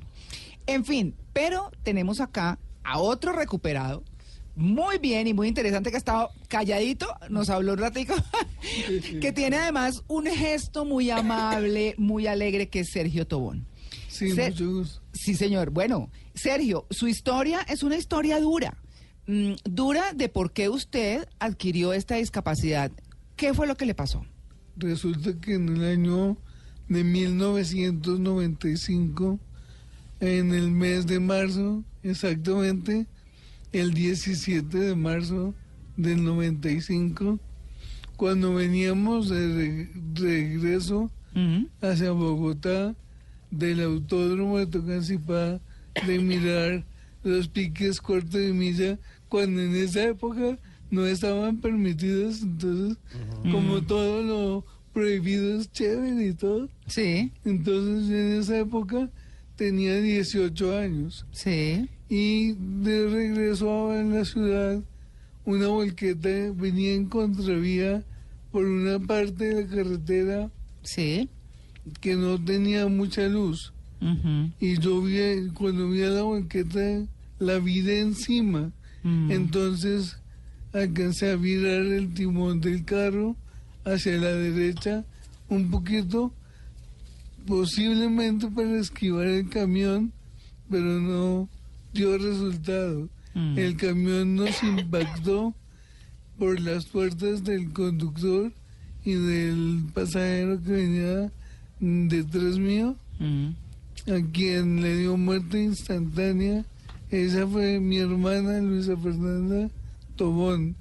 En 0.65 0.85
fin, 0.85 1.15
pero 1.33 1.71
tenemos 1.83 2.19
acá 2.19 2.57
a 2.83 2.99
otro 2.99 3.31
recuperado, 3.33 4.03
muy 4.55 4.97
bien 4.99 5.27
y 5.27 5.33
muy 5.33 5.47
interesante, 5.47 5.89
que 5.89 5.95
ha 5.95 5.99
estado 5.99 6.29
calladito, 6.47 7.07
nos 7.29 7.49
habló 7.49 7.73
un 7.73 7.79
ratico, 7.79 8.13
que 9.21 9.31
tiene 9.31 9.57
además 9.57 10.03
un 10.07 10.25
gesto 10.27 10.85
muy 10.85 11.09
amable, 11.09 11.95
muy 11.97 12.27
alegre, 12.27 12.69
que 12.69 12.81
es 12.81 12.91
Sergio 12.91 13.25
Tobón. 13.27 13.65
Sí, 14.07 14.29
Se- 14.31 14.51
mucho 14.51 14.71
gusto. 14.71 15.01
Sí, 15.13 15.33
señor. 15.35 15.71
Bueno, 15.71 16.09
Sergio, 16.35 16.85
su 16.91 17.07
historia 17.07 17.61
es 17.67 17.81
una 17.83 17.97
historia 17.97 18.39
dura. 18.39 18.77
Mm, 19.25 19.53
dura 19.63 20.13
de 20.13 20.29
por 20.29 20.51
qué 20.53 20.69
usted 20.69 21.27
adquirió 21.39 21.93
esta 21.93 22.15
discapacidad. 22.15 22.91
¿Qué 23.35 23.53
fue 23.53 23.65
lo 23.67 23.75
que 23.75 23.85
le 23.87 23.95
pasó? 23.95 24.23
Resulta 24.77 25.33
que 25.39 25.55
en 25.55 25.69
el 25.69 25.83
año 25.83 26.37
de 26.89 27.03
1995, 27.03 29.39
en 30.19 30.53
el 30.53 30.69
mes 30.71 31.07
de 31.07 31.19
marzo, 31.19 31.83
exactamente 32.03 33.07
el 33.73 33.93
17 33.93 34.77
de 34.77 34.95
marzo 34.95 35.53
del 35.97 36.23
95, 36.23 37.39
cuando 38.15 38.53
veníamos 38.53 39.29
de 39.29 39.47
re- 39.55 39.89
regreso 40.15 41.11
hacia 41.81 42.11
Bogotá 42.11 42.95
del 43.49 43.81
autódromo 43.81 44.59
de 44.59 44.67
Tocancipá 44.67 45.59
de 46.05 46.19
mirar 46.19 46.85
los 47.23 47.47
piques 47.47 47.99
cortos 48.01 48.33
de 48.33 48.53
milla 48.53 48.99
cuando 49.29 49.61
en 49.61 49.75
esa 49.75 50.03
época 50.03 50.59
no 50.91 51.05
estaban 51.07 51.57
permitidos 51.59 52.43
entonces 52.43 52.97
como 53.51 53.81
todo 53.81 54.21
lo 54.21 54.65
prohibido 54.93 55.59
es 55.59 55.71
chévere 55.71 56.27
y 56.27 56.33
todo. 56.33 56.69
Sí, 56.85 57.31
entonces 57.45 58.09
en 58.11 58.39
esa 58.39 58.59
época 58.59 59.09
tenía 59.55 59.99
18 60.01 60.77
años 60.77 61.25
sí. 61.31 61.87
y 62.09 62.53
de 62.53 63.07
regreso 63.09 63.95
en 63.95 64.13
la 64.13 64.25
ciudad 64.25 64.81
una 65.45 65.67
volqueta 65.67 66.29
venía 66.55 66.93
en 66.93 67.05
contravía 67.05 68.03
por 68.51 68.65
una 68.65 68.99
parte 68.99 69.45
de 69.53 69.63
la 69.63 69.67
carretera 69.69 70.49
Sí. 70.83 71.29
que 72.01 72.15
no 72.15 72.43
tenía 72.43 72.87
mucha 72.87 73.27
luz 73.27 73.73
y 74.59 74.77
yo 74.79 75.01
vi 75.01 75.49
cuando 75.53 75.89
vi 75.89 76.01
a 76.03 76.09
la 76.09 76.23
banqueta 76.23 77.05
la 77.39 77.59
vi 77.59 77.81
de 77.81 78.01
encima 78.01 78.71
Mm. 79.05 79.31
entonces 79.31 80.17
alcancé 80.71 81.29
a 81.31 81.35
virar 81.35 81.81
el 81.81 82.13
timón 82.13 82.61
del 82.61 82.85
carro 82.85 83.35
hacia 83.83 84.17
la 84.17 84.31
derecha 84.33 85.03
un 85.49 85.69
poquito 85.69 86.31
posiblemente 87.45 88.47
para 88.49 88.77
esquivar 88.79 89.25
el 89.27 89.49
camión 89.49 90.11
pero 90.69 90.99
no 90.99 91.49
dio 91.93 92.17
resultado 92.17 93.09
Mm. 93.35 93.57
el 93.57 93.77
camión 93.77 94.35
nos 94.35 94.61
impactó 94.61 95.55
por 96.37 96.59
las 96.59 96.85
puertas 96.85 97.43
del 97.43 97.71
conductor 97.73 98.51
y 99.03 99.13
del 99.13 99.85
pasajero 99.91 100.61
que 100.63 100.71
venía 100.71 101.31
detrás 101.79 102.59
mío 102.59 102.95
Mm. 103.19 103.47
a 104.11 104.31
quien 104.31 104.81
le 104.83 104.97
dio 104.97 105.17
muerte 105.17 105.63
instantánea. 105.63 106.63
Esa 107.09 107.47
fue 107.47 107.79
mi 107.79 107.97
hermana 107.97 108.59
Luisa 108.61 108.95
Fernanda 108.97 109.69
Tobón. 110.15 110.75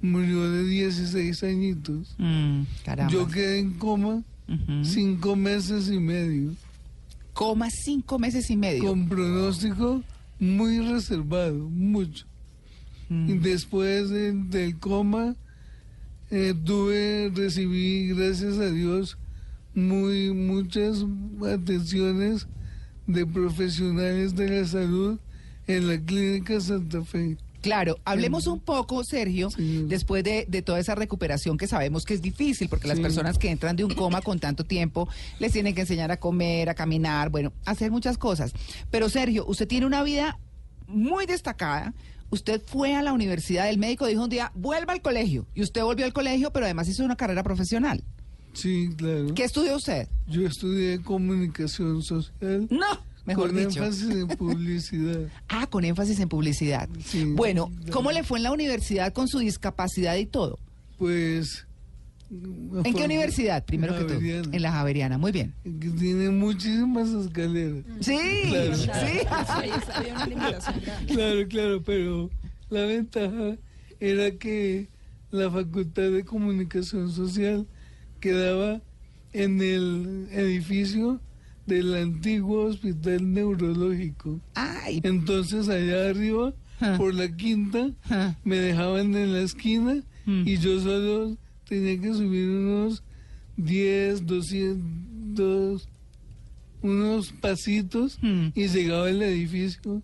Murió 0.00 0.50
de 0.50 0.64
16 0.64 1.42
añitos. 1.44 2.14
Mm. 2.18 2.62
Yo 3.10 3.28
quedé 3.28 3.60
en 3.60 3.74
coma 3.74 4.22
Cinco 4.82 5.34
meses 5.36 5.88
y 5.88 5.98
medio, 5.98 6.54
Coma 7.32 7.70
cinco 7.70 8.18
meses 8.18 8.50
y 8.50 8.56
medio. 8.56 8.84
con 8.84 9.08
pronóstico 9.08 10.02
muy 10.38 10.78
reservado, 10.80 11.68
mucho. 11.70 12.26
Mm. 13.08 13.30
Y 13.30 13.38
después 13.38 14.10
de- 14.10 14.32
del 14.32 14.78
coma, 14.78 15.36
eh, 16.30 16.54
tuve, 16.64 17.30
recibí, 17.34 18.08
gracias 18.08 18.58
a 18.58 18.70
Dios, 18.70 19.16
muy 19.74 20.32
muchas 20.34 21.04
atenciones 21.50 22.46
de 23.06 23.24
profesionales 23.26 24.34
de 24.34 24.48
la 24.60 24.66
salud 24.66 25.18
en 25.66 25.88
la 25.88 25.98
clínica 25.98 26.60
Santa 26.60 27.02
Fe. 27.02 27.38
Claro, 27.62 27.96
hablemos 28.04 28.46
un 28.46 28.60
poco, 28.60 29.02
Sergio, 29.04 29.50
Sí. 29.50 29.84
después 29.88 30.22
de, 30.24 30.44
de 30.48 30.60
toda 30.62 30.78
esa 30.78 30.94
recuperación 30.94 31.56
que 31.56 31.66
sabemos 31.66 32.04
que 32.04 32.12
es 32.14 32.20
difícil, 32.20 32.68
porque 32.68 32.88
las 32.88 33.00
personas 33.00 33.38
que 33.38 33.50
entran 33.50 33.76
de 33.76 33.84
un 33.84 33.94
coma 33.94 34.20
con 34.20 34.38
tanto 34.40 34.64
tiempo 34.64 35.08
les 35.38 35.52
tienen 35.52 35.74
que 35.74 35.80
enseñar 35.82 36.10
a 36.10 36.18
comer, 36.18 36.68
a 36.68 36.74
caminar, 36.74 37.30
bueno, 37.30 37.52
a 37.64 37.70
hacer 37.70 37.90
muchas 37.90 38.18
cosas. 38.18 38.52
Pero 38.90 39.08
Sergio, 39.08 39.46
usted 39.46 39.66
tiene 39.66 39.86
una 39.86 40.02
vida 40.02 40.38
muy 40.88 41.24
destacada. 41.24 41.94
Usted 42.30 42.60
fue 42.64 42.94
a 42.94 43.02
la 43.02 43.12
universidad, 43.12 43.68
el 43.70 43.78
médico 43.78 44.06
dijo 44.06 44.24
un 44.24 44.30
día, 44.30 44.50
vuelva 44.54 44.92
al 44.92 45.02
colegio. 45.02 45.46
Y 45.54 45.62
usted 45.62 45.82
volvió 45.82 46.04
al 46.04 46.12
colegio, 46.12 46.50
pero 46.52 46.66
además 46.66 46.88
hizo 46.88 47.04
una 47.04 47.16
carrera 47.16 47.42
profesional. 47.42 48.02
Sí, 48.54 48.90
claro. 48.96 49.34
¿Qué 49.34 49.44
estudió 49.44 49.76
usted? 49.76 50.08
Yo 50.26 50.46
estudié 50.46 51.00
comunicación 51.02 52.02
social 52.02 52.66
No, 52.70 52.86
mejor 53.24 53.48
con 53.48 53.56
dicho. 53.68 53.82
énfasis 53.84 54.10
en 54.10 54.28
publicidad. 54.38 55.20
Ah, 55.48 55.66
con 55.66 55.84
énfasis 55.84 56.18
en 56.20 56.28
publicidad. 56.28 56.88
Sí. 57.04 57.24
Bueno, 57.24 57.70
¿cómo 57.90 58.12
le 58.12 58.22
fue 58.24 58.38
en 58.38 58.44
la 58.44 58.52
universidad 58.52 59.12
con 59.12 59.28
su 59.28 59.38
discapacidad 59.38 60.16
y 60.16 60.26
todo? 60.26 60.58
Pues... 60.98 61.66
¿En 62.84 62.94
qué 62.94 63.04
universidad, 63.04 63.62
primero 63.62 63.92
que 63.92 64.04
todo? 64.04 64.14
Javeriana. 64.14 64.48
En 64.56 64.62
la 64.62 64.72
Javeriana, 64.72 65.18
muy 65.18 65.32
bien. 65.32 65.52
Que 65.64 65.90
tiene 65.90 66.30
muchísimas 66.30 67.10
escaleras. 67.10 67.84
Sí, 68.00 68.18
Claro. 68.48 68.74
sí. 68.74 68.88
Grande. 70.06 70.56
Claro, 71.08 71.48
claro, 71.48 71.82
pero 71.82 72.30
la 72.70 72.82
ventaja 72.86 73.56
era 74.00 74.30
que 74.30 74.88
la 75.30 75.50
Facultad 75.50 76.10
de 76.10 76.24
Comunicación 76.24 77.12
Social 77.12 77.66
quedaba 78.18 78.80
en 79.34 79.60
el 79.60 80.28
edificio 80.32 81.20
del 81.66 81.94
antiguo 81.94 82.64
hospital 82.64 83.32
neurológico. 83.32 84.40
Ay, 84.54 85.00
Entonces 85.04 85.68
allá 85.68 86.08
arriba, 86.10 86.52
Ah. 86.80 86.94
por 86.98 87.14
la 87.14 87.34
quinta, 87.36 87.90
Ah. 88.10 88.36
me 88.44 88.56
dejaban 88.56 89.14
en 89.14 89.32
la 89.32 89.40
esquina 89.42 90.02
Mm. 90.26 90.42
y 90.46 90.56
yo 90.58 90.80
solo 90.80 91.36
tenía 91.68 92.00
que 92.00 92.12
subir 92.14 92.48
unos 92.48 93.02
10, 93.56 94.26
200, 94.26 95.88
unos 96.82 97.32
pasitos 97.32 98.18
Mm. 98.22 98.48
y 98.54 98.66
llegaba 98.68 99.06
al 99.08 99.22
edificio 99.22 100.02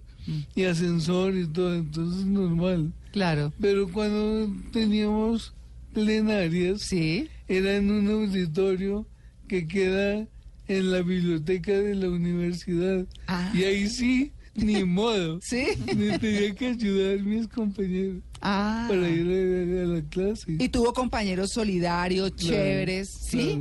y 0.55 0.65
ascensor 0.65 1.35
y 1.37 1.47
todo, 1.47 1.75
entonces 1.75 2.25
normal. 2.27 2.93
claro. 3.13 3.53
Pero 3.61 3.89
cuando 3.91 4.53
teníamos 4.73 5.55
plenarias, 5.95 6.83
Sí. 6.83 7.29
era 7.49 7.77
en 7.77 7.91
un 7.91 8.09
auditorio 8.09 9.07
que 9.49 9.67
queda 9.67 10.27
en 10.69 10.93
la 10.93 11.01
biblioteca 11.03 11.73
de 11.73 11.95
la 11.95 12.09
universidad. 12.09 13.07
Ah. 13.27 13.51
Y 13.55 13.65
ahí 13.65 13.89
sí, 13.89 14.33
ni 14.55 14.85
modo. 14.85 15.41
Sí. 15.43 15.67
Me 15.97 16.19
tenía 16.19 16.55
que 16.55 16.69
ayudar 16.69 17.19
mis 17.21 17.49
compañeros 17.49 18.23
Ah. 18.41 18.87
para 18.89 19.09
ir 19.09 19.27
a, 19.27 19.83
a 19.83 19.87
la 19.97 20.03
clase. 20.09 20.45
Y 20.59 20.69
tuvo 20.69 20.93
compañeros 20.93 21.51
solidarios, 21.51 22.31
Claro, 22.33 22.55
chéveres, 22.55 23.09
¿sí? 23.11 23.55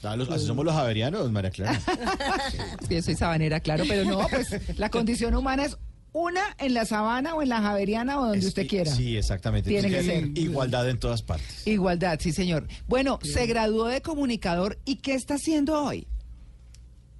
claro. 0.00 0.14
Ah, 0.14 0.16
los- 0.16 0.28
así 0.30 0.44
somos 0.46 0.64
los 0.64 0.74
javerianos, 0.74 1.30
María 1.30 1.50
Clara. 1.50 1.80
Sí, 2.88 3.00
soy 3.02 3.14
sabanera, 3.14 3.60
claro, 3.60 3.84
pero 3.88 4.04
no, 4.04 4.26
pues 4.28 4.48
la 4.78 4.90
condición 4.90 5.34
humana 5.34 5.64
es 5.64 5.76
una 6.12 6.42
en 6.58 6.74
la 6.74 6.84
sabana 6.84 7.34
o 7.34 7.42
en 7.42 7.48
la 7.48 7.60
javeriana 7.62 8.18
o 8.20 8.24
donde 8.26 8.38
Es- 8.38 8.46
usted 8.46 8.66
quiera. 8.66 8.90
Sí, 8.94 9.16
exactamente. 9.16 9.70
Tiene 9.70 9.88
Entonces, 9.88 10.12
que 10.12 10.20
ser. 10.34 10.38
Igualdad 10.38 10.88
en 10.90 10.98
todas 10.98 11.22
partes. 11.22 11.66
Igualdad, 11.66 12.18
sí, 12.20 12.32
señor. 12.32 12.66
Bueno, 12.86 13.18
se 13.22 13.46
graduó 13.46 13.86
de 13.86 14.02
comunicador 14.02 14.78
y 14.84 14.96
¿qué 14.96 15.14
está 15.14 15.34
haciendo 15.34 15.82
hoy? 15.82 16.06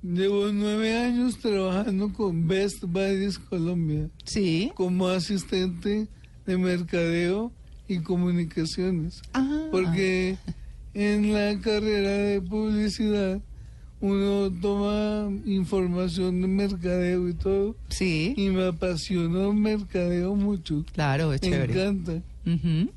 Llevo 0.09 0.53
nueve 0.53 0.95
años 0.99 1.39
trabajando 1.39 2.13
con 2.13 2.47
Best 2.47 2.83
Buddies 2.85 3.39
Colombia 3.39 4.11
Sí. 4.25 4.71
como 4.75 5.09
asistente 5.09 6.09
de 6.45 6.59
mercadeo 6.59 7.51
y 7.89 8.01
comunicaciones. 8.01 9.23
Ah. 9.33 9.69
Porque 9.71 10.37
en 10.93 11.33
la 11.33 11.59
carrera 11.59 12.11
de 12.11 12.43
publicidad 12.43 13.41
uno 14.03 14.53
toma 14.61 15.31
información 15.47 16.43
de 16.43 16.49
mercadeo 16.49 17.27
y 17.31 17.33
todo 17.33 17.75
Sí, 17.89 18.35
y 18.37 18.51
me 18.51 18.67
apasionó 18.67 19.55
mercadeo 19.55 20.35
mucho. 20.35 20.85
claro, 20.93 21.33
es 21.33 21.41
Me 21.41 21.49
chévere. 21.49 21.73
encanta. 21.73 22.13
Ujú. 22.47 22.91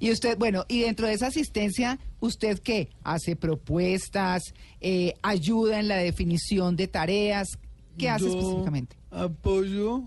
Y 0.00 0.10
usted, 0.10 0.36
bueno, 0.36 0.66
y 0.68 0.80
dentro 0.80 1.06
de 1.06 1.14
esa 1.14 1.28
asistencia, 1.28 1.98
¿usted 2.22 2.58
qué? 2.60 2.88
¿Hace 3.04 3.36
propuestas? 3.36 4.42
Eh, 4.80 5.14
¿Ayuda 5.22 5.78
en 5.80 5.88
la 5.88 5.96
definición 5.96 6.76
de 6.76 6.88
tareas? 6.88 7.58
¿Qué 7.98 8.08
hace 8.08 8.24
Yo 8.24 8.30
específicamente? 8.30 8.96
Apoyo 9.10 10.04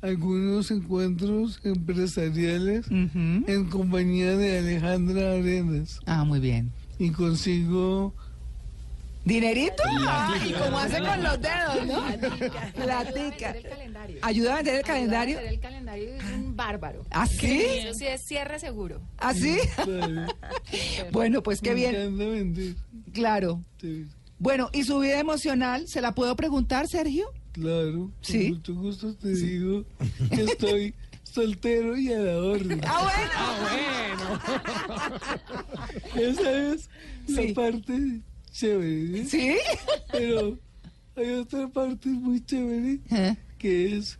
algunos 0.00 0.70
encuentros 0.70 1.60
empresariales 1.62 2.86
en 2.90 3.68
compañía 3.70 4.34
de 4.36 4.58
Alejandra 4.58 5.32
Arenas 5.32 6.00
Ah, 6.06 6.24
muy 6.24 6.40
bien. 6.40 6.72
y 6.98 7.10
consigo 7.10 8.14
¿Dinerito? 9.24 9.82
Ah, 10.08 10.34
¿Y 10.46 10.52
cómo 10.52 10.78
hace 10.78 10.98
con 10.98 11.22
los 11.22 11.40
dedos, 11.40 11.86
no? 11.86 12.02
Platica. 12.74 13.50
el 13.50 13.62
calendario. 13.62 14.18
¿Ayuda 14.22 14.52
a 14.52 14.56
vender 14.56 14.74
el 14.76 14.82
calendario? 14.82 15.38
Ayuda 15.38 15.40
a 15.40 15.42
vender 15.42 15.52
el 15.54 15.60
calendario 15.60 16.08
es 16.14 16.22
un 16.34 16.56
bárbaro. 16.56 17.04
¿Ah, 17.10 17.26
sí? 17.26 17.60
Eso 17.62 17.94
sí 17.94 18.06
es 18.06 18.22
cierre 18.26 18.58
seguro. 18.58 19.00
¿Ah, 19.18 19.34
sí? 19.34 19.58
Bueno, 21.12 21.42
pues 21.42 21.60
qué 21.60 21.74
bien. 21.74 22.76
Claro. 23.12 23.62
Bueno, 24.38 24.70
¿y 24.72 24.84
su 24.84 24.98
vida 25.00 25.18
emocional? 25.20 25.86
¿Se 25.86 26.00
la 26.00 26.14
puedo 26.14 26.34
preguntar, 26.36 26.86
Sergio? 26.88 27.30
claro, 27.52 27.92
con 27.92 28.14
Sí. 28.22 28.52
mucho 28.52 28.74
gusto 28.74 29.14
te 29.16 29.28
digo 29.34 29.84
que 30.32 30.42
estoy 30.44 30.94
soltero 31.24 31.96
y 31.96 32.12
a 32.12 32.18
la 32.18 32.38
orden. 32.38 32.80
Ah, 32.86 33.10
Esa 36.14 36.50
es 36.72 36.88
Sí. 37.26 37.48
la 37.48 37.54
parte 37.54 38.20
chévere. 38.52 39.20
¿eh? 39.20 39.24
¿Sí? 39.26 39.54
Pero 40.12 40.58
hay 41.16 41.30
otra 41.32 41.68
parte 41.68 42.08
muy 42.08 42.40
chévere 42.44 42.98
¿Eh? 43.10 43.36
que 43.58 43.96
es 43.96 44.18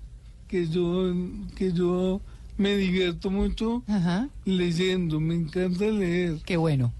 que 0.49 0.67
yo 0.69 1.15
que 1.57 1.73
yo 1.73 2.21
me 2.59 2.77
divierto 2.77 3.31
mucho 3.31 3.83
Ajá. 3.87 4.29
leyendo, 4.45 5.19
me 5.21 5.35
encanta 5.35 5.85
leer, 5.87 6.39
Qué 6.45 6.57
bueno. 6.57 6.93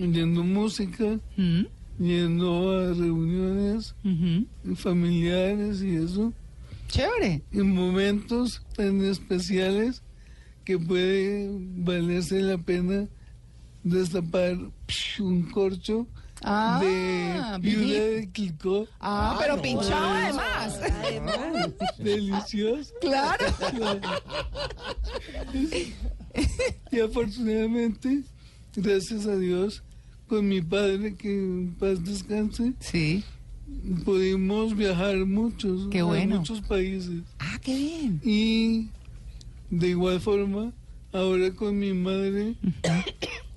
oyendo 0.00 0.42
música, 0.44 1.18
Mm, 1.36 1.62
yendo 1.98 2.70
a 2.78 2.94
reuniones 2.94 3.94
familiares 4.76 5.82
y 5.82 5.96
eso, 5.96 6.32
Chévere. 6.88 7.42
en 7.52 7.74
momentos 7.74 8.62
tan 8.76 9.02
especiales 9.04 10.02
que 10.64 10.78
puede 10.78 11.50
valerse 11.76 12.40
la 12.40 12.56
pena 12.58 13.08
destapar 13.84 14.56
psh, 14.86 15.20
un 15.20 15.42
corcho 15.50 16.06
Ah, 16.44 16.78
de 16.82 17.58
Vivi. 17.60 17.76
viuda 17.84 18.00
de 18.04 18.30
Clicó. 18.32 18.86
Ah, 19.00 19.36
pero 19.40 19.60
pinchado 19.62 20.08
además. 20.10 20.80
Delicioso. 21.98 22.92
Claro. 23.00 23.44
Y 26.90 27.00
afortunadamente, 27.00 28.22
gracias 28.76 29.26
a 29.26 29.36
Dios, 29.36 29.82
con 30.28 30.48
mi 30.48 30.60
padre, 30.62 31.14
que 31.14 31.28
en 31.32 31.74
paz 31.78 32.02
descanse, 32.04 32.72
Sí. 32.80 33.22
pudimos 34.04 34.76
viajar 34.76 35.16
muchos, 35.26 35.88
Qué 35.90 36.00
a 36.00 36.04
bueno. 36.04 36.38
muchos 36.38 36.60
países. 36.62 37.22
Ah, 37.38 37.58
qué 37.62 37.76
bien. 37.76 38.20
Y 38.24 38.88
de 39.70 39.88
igual 39.88 40.20
forma, 40.20 40.72
ahora 41.12 41.50
con 41.52 41.78
mi 41.78 41.92
madre, 41.92 42.54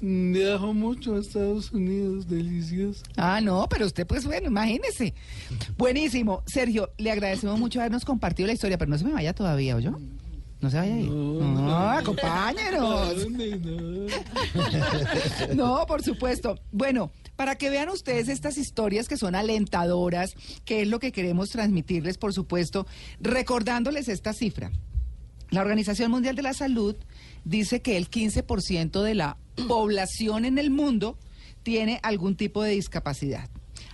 viajo 0.05 0.73
mucho 0.73 1.15
a 1.15 1.19
Estados 1.19 1.71
Unidos, 1.71 2.27
delicioso. 2.27 3.03
Ah, 3.17 3.41
no, 3.41 3.67
pero 3.69 3.85
usted, 3.85 4.05
pues 4.05 4.25
bueno, 4.25 4.47
imagínese. 4.47 5.13
Buenísimo. 5.77 6.43
Sergio, 6.45 6.91
le 6.97 7.11
agradecemos 7.11 7.59
mucho 7.59 7.79
habernos 7.79 8.05
compartido 8.05 8.47
la 8.47 8.53
historia, 8.53 8.77
pero 8.77 8.89
no 8.91 8.97
se 8.97 9.05
me 9.05 9.13
vaya 9.13 9.33
todavía, 9.33 9.75
¿oyó? 9.75 9.97
No 10.61 10.69
se 10.69 10.77
vaya 10.77 10.93
ahí. 10.95 11.03
No, 11.09 11.15
No, 11.15 11.61
no. 11.61 11.75
¿A 11.75 11.97
acompáñenos. 11.99 13.27
No, 15.55 15.85
por 15.85 16.01
supuesto. 16.03 16.59
Bueno, 16.71 17.11
para 17.35 17.55
que 17.55 17.69
vean 17.69 17.89
ustedes 17.89 18.29
estas 18.29 18.57
historias 18.57 19.07
que 19.07 19.17
son 19.17 19.35
alentadoras, 19.35 20.35
que 20.63 20.81
es 20.81 20.87
lo 20.87 20.99
que 20.99 21.11
queremos 21.11 21.49
transmitirles, 21.49 22.17
por 22.17 22.33
supuesto, 22.33 22.87
recordándoles 23.19 24.07
esta 24.07 24.33
cifra. 24.33 24.71
La 25.49 25.61
Organización 25.61 26.11
Mundial 26.11 26.35
de 26.35 26.41
la 26.41 26.53
Salud 26.53 26.95
dice 27.43 27.81
que 27.81 27.97
el 27.97 28.09
15% 28.09 29.01
de 29.01 29.15
la 29.15 29.37
población 29.67 30.45
en 30.45 30.57
el 30.57 30.71
mundo 30.71 31.17
tiene 31.63 31.99
algún 32.03 32.35
tipo 32.35 32.63
de 32.63 32.71
discapacidad. 32.71 33.49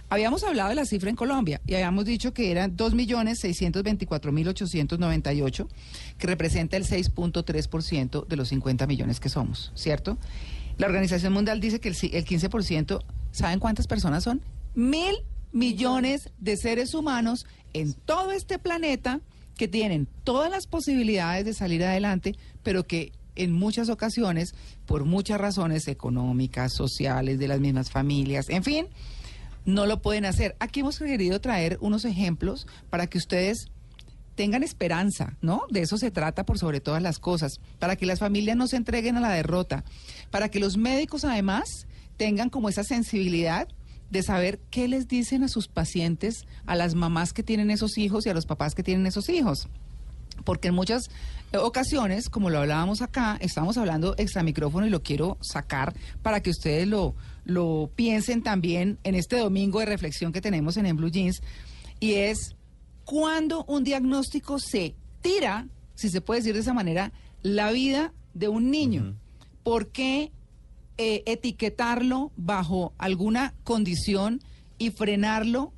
Habíamos 0.09 0.43
hablado 0.43 0.69
de 0.69 0.75
la 0.75 0.85
cifra 0.85 1.09
en 1.09 1.15
Colombia 1.15 1.61
y 1.65 1.73
habíamos 1.75 2.03
dicho 2.03 2.33
que 2.33 2.51
eran 2.51 2.75
2.624.898, 2.75 5.67
que 6.17 6.27
representa 6.27 6.75
el 6.75 6.83
6.3% 6.83 8.27
de 8.27 8.35
los 8.35 8.49
50 8.49 8.87
millones 8.87 9.21
que 9.21 9.29
somos, 9.29 9.71
¿cierto? 9.73 10.17
La 10.77 10.87
Organización 10.87 11.31
Mundial 11.31 11.61
dice 11.61 11.79
que 11.79 11.87
el, 11.87 11.95
el 12.11 12.25
15%, 12.25 13.01
¿saben 13.31 13.59
cuántas 13.59 13.87
personas 13.87 14.25
son? 14.25 14.41
Mil 14.75 15.15
millones 15.53 16.29
de 16.39 16.57
seres 16.57 16.93
humanos 16.93 17.45
en 17.73 17.93
todo 17.93 18.31
este 18.31 18.59
planeta 18.59 19.21
que 19.61 19.67
tienen 19.67 20.07
todas 20.23 20.49
las 20.49 20.65
posibilidades 20.65 21.45
de 21.45 21.53
salir 21.53 21.83
adelante, 21.83 22.35
pero 22.63 22.87
que 22.87 23.11
en 23.35 23.51
muchas 23.51 23.89
ocasiones, 23.89 24.55
por 24.87 25.05
muchas 25.05 25.39
razones 25.39 25.87
económicas, 25.87 26.73
sociales, 26.73 27.37
de 27.37 27.47
las 27.47 27.59
mismas 27.59 27.91
familias, 27.91 28.49
en 28.49 28.63
fin, 28.63 28.87
no 29.63 29.85
lo 29.85 30.01
pueden 30.01 30.25
hacer. 30.25 30.55
Aquí 30.59 30.79
hemos 30.79 30.97
querido 30.97 31.39
traer 31.41 31.77
unos 31.79 32.05
ejemplos 32.05 32.65
para 32.89 33.05
que 33.05 33.19
ustedes 33.19 33.67
tengan 34.33 34.63
esperanza, 34.63 35.37
¿no? 35.41 35.61
De 35.69 35.81
eso 35.81 35.99
se 35.99 36.09
trata 36.09 36.43
por 36.43 36.57
sobre 36.57 36.79
todas 36.79 37.03
las 37.03 37.19
cosas, 37.19 37.59
para 37.77 37.95
que 37.95 38.07
las 38.07 38.17
familias 38.17 38.57
no 38.57 38.65
se 38.67 38.77
entreguen 38.77 39.15
a 39.17 39.21
la 39.21 39.31
derrota, 39.31 39.83
para 40.31 40.49
que 40.49 40.59
los 40.59 40.75
médicos 40.75 41.23
además 41.23 41.85
tengan 42.17 42.49
como 42.49 42.67
esa 42.67 42.83
sensibilidad 42.83 43.67
de 44.11 44.23
saber 44.23 44.59
qué 44.69 44.87
les 44.87 45.07
dicen 45.07 45.43
a 45.43 45.47
sus 45.47 45.67
pacientes, 45.67 46.45
a 46.65 46.75
las 46.75 46.93
mamás 46.93 47.33
que 47.33 47.43
tienen 47.43 47.71
esos 47.71 47.97
hijos 47.97 48.25
y 48.25 48.29
a 48.29 48.33
los 48.33 48.45
papás 48.45 48.75
que 48.75 48.83
tienen 48.83 49.07
esos 49.07 49.29
hijos. 49.29 49.67
Porque 50.43 50.67
en 50.67 50.75
muchas 50.75 51.09
eh, 51.53 51.57
ocasiones, 51.57 52.29
como 52.29 52.49
lo 52.49 52.59
hablábamos 52.59 53.01
acá, 53.01 53.37
estamos 53.41 53.77
hablando 53.77 54.13
extra 54.17 54.43
micrófono 54.43 54.85
y 54.85 54.89
lo 54.89 55.01
quiero 55.01 55.37
sacar 55.41 55.93
para 56.21 56.41
que 56.41 56.49
ustedes 56.49 56.87
lo, 56.87 57.15
lo 57.45 57.89
piensen 57.95 58.43
también 58.43 58.99
en 59.03 59.15
este 59.15 59.37
domingo 59.37 59.79
de 59.79 59.85
reflexión 59.85 60.33
que 60.33 60.41
tenemos 60.41 60.77
en, 60.77 60.85
en 60.85 60.97
Blue 60.97 61.09
Jeans, 61.09 61.41
y 61.99 62.15
es 62.15 62.55
cuando 63.05 63.63
un 63.65 63.83
diagnóstico 63.83 64.59
se 64.59 64.95
tira, 65.21 65.67
si 65.95 66.09
se 66.09 66.21
puede 66.21 66.41
decir 66.41 66.53
de 66.53 66.61
esa 66.61 66.73
manera, 66.73 67.11
la 67.43 67.71
vida 67.71 68.13
de 68.33 68.47
un 68.47 68.71
niño. 68.71 69.15
¿Por 69.63 69.89
qué 69.89 70.31
eh, 71.03 71.23
etiquetarlo 71.25 72.31
bajo 72.37 72.93
alguna 72.99 73.55
condición 73.63 74.39
y 74.77 74.91
frenarlo 74.91 75.73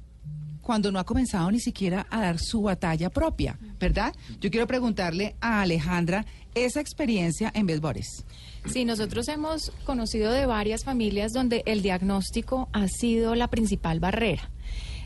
cuando 0.62 0.92
no 0.92 1.00
ha 1.00 1.06
comenzado 1.06 1.50
ni 1.50 1.62
siquiera 1.62 2.06
a 2.10 2.20
dar 2.20 2.40
su 2.40 2.62
batalla 2.62 3.10
propia, 3.10 3.58
¿verdad? 3.80 4.14
Yo 4.42 4.52
quiero 4.52 4.68
preguntarle 4.68 5.38
a 5.40 5.62
Alejandra 5.62 6.26
esa 6.56 6.82
experiencia 6.82 7.50
en 7.56 7.68
Besbores. 7.68 8.26
Sí, 8.66 8.84
nosotros 8.84 9.30
hemos 9.30 9.72
conocido 9.86 10.30
de 10.30 10.46
varias 10.46 10.84
familias 10.84 11.32
donde 11.32 11.64
el 11.68 11.82
diagnóstico 11.82 12.68
ha 12.74 12.90
sido 12.90 13.34
la 13.34 13.48
principal 13.48 14.02
barrera 14.02 14.50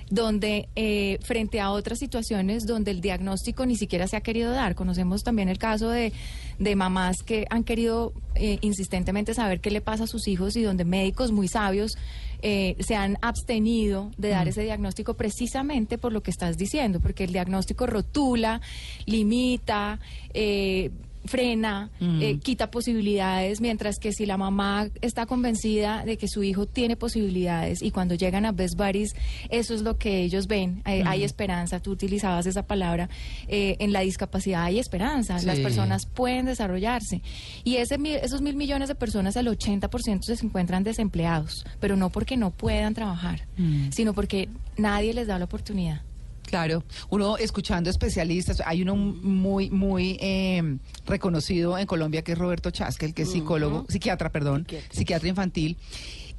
donde 0.09 0.69
eh, 0.75 1.19
frente 1.23 1.59
a 1.59 1.71
otras 1.71 1.99
situaciones 1.99 2.65
donde 2.65 2.91
el 2.91 3.01
diagnóstico 3.01 3.65
ni 3.65 3.75
siquiera 3.75 4.07
se 4.07 4.15
ha 4.15 4.21
querido 4.21 4.51
dar. 4.51 4.75
Conocemos 4.75 5.23
también 5.23 5.49
el 5.49 5.57
caso 5.57 5.89
de, 5.89 6.13
de 6.59 6.75
mamás 6.75 7.23
que 7.23 7.45
han 7.49 7.63
querido 7.63 8.13
eh, 8.35 8.57
insistentemente 8.61 9.33
saber 9.33 9.59
qué 9.59 9.71
le 9.71 9.81
pasa 9.81 10.05
a 10.05 10.07
sus 10.07 10.27
hijos 10.27 10.55
y 10.55 10.63
donde 10.63 10.85
médicos 10.85 11.31
muy 11.31 11.47
sabios 11.47 11.97
eh, 12.43 12.75
se 12.79 12.95
han 12.95 13.17
abstenido 13.21 14.11
de 14.17 14.29
dar 14.29 14.47
ese 14.47 14.61
diagnóstico 14.61 15.15
precisamente 15.15 15.97
por 15.97 16.13
lo 16.13 16.21
que 16.21 16.29
estás 16.29 16.57
diciendo, 16.57 16.99
porque 16.99 17.23
el 17.23 17.33
diagnóstico 17.33 17.87
rotula, 17.87 18.61
limita, 19.05 19.99
eh, 20.33 20.91
frena, 21.27 21.89
Mm. 21.99 22.21
eh, 22.21 22.39
quita 22.39 22.71
posibilidades, 22.71 23.61
mientras 23.61 23.97
que 23.99 24.11
si 24.11 24.25
la 24.25 24.37
mamá 24.37 24.87
está 25.01 25.25
convencida 25.25 26.03
de 26.05 26.17
que 26.17 26.27
su 26.27 26.43
hijo 26.43 26.65
tiene 26.65 26.95
posibilidades 26.95 27.81
y 27.81 27.91
cuando 27.91 28.15
llegan 28.15 28.45
a 28.45 28.51
Best 28.51 28.75
Buddies, 28.77 29.15
eso 29.49 29.73
es 29.73 29.81
lo 29.81 29.97
que 29.97 30.21
ellos 30.23 30.47
ven, 30.47 30.81
eh, 30.85 31.03
Mm. 31.03 31.07
hay 31.07 31.23
esperanza, 31.23 31.79
tú 31.79 31.91
utilizabas 31.91 32.45
esa 32.45 32.63
palabra, 32.63 33.09
eh, 33.47 33.75
en 33.79 33.91
la 33.93 34.01
discapacidad 34.01 34.63
hay 34.63 34.79
esperanza, 34.79 35.37
las 35.43 35.59
personas 35.59 36.05
pueden 36.05 36.45
desarrollarse. 36.45 37.21
Y 37.63 37.75
ese, 37.77 37.97
esos 38.23 38.41
mil 38.41 38.55
millones 38.55 38.87
de 38.87 38.95
personas, 38.95 39.35
el 39.35 39.47
80% 39.47 40.35
se 40.35 40.45
encuentran 40.45 40.83
desempleados, 40.83 41.65
pero 41.79 41.95
no 41.95 42.09
porque 42.09 42.37
no 42.37 42.51
puedan 42.51 42.93
trabajar, 42.93 43.47
Mm. 43.57 43.89
sino 43.91 44.13
porque 44.13 44.49
nadie 44.77 45.13
les 45.13 45.27
da 45.27 45.37
la 45.39 45.45
oportunidad. 45.45 46.01
Claro, 46.47 46.85
uno 47.09 47.35
escuchando 47.37 47.89
especialistas, 47.89 48.63
hay 48.65 48.81
uno 48.81 48.95
muy, 48.95 49.69
muy 49.69 50.17
eh, 50.21 50.77
reconocido 51.05 51.77
en 51.77 51.85
Colombia 51.85 52.21
que 52.21 52.31
es 52.31 52.37
Roberto 52.37 52.71
Chaskel, 52.71 53.13
que 53.13 53.23
es 53.23 53.31
psicólogo, 53.31 53.85
psiquiatra, 53.89 54.31
perdón, 54.31 54.65
psiquiatra. 54.89 55.27
infantil, 55.27 55.75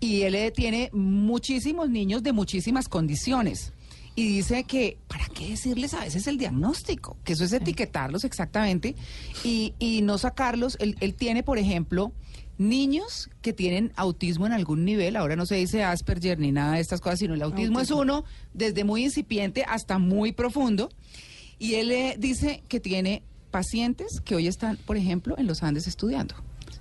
y 0.01 0.23
él 0.23 0.35
eh, 0.35 0.51
tiene 0.51 0.89
muchísimos 0.95 1.91
niños 1.91 2.23
de 2.23 2.33
muchísimas 2.33 2.89
condiciones. 2.89 3.75
Y 4.15 4.27
dice 4.29 4.65
que, 4.65 4.97
¿para 5.09 5.27
qué 5.27 5.51
decirles 5.51 5.93
a 5.93 6.01
veces 6.01 6.27
el 6.27 6.39
diagnóstico? 6.39 7.19
Que 7.23 7.35
eso 7.35 7.45
es 7.45 7.53
etiquetarlos 7.53 8.25
exactamente 8.25 8.97
y, 9.45 9.75
y 9.79 10.01
no 10.01 10.17
sacarlos. 10.17 10.79
Él, 10.81 10.97
él 11.01 11.15
tiene, 11.15 11.43
por 11.43 11.59
ejemplo, 11.59 12.13
niños 12.59 13.31
que 13.41 13.53
tienen 13.53 13.93
autismo 13.97 14.47
en 14.47 14.53
algún 14.53 14.85
nivel, 14.85 15.17
ahora 15.17 15.37
no 15.37 15.47
se 15.47 15.55
dice 15.55 15.85
Asperger 15.85 16.39
ni 16.39 16.53
nada 16.53 16.75
de 16.75 16.81
estas 16.81 17.01
cosas, 17.01 17.21
sino 17.21 17.35
el 17.35 17.43
autismo 17.43 17.81
es 17.81 17.91
uno 17.91 18.25
desde 18.53 18.85
muy 18.85 19.05
incipiente 19.05 19.65
hasta 19.67 19.99
muy 19.99 20.33
profundo. 20.33 20.91
Y 21.59 21.75
él 21.75 21.91
eh, 21.91 22.17
dice 22.19 22.63
que 22.69 22.81
tiene 22.81 23.23
pacientes 23.51 24.21
que 24.21 24.35
hoy 24.35 24.47
están, 24.47 24.77
por 24.77 24.97
ejemplo, 24.97 25.37
en 25.39 25.47
los 25.47 25.63
Andes 25.63 25.87
estudiando. 25.87 26.35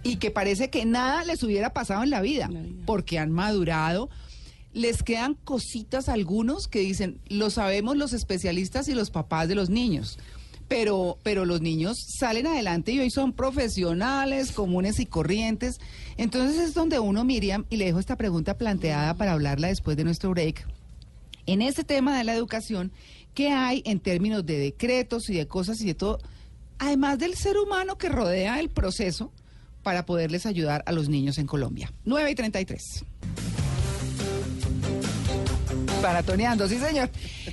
Y 0.04 0.18
que 0.18 0.32
parece 0.32 0.70
que 0.70 0.86
nada 0.86 1.24
les 1.24 1.42
hubiera 1.44 1.74
pasado 1.74 2.04
en 2.04 2.10
la 2.10 2.22
vida, 2.22 2.50
porque 2.86 3.20
han 3.20 3.32
madurado. 3.32 4.10
Les 4.74 5.02
quedan 5.02 5.34
cositas 5.34 6.08
a 6.08 6.14
algunos 6.14 6.68
que 6.68 6.80
dicen, 6.80 7.20
lo 7.30 7.50
sabemos 7.50 7.98
los 7.98 8.14
especialistas 8.14 8.88
y 8.88 8.94
los 8.94 9.10
papás 9.10 9.48
de 9.48 9.56
los 9.56 9.70
niños. 9.70 10.20
Pero, 10.68 11.18
pero 11.24 11.46
los 11.46 11.62
niños 11.62 11.98
salen 12.20 12.48
adelante 12.48 12.92
y 12.92 13.00
hoy 13.00 13.10
son 13.10 13.32
profesionales, 13.32 14.52
comunes 14.52 15.00
y 15.00 15.06
corrientes. 15.06 15.80
Entonces 16.18 16.60
es 16.60 16.74
donde 16.74 17.00
uno, 17.00 17.24
Miriam, 17.24 17.66
y 17.70 17.78
le 17.78 17.86
dejo 17.86 18.00
esta 18.00 18.18
pregunta 18.18 18.58
planteada 18.58 19.14
para 19.14 19.34
hablarla 19.34 19.70
después 19.70 19.96
de 19.96 20.04
nuestro 20.04 20.32
break. 20.32 20.68
En 21.46 21.62
este 21.62 21.86
tema 21.86 22.18
de 22.18 22.26
la 22.26 22.34
educación, 22.34 22.92
¿qué 23.34 23.50
hay 23.50 23.82
en 23.86 24.02
términos 24.02 24.46
de 24.46 24.58
decretos 24.58 25.30
y 25.30 25.36
de 25.36 25.48
cosas 25.48 25.80
y 25.82 25.86
de 25.86 25.96
todo, 25.96 26.20
además 26.80 27.20
del 27.20 27.36
ser 27.36 27.58
humano 27.58 27.98
que 27.98 28.10
rodea 28.10 28.60
el 28.60 28.70
proceso 28.70 29.32
para 29.84 30.06
poderles 30.06 30.46
ayudar 30.46 30.84
a 30.86 30.92
los 30.92 31.08
niños 31.08 31.38
en 31.38 31.48
Colombia? 31.48 31.94
9 32.04 32.32
y 32.32 32.36
33. 32.36 33.06
Maratoneando, 36.02 36.68
sí 36.68 36.78
señor. 36.78 37.10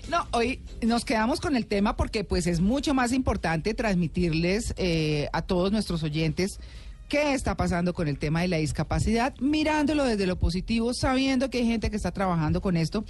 No, 0.08 0.26
hoy 0.32 0.60
nos 0.82 1.04
quedamos 1.04 1.40
con 1.40 1.56
el 1.56 1.66
tema 1.66 1.96
porque 1.96 2.24
pues 2.24 2.46
es 2.46 2.60
mucho 2.60 2.94
más 2.94 3.12
importante 3.12 3.74
transmitirles 3.74 4.74
eh, 4.76 5.28
a 5.32 5.42
todos 5.42 5.72
nuestros 5.72 6.02
oyentes 6.02 6.60
qué 7.08 7.34
está 7.34 7.56
pasando 7.56 7.94
con 7.94 8.08
el 8.08 8.18
tema 8.18 8.42
de 8.42 8.48
la 8.48 8.56
discapacidad, 8.56 9.34
mirándolo 9.40 10.04
desde 10.04 10.26
lo 10.26 10.36
positivo, 10.36 10.92
sabiendo 10.94 11.50
que 11.50 11.58
hay 11.58 11.66
gente 11.66 11.90
que 11.90 11.96
está 11.96 12.12
trabajando 12.12 12.60
con 12.60 12.76
esto. 12.76 13.04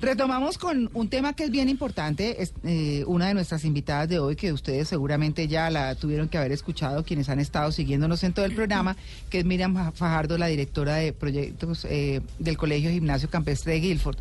Retomamos 0.00 0.58
con 0.58 0.90
un 0.94 1.08
tema 1.08 1.32
que 1.32 1.44
es 1.44 1.50
bien 1.50 1.68
importante, 1.68 2.40
es, 2.40 2.52
eh, 2.62 3.02
una 3.08 3.26
de 3.26 3.34
nuestras 3.34 3.64
invitadas 3.64 4.08
de 4.08 4.20
hoy, 4.20 4.36
que 4.36 4.52
ustedes 4.52 4.86
seguramente 4.86 5.48
ya 5.48 5.70
la 5.70 5.96
tuvieron 5.96 6.28
que 6.28 6.38
haber 6.38 6.52
escuchado, 6.52 7.02
quienes 7.02 7.28
han 7.28 7.40
estado 7.40 7.72
siguiéndonos 7.72 8.22
en 8.22 8.32
todo 8.32 8.44
el 8.44 8.54
programa, 8.54 8.96
que 9.28 9.40
es 9.40 9.44
Miriam 9.44 9.92
Fajardo, 9.92 10.38
la 10.38 10.46
directora 10.46 10.96
de 10.96 11.12
proyectos 11.12 11.84
eh, 11.84 12.20
del 12.38 12.56
Colegio 12.56 12.90
Gimnasio 12.90 13.28
Campestre 13.28 13.72
de 13.72 13.80
Guilford. 13.80 14.18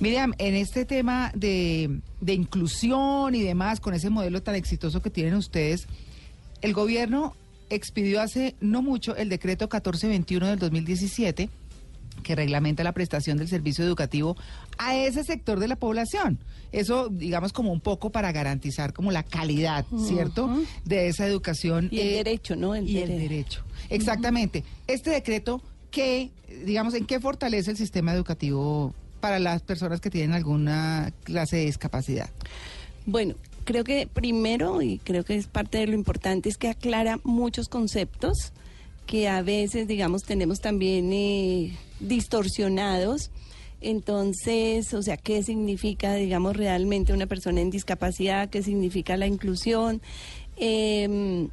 Miriam, 0.00 0.34
en 0.38 0.56
este 0.56 0.84
tema 0.84 1.30
de, 1.36 2.00
de 2.20 2.34
inclusión 2.34 3.36
y 3.36 3.42
demás, 3.42 3.78
con 3.78 3.94
ese 3.94 4.10
modelo 4.10 4.42
tan 4.42 4.56
exitoso 4.56 5.00
que 5.00 5.10
tienen 5.10 5.34
ustedes, 5.34 5.86
el 6.60 6.72
gobierno 6.72 7.36
expidió 7.70 8.20
hace 8.20 8.56
no 8.60 8.82
mucho 8.82 9.14
el 9.14 9.28
decreto 9.28 9.66
1421 9.66 10.48
del 10.48 10.58
2017 10.58 11.50
que 12.22 12.34
reglamenta 12.34 12.82
la 12.84 12.92
prestación 12.92 13.38
del 13.38 13.48
servicio 13.48 13.84
educativo 13.84 14.36
a 14.78 14.96
ese 14.96 15.24
sector 15.24 15.60
de 15.60 15.68
la 15.68 15.76
población. 15.76 16.38
Eso, 16.72 17.08
digamos, 17.08 17.52
como 17.52 17.72
un 17.72 17.80
poco 17.80 18.10
para 18.10 18.32
garantizar 18.32 18.92
como 18.92 19.12
la 19.12 19.22
calidad, 19.22 19.84
¿cierto? 20.06 20.50
De 20.84 21.08
esa 21.08 21.26
educación. 21.26 21.88
Y 21.92 22.00
el 22.00 22.08
eh, 22.08 22.14
derecho, 22.24 22.56
¿no? 22.56 22.74
El 22.74 22.88
y 22.88 22.98
el 22.98 23.08
dere- 23.10 23.18
derecho. 23.18 23.62
Exactamente. 23.90 24.64
Este 24.88 25.10
decreto, 25.10 25.62
¿qué, 25.90 26.30
digamos, 26.64 26.94
en 26.94 27.06
qué 27.06 27.20
fortalece 27.20 27.70
el 27.70 27.76
sistema 27.76 28.12
educativo 28.12 28.92
para 29.20 29.38
las 29.38 29.62
personas 29.62 30.00
que 30.00 30.10
tienen 30.10 30.32
alguna 30.32 31.12
clase 31.22 31.56
de 31.58 31.66
discapacidad? 31.66 32.28
Bueno, 33.06 33.36
creo 33.64 33.84
que 33.84 34.08
primero, 34.12 34.82
y 34.82 34.98
creo 34.98 35.24
que 35.24 35.36
es 35.36 35.46
parte 35.46 35.78
de 35.78 35.86
lo 35.86 35.94
importante, 35.94 36.48
es 36.48 36.56
que 36.58 36.68
aclara 36.68 37.20
muchos 37.22 37.68
conceptos 37.68 38.52
que 39.06 39.28
a 39.28 39.42
veces, 39.42 39.86
digamos, 39.86 40.22
tenemos 40.24 40.60
también 40.60 41.12
eh, 41.12 41.76
distorsionados. 42.00 43.30
Entonces, 43.84 44.94
o 44.94 45.02
sea, 45.02 45.18
¿qué 45.18 45.42
significa, 45.42 46.14
digamos, 46.14 46.56
realmente 46.56 47.12
una 47.12 47.26
persona 47.26 47.60
en 47.60 47.70
discapacidad? 47.70 48.48
¿Qué 48.48 48.62
significa 48.62 49.16
la 49.18 49.26
inclusión? 49.26 50.00
Em, 50.56 51.48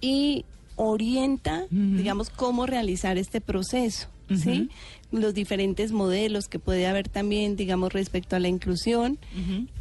y 0.00 0.44
orienta, 0.76 1.66
digamos, 1.70 2.30
cómo 2.30 2.66
realizar 2.66 3.16
este 3.16 3.40
proceso, 3.40 4.08
¿sí? 4.34 4.68
Los 5.12 5.32
diferentes 5.34 5.92
modelos 5.92 6.48
que 6.48 6.58
puede 6.58 6.88
haber 6.88 7.08
también, 7.08 7.54
digamos, 7.54 7.92
respecto 7.92 8.34
a 8.34 8.40
la 8.40 8.48
inclusión. 8.48 9.18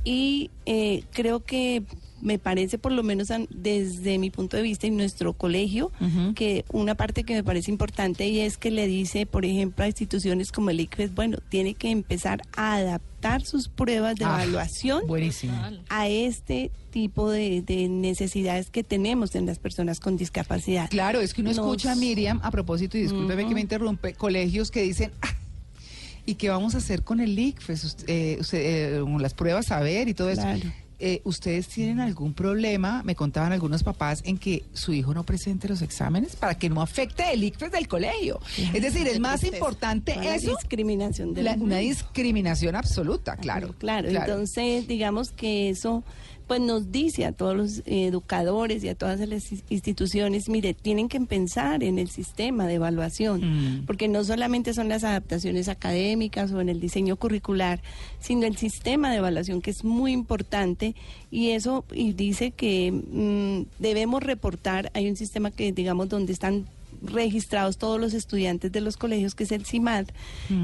Y 0.03 0.51
eh, 0.67 1.03
creo 1.11 1.39
que 1.39 1.83
me 2.23 2.39
parece, 2.39 2.77
por 2.77 2.91
lo 2.93 3.03
menos 3.03 3.27
desde 3.49 4.17
mi 4.17 4.29
punto 4.29 4.55
de 4.57 4.63
vista, 4.63 4.87
en 4.87 4.95
nuestro 4.97 5.33
colegio, 5.33 5.91
que 6.35 6.63
una 6.71 6.95
parte 6.95 7.23
que 7.25 7.33
me 7.33 7.43
parece 7.43 7.69
importante 7.69 8.27
y 8.27 8.39
es 8.39 8.57
que 8.57 8.71
le 8.71 8.87
dice, 8.87 9.25
por 9.25 9.43
ejemplo, 9.45 9.83
a 9.83 9.87
instituciones 9.87 10.51
como 10.51 10.69
el 10.69 10.79
ICFES, 10.79 11.13
bueno, 11.13 11.37
tiene 11.49 11.73
que 11.73 11.89
empezar 11.91 12.41
a 12.55 12.75
adaptar 12.75 13.45
sus 13.45 13.67
pruebas 13.67 14.15
de 14.15 14.25
Ah, 14.25 14.41
evaluación 14.43 15.05
Buenísimo. 15.05 15.53
a 15.89 16.07
este 16.07 16.71
tipo 16.91 17.29
de, 17.29 17.61
de 17.61 17.87
necesidades 17.89 18.69
que 18.69 18.83
tenemos 18.83 19.35
en 19.35 19.45
las 19.45 19.59
personas 19.59 19.99
con 19.99 20.15
discapacidad. 20.17 20.89
Claro, 20.89 21.19
es 21.21 21.33
que 21.33 21.41
uno 21.41 21.49
Nos- 21.51 21.57
escucha 21.59 21.91
a 21.91 21.95
Miriam, 21.95 22.39
a 22.43 22.51
propósito, 22.51 22.97
y 22.97 23.01
discúlpeme 23.01 23.47
que 23.47 23.53
me 23.53 23.61
interrumpe, 23.61 24.13
colegios 24.13 24.71
que 24.71 24.81
dicen, 24.83 25.11
"Ah, 25.21 25.35
¿y 26.25 26.35
qué 26.35 26.49
vamos 26.49 26.75
a 26.75 26.77
hacer 26.77 27.03
con 27.03 27.19
el 27.19 27.37
ICFES? 27.37 27.97
Eh, 28.07 28.37
usted, 28.39 28.59
eh, 28.99 29.03
las 29.19 29.33
pruebas 29.33 29.71
a 29.71 29.79
ver 29.81 30.07
y 30.07 30.13
todo 30.13 30.29
eso. 30.29 30.43
Eh, 31.05 31.19
¿Ustedes 31.25 31.67
tienen 31.67 31.99
algún 31.99 32.33
problema, 32.33 33.03
me 33.03 33.13
contaban 33.13 33.51
algunos 33.51 33.83
papás, 33.83 34.21
en 34.23 34.37
que 34.37 34.63
su 34.71 34.93
hijo 34.93 35.13
no 35.13 35.25
presente 35.25 35.67
los 35.67 35.81
exámenes 35.81 36.37
para 36.37 36.57
que 36.57 36.69
no 36.69 36.81
afecte 36.81 37.33
el 37.33 37.43
ICFES 37.43 37.71
del 37.73 37.89
colegio? 37.89 38.39
Es 38.73 38.81
decir, 38.81 39.05
es 39.09 39.19
más 39.19 39.43
importante 39.43 40.13
Una 40.17 40.35
eso, 40.35 40.51
discriminación 40.55 41.33
de 41.33 41.43
la- 41.43 41.57
la- 41.57 41.61
una 41.61 41.77
discriminación 41.79 42.77
absoluta, 42.77 43.35
claro. 43.35 43.75
Claro, 43.79 44.07
entonces 44.07 44.87
digamos 44.87 45.31
que 45.31 45.69
eso 45.69 46.05
pues 46.47 46.59
nos 46.61 46.91
dice 46.91 47.25
a 47.25 47.31
todos 47.31 47.55
los 47.55 47.81
educadores 47.85 48.83
y 48.83 48.89
a 48.89 48.95
todas 48.95 49.19
las 49.19 49.51
instituciones, 49.69 50.49
mire, 50.49 50.73
tienen 50.73 51.09
que 51.09 51.19
pensar 51.21 51.83
en 51.83 51.99
el 51.99 52.09
sistema 52.09 52.67
de 52.67 52.75
evaluación, 52.75 53.41
Mm. 53.81 53.85
porque 53.85 54.07
no 54.07 54.23
solamente 54.23 54.73
son 54.73 54.89
las 54.89 55.03
adaptaciones 55.03 55.69
académicas 55.69 56.51
o 56.51 56.61
en 56.61 56.69
el 56.69 56.79
diseño 56.79 57.15
curricular, 57.15 57.81
sino 58.19 58.45
el 58.45 58.57
sistema 58.57 59.09
de 59.11 59.17
evaluación 59.17 59.61
que 59.61 59.71
es 59.71 59.83
muy 59.83 60.11
importante 60.11 60.95
y 61.31 61.49
eso 61.51 61.85
y 61.93 62.13
dice 62.13 62.51
que 62.51 62.91
mm, 62.91 63.81
debemos 63.81 64.21
reportar, 64.23 64.91
hay 64.93 65.09
un 65.09 65.15
sistema 65.15 65.51
que 65.51 65.71
digamos 65.71 66.09
donde 66.09 66.33
están 66.33 66.65
registrados 67.01 67.77
todos 67.77 67.99
los 67.99 68.13
estudiantes 68.13 68.71
de 68.71 68.79
los 68.79 68.95
colegios, 68.97 69.35
que 69.35 69.43
es 69.43 69.51
el 69.51 69.65
CIMAD. 69.65 70.05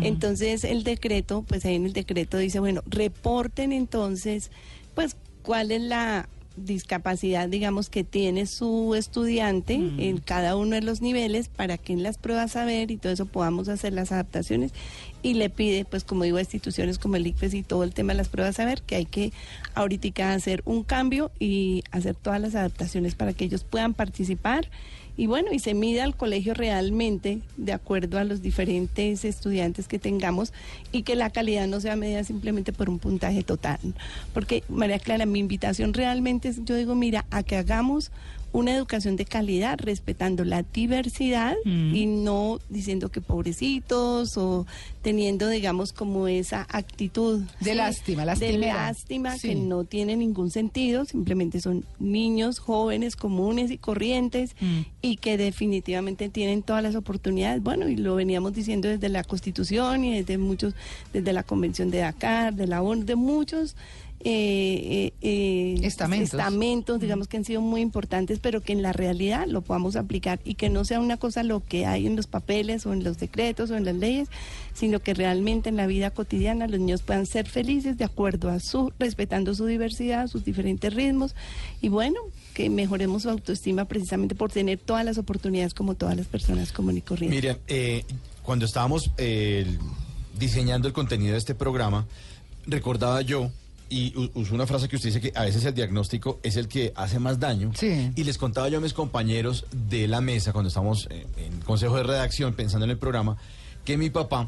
Entonces 0.02 0.64
el 0.64 0.84
decreto, 0.84 1.44
pues 1.48 1.66
ahí 1.66 1.76
en 1.76 1.86
el 1.86 1.94
decreto 1.94 2.38
dice, 2.38 2.60
bueno, 2.60 2.82
reporten 2.86 3.74
entonces, 3.74 4.50
pues 4.96 5.18
cuál 5.42 5.72
es 5.72 5.82
la 5.82 6.28
discapacidad, 6.66 7.48
digamos, 7.48 7.90
que 7.90 8.04
tiene 8.04 8.46
su 8.46 8.96
estudiante 8.96 9.76
en 9.76 10.18
cada 10.18 10.56
uno 10.56 10.76
de 10.76 10.82
los 10.82 11.02
niveles 11.02 11.48
para 11.48 11.78
que 11.78 11.94
en 11.94 12.04
las 12.04 12.18
pruebas 12.18 12.56
a 12.56 12.66
ver 12.66 12.92
y 12.92 12.98
todo 12.98 13.14
eso 13.14 13.26
podamos 13.26 13.70
hacer 13.70 13.94
las 13.94 14.12
adaptaciones. 14.12 14.74
Y 15.22 15.34
le 15.34 15.50
pide, 15.50 15.86
pues 15.86 16.04
como 16.04 16.24
digo, 16.24 16.38
a 16.38 16.42
instituciones 16.42 16.98
como 17.00 17.16
el 17.16 17.28
ICFES 17.28 17.54
y 17.54 17.64
todo 17.64 17.84
el 17.84 17.94
tema 17.94 18.14
de 18.14 18.18
las 18.18 18.30
pruebas 18.30 18.60
a 18.60 18.66
ver 18.66 18.82
que 18.82 18.96
hay 18.96 19.06
que 19.06 19.32
ahorita 19.76 20.34
hacer 20.34 20.62
un 20.66 20.84
cambio 20.84 21.32
y 21.40 21.84
hacer 21.92 22.16
todas 22.16 22.40
las 22.42 22.56
adaptaciones 22.56 23.16
para 23.16 23.34
que 23.34 23.46
ellos 23.46 23.64
puedan 23.64 23.94
participar 23.94 24.70
y 25.20 25.28
bueno, 25.28 25.52
y 25.52 25.60
se 25.60 25.74
mide 25.74 26.00
al 26.00 26.16
colegio 26.16 26.54
realmente 26.54 27.42
de 27.58 27.74
acuerdo 27.74 28.20
a 28.20 28.24
los 28.24 28.42
diferentes 28.42 29.26
estudiantes 29.26 29.90
que 29.90 30.00
tengamos 30.00 30.54
y 30.94 31.04
que 31.04 31.16
la 31.16 31.30
calidad 31.30 31.68
no 31.68 31.82
sea 31.82 31.98
medida 31.98 32.24
simplemente 32.24 32.72
por 32.72 32.90
un 32.90 33.00
puntaje 33.00 33.44
total. 33.44 33.80
Porque, 34.34 34.64
María 34.70 34.98
Clara, 34.98 35.26
mi 35.26 35.40
invitación 35.40 35.94
realmente 35.94 36.48
es, 36.48 36.64
yo 36.64 36.74
digo, 36.74 36.96
mira, 36.96 37.26
a 37.32 37.44
que 37.44 37.58
hagamos 37.58 38.12
una 38.52 38.76
educación 38.76 39.16
de 39.16 39.26
calidad, 39.26 39.78
respetando 39.80 40.44
la 40.44 40.64
diversidad 40.64 41.56
Mm. 41.66 41.96
y 41.96 42.06
no 42.08 42.60
diciendo 42.70 43.10
que 43.10 43.22
pobrecitos 43.22 44.38
o 44.38 44.66
teniendo, 45.02 45.48
digamos, 45.50 45.94
como 45.94 46.28
esa 46.28 46.66
actitud 46.70 47.44
De 47.62 47.76
lástima, 47.76 48.22
de 48.22 48.26
lastimera. 48.26 48.74
lástima 48.76 49.38
Sí. 49.38 49.50
que 49.50 49.56
no 49.56 49.84
tiene 49.84 50.16
ningún 50.16 50.52
sentido, 50.52 51.06
simplemente 51.06 51.62
son 51.62 51.86
niños 52.00 52.60
jóvenes, 52.60 53.16
comunes 53.16 53.72
y 53.72 53.78
corrientes 53.78 54.56
Mm. 54.60 54.80
y 55.02 55.18
que 55.18 55.38
definitivamente 55.38 56.30
tienen 56.30 56.62
todas 56.64 56.84
las 56.84 56.96
oportunidades. 56.96 57.62
Bueno, 57.64 57.88
y 57.88 57.96
lo 57.96 58.16
veníamos 58.16 58.54
diciendo 58.54 58.88
desde 58.88 59.10
la 59.10 59.24
Constitución 59.24 60.04
y 60.04 60.16
desde 60.20 60.38
muchos, 60.38 60.74
desde 61.14 61.34
la 61.34 61.44
Convención 61.44 61.92
de 61.92 62.00
Dakar, 62.00 62.54
de 62.56 62.68
la 62.68 62.82
ONU, 62.82 63.06
de 63.06 63.16
muchos 63.16 63.76
eh, 64.22 65.12
eh, 65.12 65.14
eh, 65.22 65.80
Estamentos. 65.84 66.34
estamentos, 66.34 67.00
digamos 67.00 67.28
que 67.28 67.38
han 67.38 67.46
sido 67.46 67.62
muy 67.62 67.82
importantes, 67.82 68.40
pero 68.40 68.62
que 68.62 68.74
en 68.74 68.82
la 68.82 68.92
realidad 68.92 69.48
lo 69.48 69.62
podamos 69.62 69.96
aplicar 69.96 70.40
y 70.44 70.56
que 70.56 70.70
no 70.70 70.84
sea 70.84 71.00
una 71.00 71.18
cosa 71.18 71.44
lo 71.44 71.64
que 71.64 71.86
hay 71.86 72.06
en 72.06 72.16
los 72.16 72.28
papeles 72.28 72.86
o 72.86 72.94
en 72.94 73.04
los 73.04 73.18
decretos 73.18 73.72
o 73.72 73.78
en 73.78 73.86
las 73.86 73.96
leyes, 73.96 74.28
sino 74.74 75.00
que 75.00 75.14
realmente 75.14 75.70
en 75.70 75.78
la 75.78 75.88
vida 75.88 76.12
cotidiana 76.12 76.68
los 76.68 76.80
niños 76.80 77.02
puedan 77.02 77.26
ser 77.26 77.48
felices 77.48 77.98
de 77.98 78.04
acuerdo 78.04 78.50
a 78.50 78.60
su, 78.60 78.92
respetando 79.00 79.56
su 79.56 79.66
diversidad, 79.66 80.28
sus 80.28 80.44
diferentes 80.44 80.94
ritmos 80.94 81.34
y 81.82 81.88
bueno, 81.88 82.20
que 82.54 82.70
mejoremos 82.70 83.24
su 83.24 83.30
autoestima 83.30 83.86
precisamente 83.86 84.36
por 84.36 84.52
tener 84.52 84.80
todas 84.80 85.06
las 85.06 85.18
oportunidades 85.18 85.74
como 85.74 85.96
todas 85.96 86.18
las 86.18 86.28
personas 86.28 86.74
comunes 86.74 87.00
y 87.00 87.02
corrientes. 87.04 87.38
Miriam, 87.38 87.58
eh, 87.68 88.04
cuando 88.44 88.66
estábamos 88.66 89.12
eh, 89.18 89.66
diseñando 90.38 90.90
el 90.90 90.94
contenido 90.94 91.34
de 91.34 91.38
este 91.38 91.56
programa, 91.56 92.06
recordaba 92.68 93.22
yo, 93.22 93.52
y 93.90 94.14
usó 94.34 94.56
una 94.56 94.68
frase 94.68 94.88
que 94.88 94.96
usted 94.96 95.10
dice 95.10 95.22
que 95.22 95.32
a 95.38 95.44
veces 95.44 95.66
el 95.66 95.74
diagnóstico 95.74 96.40
es 96.44 96.56
el 96.56 96.68
que 96.68 96.94
hace 96.96 97.20
más 97.20 97.40
daño. 97.40 97.72
Sí. 97.76 98.12
Y 98.16 98.24
les 98.24 98.38
contaba 98.38 98.70
yo 98.70 98.78
a 98.78 98.82
mis 98.82 98.94
compañeros 98.94 99.66
de 99.72 100.08
la 100.08 100.22
mesa, 100.22 100.54
cuando 100.54 100.68
estamos 100.68 101.08
en 101.10 101.54
el 101.54 101.64
consejo 101.64 101.98
de 101.98 102.04
redacción 102.04 102.54
pensando 102.54 102.86
en 102.86 102.92
el 102.92 102.98
programa, 102.98 103.38
que 103.86 103.98
mi 103.98 104.10
papá, 104.10 104.48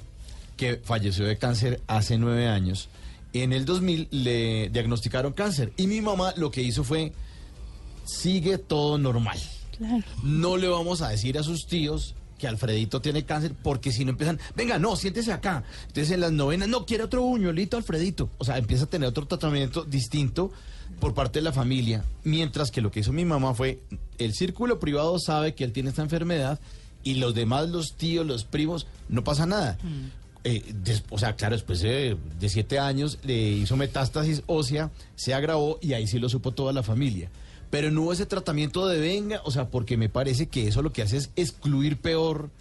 que 0.57 0.79
falleció 0.83 1.25
de 1.25 1.37
cáncer 1.37 1.81
hace 1.87 2.17
nueve 2.17 2.47
años, 2.47 2.89
en 3.33 3.53
el 3.53 3.65
2000 3.65 4.09
le 4.11 4.69
diagnosticaron 4.69 5.33
cáncer. 5.33 5.73
Y 5.77 5.87
mi 5.87 6.01
mamá 6.01 6.33
lo 6.37 6.51
que 6.51 6.61
hizo 6.61 6.83
fue, 6.83 7.13
sigue 8.05 8.57
todo 8.57 8.97
normal. 8.97 9.39
Claro. 9.77 10.03
No 10.23 10.57
le 10.57 10.67
vamos 10.67 11.01
a 11.01 11.09
decir 11.09 11.37
a 11.39 11.43
sus 11.43 11.65
tíos 11.65 12.15
que 12.41 12.47
Alfredito 12.47 12.99
tiene 13.01 13.23
cáncer, 13.23 13.53
porque 13.61 13.91
si 13.91 14.03
no 14.03 14.09
empiezan, 14.11 14.39
venga, 14.55 14.79
no, 14.79 14.95
siéntese 14.95 15.31
acá. 15.31 15.63
Entonces 15.87 16.09
en 16.11 16.21
las 16.21 16.31
novenas, 16.31 16.67
no, 16.67 16.85
quiere 16.87 17.03
otro 17.03 17.21
buñuelito, 17.21 17.77
Alfredito. 17.77 18.29
O 18.39 18.43
sea, 18.43 18.57
empieza 18.57 18.85
a 18.85 18.87
tener 18.87 19.07
otro 19.07 19.27
tratamiento 19.27 19.83
distinto 19.83 20.51
por 20.99 21.13
parte 21.13 21.37
de 21.39 21.43
la 21.43 21.53
familia. 21.53 22.03
Mientras 22.23 22.71
que 22.71 22.81
lo 22.81 22.91
que 22.91 23.01
hizo 23.01 23.13
mi 23.13 23.25
mamá 23.25 23.53
fue, 23.53 23.79
el 24.17 24.33
círculo 24.33 24.79
privado 24.79 25.19
sabe 25.19 25.53
que 25.53 25.63
él 25.63 25.71
tiene 25.71 25.89
esta 25.89 26.01
enfermedad 26.01 26.59
y 27.03 27.15
los 27.15 27.33
demás, 27.35 27.69
los 27.69 27.95
tíos, 27.95 28.25
los 28.25 28.43
primos, 28.43 28.87
no 29.07 29.23
pasa 29.23 29.45
nada. 29.45 29.77
Eh, 30.43 30.63
des- 30.83 31.03
o 31.11 31.19
sea, 31.19 31.35
claro, 31.35 31.55
después 31.55 31.81
de, 31.81 32.17
de 32.39 32.49
siete 32.49 32.79
años 32.79 33.19
le 33.23 33.35
hizo 33.39 33.77
metástasis 33.77 34.41
ósea, 34.47 34.89
se 35.15 35.35
agravó 35.35 35.77
y 35.81 35.93
ahí 35.93 36.07
sí 36.07 36.17
lo 36.17 36.29
supo 36.29 36.51
toda 36.51 36.73
la 36.73 36.81
familia. 36.81 37.29
Pero 37.71 37.89
no 37.89 38.03
hubo 38.03 38.13
ese 38.13 38.27
tratamiento 38.27 38.85
de 38.87 38.99
venga, 38.99 39.41
o 39.43 39.49
sea, 39.49 39.69
porque 39.69 39.97
me 39.97 40.09
parece 40.09 40.47
que 40.47 40.67
eso 40.67 40.83
lo 40.83 40.93
que 40.93 41.01
hace 41.01 41.17
es 41.17 41.31
excluir 41.35 41.97
peor 41.97 42.51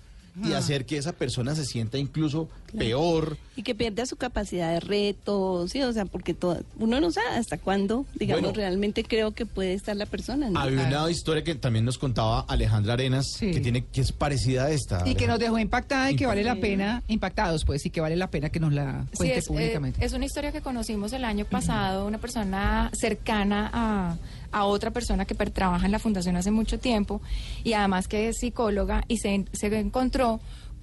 y 0.42 0.52
hacer 0.52 0.86
que 0.86 0.96
esa 0.96 1.12
persona 1.12 1.54
se 1.54 1.66
sienta 1.66 1.98
incluso 1.98 2.48
peor. 2.78 3.36
Y 3.60 3.62
que 3.62 3.74
pierda 3.74 4.06
su 4.06 4.16
capacidad 4.16 4.72
de 4.72 4.80
reto, 4.80 5.68
sí, 5.68 5.82
o 5.82 5.92
sea, 5.92 6.06
porque 6.06 6.32
todo, 6.32 6.62
uno 6.78 6.98
no 6.98 7.10
sabe 7.10 7.36
hasta 7.36 7.58
cuándo, 7.58 8.06
digamos, 8.14 8.40
Bueno. 8.42 8.56
realmente 8.56 9.04
creo 9.04 9.32
que 9.32 9.44
puede 9.44 9.74
estar 9.74 9.94
la 9.96 10.06
persona. 10.06 10.48
¿no? 10.48 10.58
Había 10.58 10.86
una 10.86 11.10
historia 11.10 11.44
que 11.44 11.54
también 11.56 11.84
nos 11.84 11.98
contaba 11.98 12.40
Alejandra 12.48 12.94
Arenas, 12.94 13.26
Sí. 13.36 13.50
que 13.50 13.60
tiene 13.60 13.84
que 13.84 14.00
es 14.00 14.12
parecida 14.12 14.64
a 14.64 14.70
esta. 14.70 15.00
Y 15.00 15.14
que 15.14 15.26
nos 15.26 15.34
Alejandra. 15.34 15.38
dejó 15.44 15.58
impactada 15.58 16.10
y 16.10 16.16
que 16.16 16.24
vale 16.24 16.42
la 16.42 16.54
Sí. 16.54 16.60
pena, 16.62 17.02
impactados 17.08 17.66
pues, 17.66 17.84
y 17.84 17.90
que 17.90 18.00
vale 18.00 18.16
la 18.16 18.30
pena 18.30 18.48
que 18.48 18.60
nos 18.60 18.72
la 18.72 19.04
Sí, 19.10 19.16
cuente 19.18 19.36
es, 19.38 19.44
eh, 19.44 19.48
públicamente. 19.48 20.02
es 20.06 20.12
una 20.14 20.24
historia 20.24 20.52
que 20.52 20.62
conocimos 20.62 21.12
el 21.12 21.24
año 21.26 21.44
pasado, 21.44 22.06
una 22.06 22.16
persona 22.16 22.90
cercana 22.94 23.70
a, 23.74 24.16
a 24.52 24.64
otra 24.64 24.90
persona 24.90 25.26
que 25.26 25.34
per- 25.34 25.50
trabaja 25.50 25.84
en 25.84 25.92
la 25.92 25.98
fundación 25.98 26.34
hace 26.36 26.50
mucho 26.50 26.78
tiempo 26.78 27.20
y 27.62 27.74
además 27.74 28.08
que 28.08 28.28
es 28.28 28.38
psicóloga 28.38 29.04
y 29.06 29.18
se, 29.18 29.44
se 29.52 29.66
encontró 29.78 30.40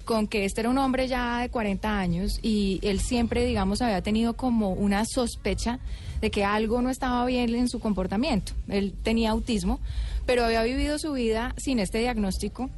con 0.08 0.26
que 0.26 0.46
este 0.46 0.62
era 0.62 0.70
un 0.70 0.78
hombre 0.78 1.06
ya 1.06 1.40
de 1.42 1.50
40 1.50 1.98
años 1.98 2.40
y 2.40 2.80
él 2.82 2.98
siempre, 2.98 3.44
digamos, 3.44 3.82
había 3.82 4.00
tenido 4.00 4.36
como 4.36 4.72
una 4.72 5.04
sospecha 5.04 5.80
de 6.22 6.30
que 6.30 6.46
algo 6.46 6.80
no 6.80 6.88
estaba 6.88 7.26
bien 7.26 7.54
en 7.54 7.68
su 7.68 7.78
comportamiento. 7.78 8.52
Él 8.68 8.94
tenía 9.02 9.32
autismo, 9.32 9.80
pero 10.24 10.46
había 10.46 10.62
vivido 10.62 10.98
su 10.98 11.12
vida 11.12 11.54
sin 11.58 11.78
este 11.78 11.98
diagnóstico 11.98 12.70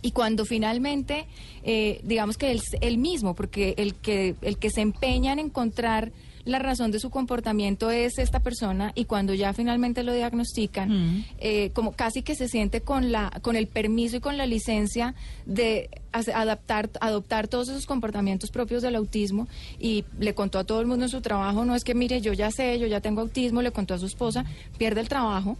y 0.00 0.12
cuando 0.12 0.46
finalmente, 0.46 1.26
eh, 1.62 2.00
digamos 2.04 2.38
que 2.38 2.52
él, 2.52 2.62
él 2.80 2.96
mismo, 2.96 3.34
porque 3.34 3.74
el 3.76 3.94
que, 3.96 4.34
el 4.40 4.56
que 4.56 4.70
se 4.70 4.80
empeña 4.80 5.34
en 5.34 5.40
encontrar 5.40 6.10
la 6.50 6.58
razón 6.58 6.90
de 6.90 7.00
su 7.00 7.10
comportamiento 7.10 7.90
es 7.90 8.18
esta 8.18 8.40
persona 8.40 8.92
y 8.94 9.04
cuando 9.04 9.34
ya 9.34 9.52
finalmente 9.52 10.02
lo 10.02 10.12
diagnostican, 10.12 11.24
eh, 11.38 11.70
como 11.72 11.92
casi 11.92 12.22
que 12.22 12.34
se 12.34 12.48
siente 12.48 12.80
con 12.80 13.12
la 13.12 13.30
con 13.42 13.56
el 13.56 13.66
permiso 13.66 14.16
y 14.16 14.20
con 14.20 14.36
la 14.36 14.46
licencia 14.46 15.14
de 15.46 15.88
adaptar 16.12 16.90
adoptar 17.00 17.46
todos 17.46 17.68
esos 17.68 17.86
comportamientos 17.86 18.50
propios 18.50 18.82
del 18.82 18.96
autismo 18.96 19.46
y 19.78 20.04
le 20.18 20.34
contó 20.34 20.58
a 20.58 20.64
todo 20.64 20.80
el 20.80 20.86
mundo 20.86 21.04
en 21.04 21.08
su 21.08 21.20
trabajo 21.20 21.64
no 21.64 21.76
es 21.76 21.84
que 21.84 21.94
mire 21.94 22.20
yo 22.20 22.32
ya 22.32 22.50
sé 22.50 22.80
yo 22.80 22.88
ya 22.88 23.00
tengo 23.00 23.20
autismo 23.20 23.62
le 23.62 23.70
contó 23.70 23.94
a 23.94 23.98
su 23.98 24.06
esposa 24.06 24.44
pierde 24.76 25.00
el 25.00 25.08
trabajo 25.08 25.56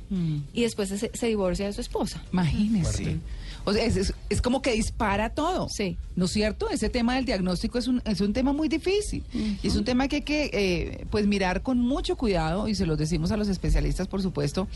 y 0.53 0.63
después 0.63 0.89
se, 0.89 1.11
se 1.13 1.27
divorcia 1.27 1.67
de 1.67 1.73
su 1.73 1.81
esposa. 1.81 2.23
Imagínese. 2.33 3.19
O 3.65 3.73
sea, 3.73 3.85
es, 3.85 3.97
es- 3.97 4.15
es 4.29 4.41
como 4.43 4.63
que 4.63 4.73
dispara 4.73 5.31
todo. 5.31 5.69
Sí. 5.69 5.97
¿No 6.17 6.25
es 6.27 6.31
cierto? 6.33 6.71
Ese 6.71 6.89
tema 6.91 7.17
del 7.17 7.25
diagnóstico 7.25 7.79
es 7.79 7.89
un, 7.89 8.03
es 8.05 8.21
un 8.21 8.33
tema 8.33 8.53
muy 8.53 8.69
difícil. 8.69 9.25
Y 9.63 9.67
es 9.67 9.77
un 9.77 9.85
tema 9.85 10.09
que 10.09 10.17
hay 10.17 10.23
que 10.23 10.51
eh, 10.53 11.07
pues 11.11 11.27
mirar 11.27 11.63
con 11.63 11.79
mucho 11.79 12.17
cuidado 12.17 12.69
y 12.69 12.75
se 12.75 12.87
los 12.87 12.99
decimos 12.99 13.31
a 13.33 13.37
los 13.37 13.49
especialistas, 13.49 14.07
por 14.09 14.23
supuesto. 14.23 14.69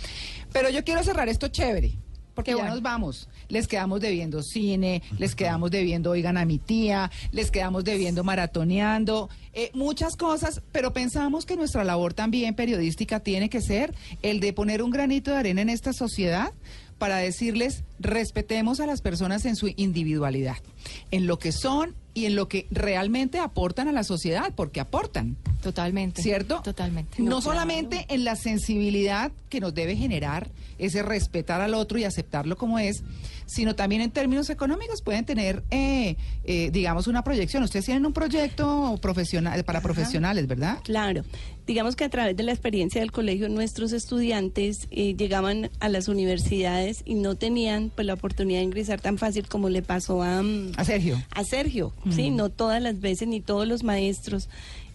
Pero 0.52 0.70
yo 0.70 0.84
quiero 0.84 1.02
cerrar 1.02 1.28
esto 1.28 1.48
chévere. 1.48 1.92
Porque 2.34 2.50
Qué 2.50 2.56
ya 2.56 2.62
bueno. 2.64 2.74
nos 2.74 2.82
vamos. 2.82 3.28
Les 3.48 3.68
quedamos 3.68 4.00
debiendo 4.00 4.42
cine, 4.42 5.02
les 5.18 5.36
quedamos 5.36 5.70
debiendo 5.70 6.10
Oigan 6.10 6.36
a 6.36 6.44
mi 6.44 6.58
tía, 6.58 7.08
les 7.30 7.52
quedamos 7.52 7.84
debiendo 7.84 8.24
maratoneando, 8.24 9.28
eh, 9.52 9.70
muchas 9.72 10.16
cosas, 10.16 10.60
pero 10.72 10.92
pensamos 10.92 11.46
que 11.46 11.54
nuestra 11.54 11.84
labor 11.84 12.12
también 12.12 12.56
periodística 12.56 13.20
tiene 13.20 13.48
que 13.48 13.60
ser 13.60 13.94
el 14.22 14.40
de 14.40 14.52
poner 14.52 14.82
un 14.82 14.90
granito 14.90 15.30
de 15.30 15.36
arena 15.36 15.62
en 15.62 15.68
esta 15.68 15.92
sociedad 15.92 16.52
para 16.98 17.16
decirles 17.16 17.84
respetemos 17.98 18.80
a 18.80 18.86
las 18.86 19.00
personas 19.00 19.44
en 19.44 19.56
su 19.56 19.72
individualidad, 19.76 20.56
en 21.10 21.26
lo 21.26 21.38
que 21.38 21.52
son 21.52 21.94
y 22.14 22.26
en 22.26 22.36
lo 22.36 22.48
que 22.48 22.66
realmente 22.70 23.38
aportan 23.38 23.88
a 23.88 23.92
la 23.92 24.04
sociedad, 24.04 24.52
porque 24.54 24.80
aportan. 24.80 25.36
Totalmente. 25.62 26.22
¿Cierto? 26.22 26.60
Totalmente. 26.62 27.20
No, 27.20 27.30
No, 27.30 27.40
solamente 27.40 28.06
en 28.08 28.24
la 28.24 28.36
sensibilidad 28.36 29.32
que 29.48 29.60
nos 29.60 29.74
debe 29.74 29.96
generar 29.96 30.50
ese 30.78 31.02
respetar 31.02 31.60
al 31.60 31.74
otro 31.74 31.98
y 31.98 32.04
aceptarlo 32.04 32.56
como 32.56 32.78
es, 32.78 33.02
sino 33.46 33.74
también 33.74 34.02
en 34.02 34.10
términos 34.10 34.50
económicos 34.50 35.02
pueden 35.02 35.24
tener, 35.24 35.62
eh, 35.70 36.16
eh, 36.44 36.70
digamos, 36.72 37.06
una 37.06 37.22
proyección. 37.22 37.62
Ustedes 37.62 37.84
tienen 37.86 38.06
un 38.06 38.12
proyecto 38.12 38.98
profesional 39.00 39.64
para 39.64 39.80
profesionales, 39.80 40.46
¿verdad? 40.46 40.78
Claro, 40.82 41.24
digamos 41.66 41.96
que 41.96 42.04
a 42.04 42.08
través 42.08 42.36
de 42.36 42.42
la 42.42 42.52
experiencia 42.52 43.00
del 43.00 43.12
colegio 43.12 43.48
nuestros 43.48 43.92
estudiantes 43.92 44.86
eh, 44.90 45.14
llegaban 45.16 45.70
a 45.80 45.88
las 45.88 46.08
universidades 46.08 47.02
y 47.04 47.14
no 47.14 47.34
tenían 47.34 47.90
pues 47.94 48.06
la 48.06 48.14
oportunidad 48.14 48.60
de 48.60 48.64
ingresar 48.64 49.00
tan 49.00 49.18
fácil 49.18 49.48
como 49.48 49.68
le 49.68 49.82
pasó 49.82 50.22
a, 50.22 50.42
mm, 50.42 50.72
A 50.76 50.84
Sergio. 50.84 51.22
a 51.30 51.44
Sergio, 51.44 51.92
sí, 52.10 52.30
no 52.30 52.50
todas 52.50 52.82
las 52.82 53.00
veces 53.00 53.28
ni 53.28 53.40
todos 53.40 53.66
los 53.66 53.82
maestros. 53.82 54.48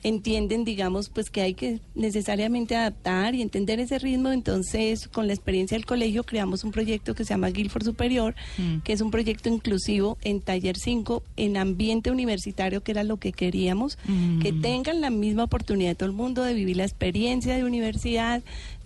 Entienden, 0.03 0.63
digamos, 0.63 1.09
pues 1.09 1.29
que 1.29 1.41
hay 1.41 1.53
que 1.53 1.79
necesariamente 1.95 2.75
adaptar 2.75 3.35
y 3.35 3.41
entender 3.41 3.79
ese 3.79 3.99
ritmo. 3.99 4.31
Entonces, 4.31 5.07
con 5.07 5.27
la 5.27 5.33
experiencia 5.33 5.75
del 5.77 5.85
colegio, 5.85 6.23
creamos 6.23 6.63
un 6.63 6.71
proyecto 6.71 7.13
que 7.15 7.25
se 7.25 7.29
llama 7.33 7.49
Guilford 7.49 7.83
Superior, 7.83 8.35
Mm. 8.57 8.79
que 8.79 8.93
es 8.93 9.01
un 9.01 9.11
proyecto 9.11 9.49
inclusivo 9.49 10.17
en 10.21 10.41
Taller 10.41 10.77
5, 10.77 11.23
en 11.37 11.57
ambiente 11.57 12.11
universitario, 12.11 12.81
que 12.81 12.91
era 12.91 13.03
lo 13.03 13.17
que 13.17 13.31
queríamos, 13.33 13.97
que 14.41 14.51
Mm. 14.53 14.61
tengan 14.61 15.01
la 15.01 15.09
misma 15.09 15.43
oportunidad 15.43 15.89
de 15.91 15.95
todo 15.95 16.09
el 16.09 16.15
mundo 16.15 16.43
de 16.43 16.53
vivir 16.53 16.77
la 16.77 16.83
experiencia 16.85 17.55
de 17.55 17.63
universidad, 17.63 18.41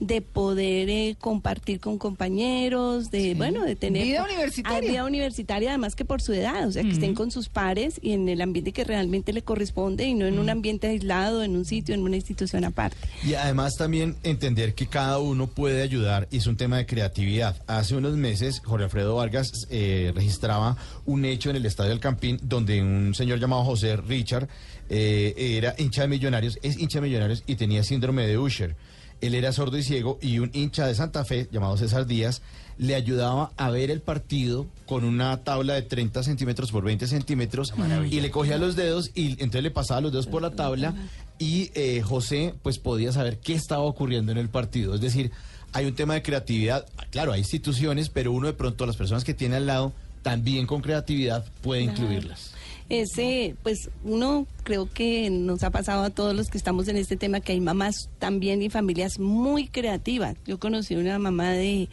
de 0.07 0.21
poder 0.21 0.89
eh, 0.89 1.15
compartir 1.19 1.79
con 1.79 1.97
compañeros, 1.97 3.09
de, 3.09 3.35
bueno, 3.35 3.63
de 3.63 3.75
tener... 3.75 4.03
Vida 4.03 4.23
universitaria. 4.23 4.91
Vida 4.91 5.05
universitaria, 5.05 5.69
además 5.69 5.95
que 5.95 6.05
por 6.05 6.21
su 6.21 6.33
edad, 6.33 6.67
o 6.67 6.71
sea, 6.71 6.83
que 6.83 6.89
estén 6.89 7.15
con 7.15 7.31
sus 7.31 7.49
pares 7.49 7.99
y 8.01 8.11
en 8.11 8.27
el 8.27 8.41
ambiente 8.41 8.73
que 8.73 8.83
realmente 8.83 9.31
le 9.33 9.41
corresponde 9.41 10.05
y 10.05 10.13
no 10.13 10.25
en 10.25 10.39
un 10.39 10.49
ambiente 10.49 10.87
aislado, 10.87 11.43
en 11.43 11.55
un 11.55 11.65
sitio, 11.65 11.95
en 11.95 12.01
una 12.01 12.15
institución 12.15 12.65
aparte. 12.65 12.97
Y 13.25 13.35
además 13.35 13.75
también 13.77 14.15
entender 14.23 14.73
que 14.73 14.87
cada 14.87 15.19
uno 15.19 15.47
puede 15.47 15.81
ayudar 15.81 16.27
y 16.31 16.37
es 16.37 16.47
un 16.47 16.57
tema 16.57 16.77
de 16.77 16.85
creatividad. 16.85 17.61
Hace 17.67 17.95
unos 17.95 18.15
meses 18.15 18.61
Jorge 18.63 18.85
Alfredo 18.85 19.15
Vargas 19.15 19.49
eh, 19.69 20.11
registraba 20.15 20.77
un 21.05 21.25
hecho 21.25 21.49
en 21.49 21.55
el 21.55 21.65
Estadio 21.65 21.91
del 21.91 21.99
Campín 21.99 22.39
donde 22.43 22.81
un 22.81 23.13
señor 23.15 23.39
llamado 23.39 23.63
José 23.63 23.95
Richard 23.97 24.47
eh, 24.89 25.33
era 25.57 25.75
hincha 25.77 26.01
de 26.03 26.07
Millonarios, 26.09 26.59
es 26.61 26.77
hincha 26.77 26.99
de 26.99 27.07
Millonarios 27.07 27.43
y 27.47 27.55
tenía 27.55 27.83
síndrome 27.83 28.27
de 28.27 28.37
Usher. 28.37 28.75
Él 29.23 29.35
era 29.35 29.53
sordo 29.53 29.77
y 29.77 29.83
ciego 29.83 30.19
y 30.21 30.39
un 30.39 30.51
hincha 30.53 30.85
de 30.85 30.95
Santa 30.95 31.23
Fe 31.23 31.47
llamado 31.51 31.77
César 31.77 32.05
Díaz 32.05 32.41
le 32.77 32.95
ayudaba 32.95 33.51
a 33.55 33.69
ver 33.69 33.89
el 33.89 34.01
partido 34.01 34.65
con 34.85 35.05
una 35.05 35.43
tabla 35.43 35.75
de 35.75 35.83
30 35.83 36.23
centímetros 36.23 36.71
por 36.71 36.83
20 36.83 37.07
centímetros 37.07 37.73
y 38.09 38.19
le 38.19 38.31
cogía 38.31 38.57
los 38.57 38.75
dedos 38.75 39.11
y 39.15 39.31
entonces 39.33 39.63
le 39.63 39.71
pasaba 39.71 40.01
los 40.01 40.11
dedos 40.11 40.27
por 40.27 40.41
la 40.41 40.51
tabla 40.51 40.93
y 41.39 41.71
eh, 41.73 42.01
José 42.01 42.53
pues 42.63 42.79
podía 42.79 43.11
saber 43.11 43.37
qué 43.37 43.53
estaba 43.53 43.83
ocurriendo 43.83 44.31
en 44.31 44.37
el 44.37 44.49
partido. 44.49 44.93
Es 44.93 45.01
decir, 45.01 45.31
hay 45.73 45.85
un 45.85 45.95
tema 45.95 46.13
de 46.13 46.21
creatividad. 46.21 46.85
Claro, 47.09 47.31
hay 47.31 47.39
instituciones, 47.39 48.09
pero 48.09 48.31
uno 48.31 48.47
de 48.47 48.53
pronto, 48.53 48.85
las 48.85 48.95
personas 48.97 49.23
que 49.23 49.33
tiene 49.33 49.55
al 49.55 49.67
lado, 49.67 49.93
también 50.21 50.67
con 50.67 50.81
creatividad 50.81 51.45
puede 51.61 51.81
incluirlas. 51.81 52.52
Ese, 53.01 53.55
pues 53.63 53.89
uno 54.03 54.45
creo 54.63 54.87
que 54.87 55.31
nos 55.31 55.63
ha 55.63 55.71
pasado 55.71 56.03
a 56.03 56.11
todos 56.11 56.35
los 56.35 56.49
que 56.49 56.59
estamos 56.59 56.87
en 56.87 56.97
este 56.97 57.17
tema 57.17 57.39
que 57.39 57.53
hay 57.53 57.59
mamás 57.59 58.09
también 58.19 58.61
y 58.61 58.69
familias 58.69 59.17
muy 59.19 59.67
creativas. 59.67 60.35
Yo 60.45 60.59
conocí 60.59 60.95
una 60.95 61.17
mamá 61.17 61.51
de 61.53 61.89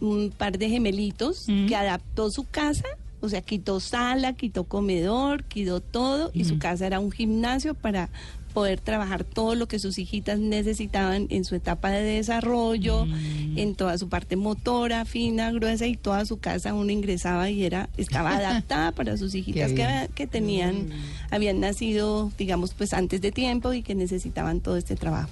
un 0.00 0.30
par 0.36 0.58
de 0.58 0.68
gemelitos 0.68 1.46
que 1.46 1.74
adaptó 1.74 2.30
su 2.30 2.44
casa, 2.44 2.84
o 3.22 3.30
sea, 3.30 3.40
quitó 3.40 3.80
sala, 3.80 4.34
quitó 4.34 4.64
comedor, 4.64 5.44
quitó 5.44 5.80
todo 5.80 6.30
y 6.34 6.44
su 6.44 6.58
casa 6.58 6.86
era 6.86 7.00
un 7.00 7.10
gimnasio 7.10 7.72
para 7.72 8.10
poder 8.56 8.80
trabajar 8.80 9.22
todo 9.22 9.54
lo 9.54 9.68
que 9.68 9.78
sus 9.78 9.98
hijitas 9.98 10.38
necesitaban 10.38 11.26
en 11.28 11.44
su 11.44 11.56
etapa 11.56 11.90
de 11.90 12.00
desarrollo, 12.00 13.06
en 13.54 13.74
toda 13.74 13.98
su 13.98 14.08
parte 14.08 14.34
motora, 14.34 15.04
fina, 15.04 15.52
gruesa 15.52 15.86
y 15.86 15.94
toda 15.94 16.24
su 16.24 16.38
casa 16.38 16.72
uno 16.72 16.90
ingresaba 16.90 17.50
y 17.50 17.64
era 17.64 17.90
estaba 17.98 18.34
adaptada 18.38 18.92
para 18.92 19.18
sus 19.18 19.34
hijitas 19.34 19.72
que, 19.72 20.08
que 20.14 20.26
tenían 20.26 20.88
habían 21.30 21.60
nacido, 21.60 22.32
digamos, 22.38 22.72
pues 22.72 22.94
antes 22.94 23.20
de 23.20 23.30
tiempo 23.30 23.74
y 23.74 23.82
que 23.82 23.94
necesitaban 23.94 24.60
todo 24.60 24.78
este 24.78 24.96
trabajo. 24.96 25.28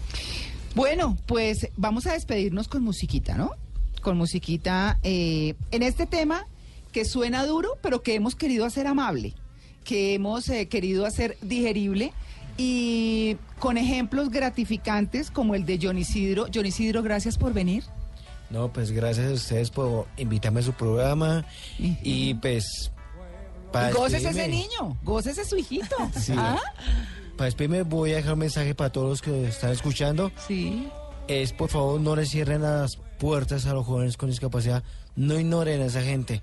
Bueno, 0.74 1.16
pues 1.24 1.68
vamos 1.78 2.06
a 2.06 2.12
despedirnos 2.12 2.68
con 2.68 2.82
musiquita, 2.82 3.38
¿no? 3.38 3.52
Con 4.02 4.18
musiquita 4.18 4.98
eh, 5.02 5.54
en 5.70 5.82
este 5.82 6.04
tema 6.04 6.44
que 6.92 7.06
suena 7.06 7.46
duro, 7.46 7.78
pero 7.80 8.02
que 8.02 8.16
hemos 8.16 8.34
querido 8.34 8.66
hacer 8.66 8.86
amable, 8.86 9.32
que 9.82 10.12
hemos 10.12 10.46
eh, 10.50 10.68
querido 10.68 11.06
hacer 11.06 11.38
digerible 11.40 12.12
y 12.56 13.36
con 13.58 13.76
ejemplos 13.78 14.30
gratificantes 14.30 15.30
como 15.30 15.54
el 15.54 15.64
de 15.64 15.78
John 15.80 15.98
Isidro. 15.98 16.46
John 16.52 16.66
Isidro, 16.66 17.02
gracias 17.02 17.38
por 17.38 17.52
venir. 17.52 17.84
No, 18.50 18.72
pues 18.72 18.90
gracias 18.90 19.30
a 19.30 19.34
ustedes 19.34 19.70
por 19.70 20.06
invitarme 20.16 20.60
a 20.60 20.62
su 20.62 20.72
programa 20.72 21.44
y 21.78 22.34
pues... 22.34 22.92
para 23.72 23.90
Gócese 23.90 24.28
ese 24.28 24.48
niño, 24.48 24.96
gócese 25.02 25.44
su 25.44 25.56
hijito. 25.56 25.96
Sí. 26.20 26.34
¿Ah? 26.36 26.60
Para 27.36 27.46
despedirme 27.46 27.82
voy 27.82 28.12
a 28.12 28.16
dejar 28.16 28.34
un 28.34 28.38
mensaje 28.40 28.74
para 28.74 28.92
todos 28.92 29.08
los 29.08 29.22
que 29.22 29.48
están 29.48 29.72
escuchando. 29.72 30.30
Sí. 30.46 30.88
Es 31.26 31.52
por 31.52 31.70
favor 31.70 32.00
no 32.00 32.14
le 32.14 32.26
cierren 32.26 32.62
las 32.62 32.96
puertas 33.18 33.66
a 33.66 33.74
los 33.74 33.86
jóvenes 33.86 34.16
con 34.16 34.30
discapacidad. 34.30 34.84
No 35.16 35.38
ignoren 35.38 35.80
a 35.82 35.86
esa 35.86 36.02
gente. 36.02 36.42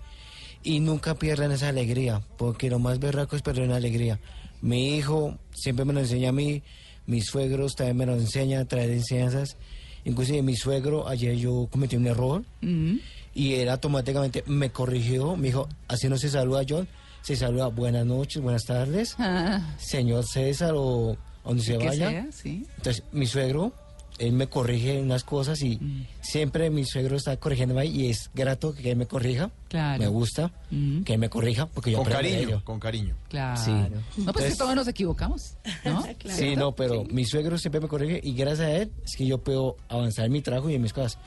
Y 0.63 0.79
nunca 0.79 1.15
pierdan 1.15 1.51
esa 1.51 1.69
alegría. 1.69 2.21
Porque 2.37 2.69
lo 2.69 2.79
más 2.79 2.99
berraco 2.99 3.35
es 3.35 3.41
perder 3.41 3.65
una 3.65 3.77
alegría. 3.77 4.19
Mi 4.61 4.95
hijo 4.95 5.37
siempre 5.53 5.85
me 5.85 5.93
lo 5.93 5.99
enseña 5.99 6.29
a 6.29 6.33
mí. 6.33 6.63
Mis 7.05 7.25
suegros 7.25 7.75
también 7.75 7.97
me 7.97 8.05
lo 8.05 8.13
enseñan 8.13 8.61
a 8.61 8.65
traer 8.65 8.91
enseñanzas. 8.91 9.57
Inclusive 10.05 10.41
mi 10.41 10.55
suegro, 10.55 11.07
ayer 11.07 11.35
yo 11.35 11.67
cometí 11.71 11.95
un 11.95 12.07
error. 12.07 12.43
Mm. 12.61 12.97
Y 13.33 13.53
él 13.55 13.69
automáticamente 13.69 14.43
me 14.47 14.71
corrigió. 14.71 15.35
Me 15.35 15.47
dijo, 15.47 15.67
así 15.87 16.09
no 16.09 16.17
se 16.17 16.29
saluda 16.29 16.63
John. 16.67 16.87
Se 17.21 17.35
saluda 17.35 17.67
buenas 17.67 18.05
noches, 18.05 18.41
buenas 18.41 18.65
tardes. 18.65 19.15
Ah, 19.19 19.75
Señor 19.77 20.25
César 20.25 20.73
o 20.75 21.15
donde 21.43 21.63
se 21.63 21.77
que 21.77 21.85
vaya. 21.85 22.09
sea, 22.09 22.31
sí. 22.31 22.65
Entonces, 22.77 23.03
mi 23.11 23.27
suegro, 23.27 23.73
él 24.21 24.33
me 24.33 24.47
corrige 24.47 25.01
unas 25.01 25.23
cosas 25.23 25.61
y 25.61 25.77
Mm. 25.77 26.05
siempre 26.21 26.69
mi 26.69 26.85
suegro 26.85 27.15
está 27.17 27.35
corrigiéndome 27.37 27.85
y 27.87 28.09
es 28.09 28.29
grato 28.33 28.73
que 28.73 28.91
él 28.91 28.97
me 28.97 29.07
corrija. 29.07 29.51
Claro. 29.67 29.99
Me 30.01 30.07
gusta 30.07 30.51
Mm. 30.69 31.01
que 31.03 31.13
él 31.13 31.19
me 31.19 31.29
corrija 31.29 31.65
porque 31.65 31.91
yo 31.91 31.97
Con 31.97 32.07
de 32.07 32.11
cariño, 32.13 32.37
ello. 32.37 32.61
con 32.63 32.79
cariño. 32.79 33.15
Claro. 33.29 33.61
Sí. 33.61 33.71
No, 33.71 33.89
pues 33.89 34.17
Entonces- 34.17 34.51
que 34.53 34.57
todos 34.57 34.75
nos 34.75 34.87
equivocamos, 34.87 35.55
¿no? 35.85 36.03
Sí, 36.29 36.55
no, 36.55 36.73
pero 36.73 37.03
mi 37.05 37.25
suegro 37.25 37.57
siempre 37.57 37.81
me 37.81 37.87
corrige 37.87 38.19
y 38.23 38.33
gracias 38.33 38.67
a 38.67 38.71
él 38.77 38.91
es 39.03 39.15
que 39.17 39.25
yo 39.25 39.37
puedo 39.39 39.75
avanzar 39.89 40.25
en 40.25 40.31
mi 40.31 40.41
trabajo 40.41 40.69
y 40.69 40.75
en 40.75 40.81
mis 40.81 40.93
cosas. 40.93 41.17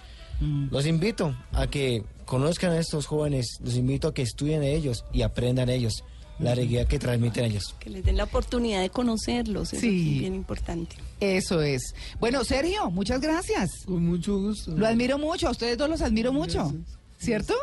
Mm. 0.41 0.69
Los 0.71 0.87
invito 0.87 1.37
a 1.53 1.67
que 1.69 2.03
conozcan 2.25 2.73
a 2.73 2.79
estos 2.79 3.07
jóvenes, 3.07 3.59
los 3.63 3.77
invito 3.77 4.09
a 4.09 4.15
que 4.15 4.23
estudien 4.23 4.61
de 4.63 4.75
ellos 4.75 5.05
y 5.13 5.23
aprendan 5.23 5.67
de 5.67 5.77
ellos 5.77 6.03
la 6.39 6.53
alegría 6.53 6.85
que 6.87 6.99
transmiten 6.99 7.45
ellos. 7.47 7.75
Que 7.79 7.91
les 7.91 8.05
den 8.05 8.17
la 8.17 8.25
oportunidad 8.25 8.81
de 8.81 8.91
conocerlos, 8.91 9.73
eso 9.73 9.81
Sí. 9.81 10.15
es 10.15 10.19
bien 10.21 10.35
importante. 10.35 10.97
Eso 11.21 11.63
es. 11.63 11.95
Bueno, 12.21 12.45
Sergio, 12.45 12.91
muchas 12.91 13.21
gracias. 13.21 13.71
Con 13.87 14.05
mucho 14.07 14.39
gusto. 14.39 14.73
Lo 14.77 14.87
admiro 14.87 15.19
mucho, 15.19 15.49
a 15.49 15.51
ustedes 15.53 15.79
dos 15.79 15.89
los 15.89 16.03
admiro 16.03 16.33
mucho. 16.33 16.75
¿Cierto? 17.19 17.55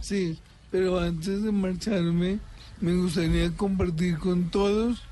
Sí, 0.00 0.38
pero 0.70 1.00
antes 1.00 1.42
de 1.42 1.50
marcharme, 1.50 2.38
me 2.80 2.94
gustaría 2.94 3.50
compartir 3.56 4.18
con 4.18 4.50
todos 4.50 5.02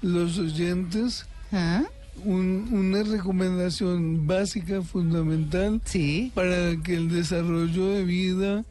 los 0.00 0.38
oyentes 0.38 1.26
¿Ah? 1.52 1.84
un- 2.24 2.68
una 2.72 3.02
recomendación 3.04 4.26
básica, 4.26 4.82
fundamental, 4.82 5.80
Sí. 5.84 6.32
para 6.34 6.76
que 6.82 6.94
el 6.94 7.08
desarrollo 7.10 7.88
de 7.90 8.04
vida 8.04 8.64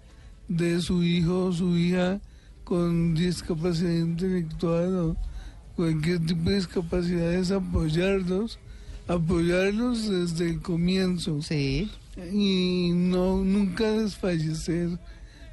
de 0.50 0.82
su 0.82 1.04
hijo 1.04 1.46
o 1.46 1.54
su 1.54 1.78
hija 1.78 2.20
con 2.72 3.14
discapacidad 3.16 3.92
intelectual 3.92 4.96
o 4.98 5.16
cualquier 5.76 6.26
tipo 6.26 6.50
de 6.50 6.56
discapacidad 6.56 7.34
es 7.34 7.52
apoyarlos, 7.52 8.60
apoyarlos 9.10 10.08
desde 10.08 10.52
el 10.52 10.62
comienzo 10.62 11.42
Sí. 11.42 11.92
y 12.32 12.92
no 12.94 13.44
nunca 13.44 13.92
desfallecer 13.92 14.98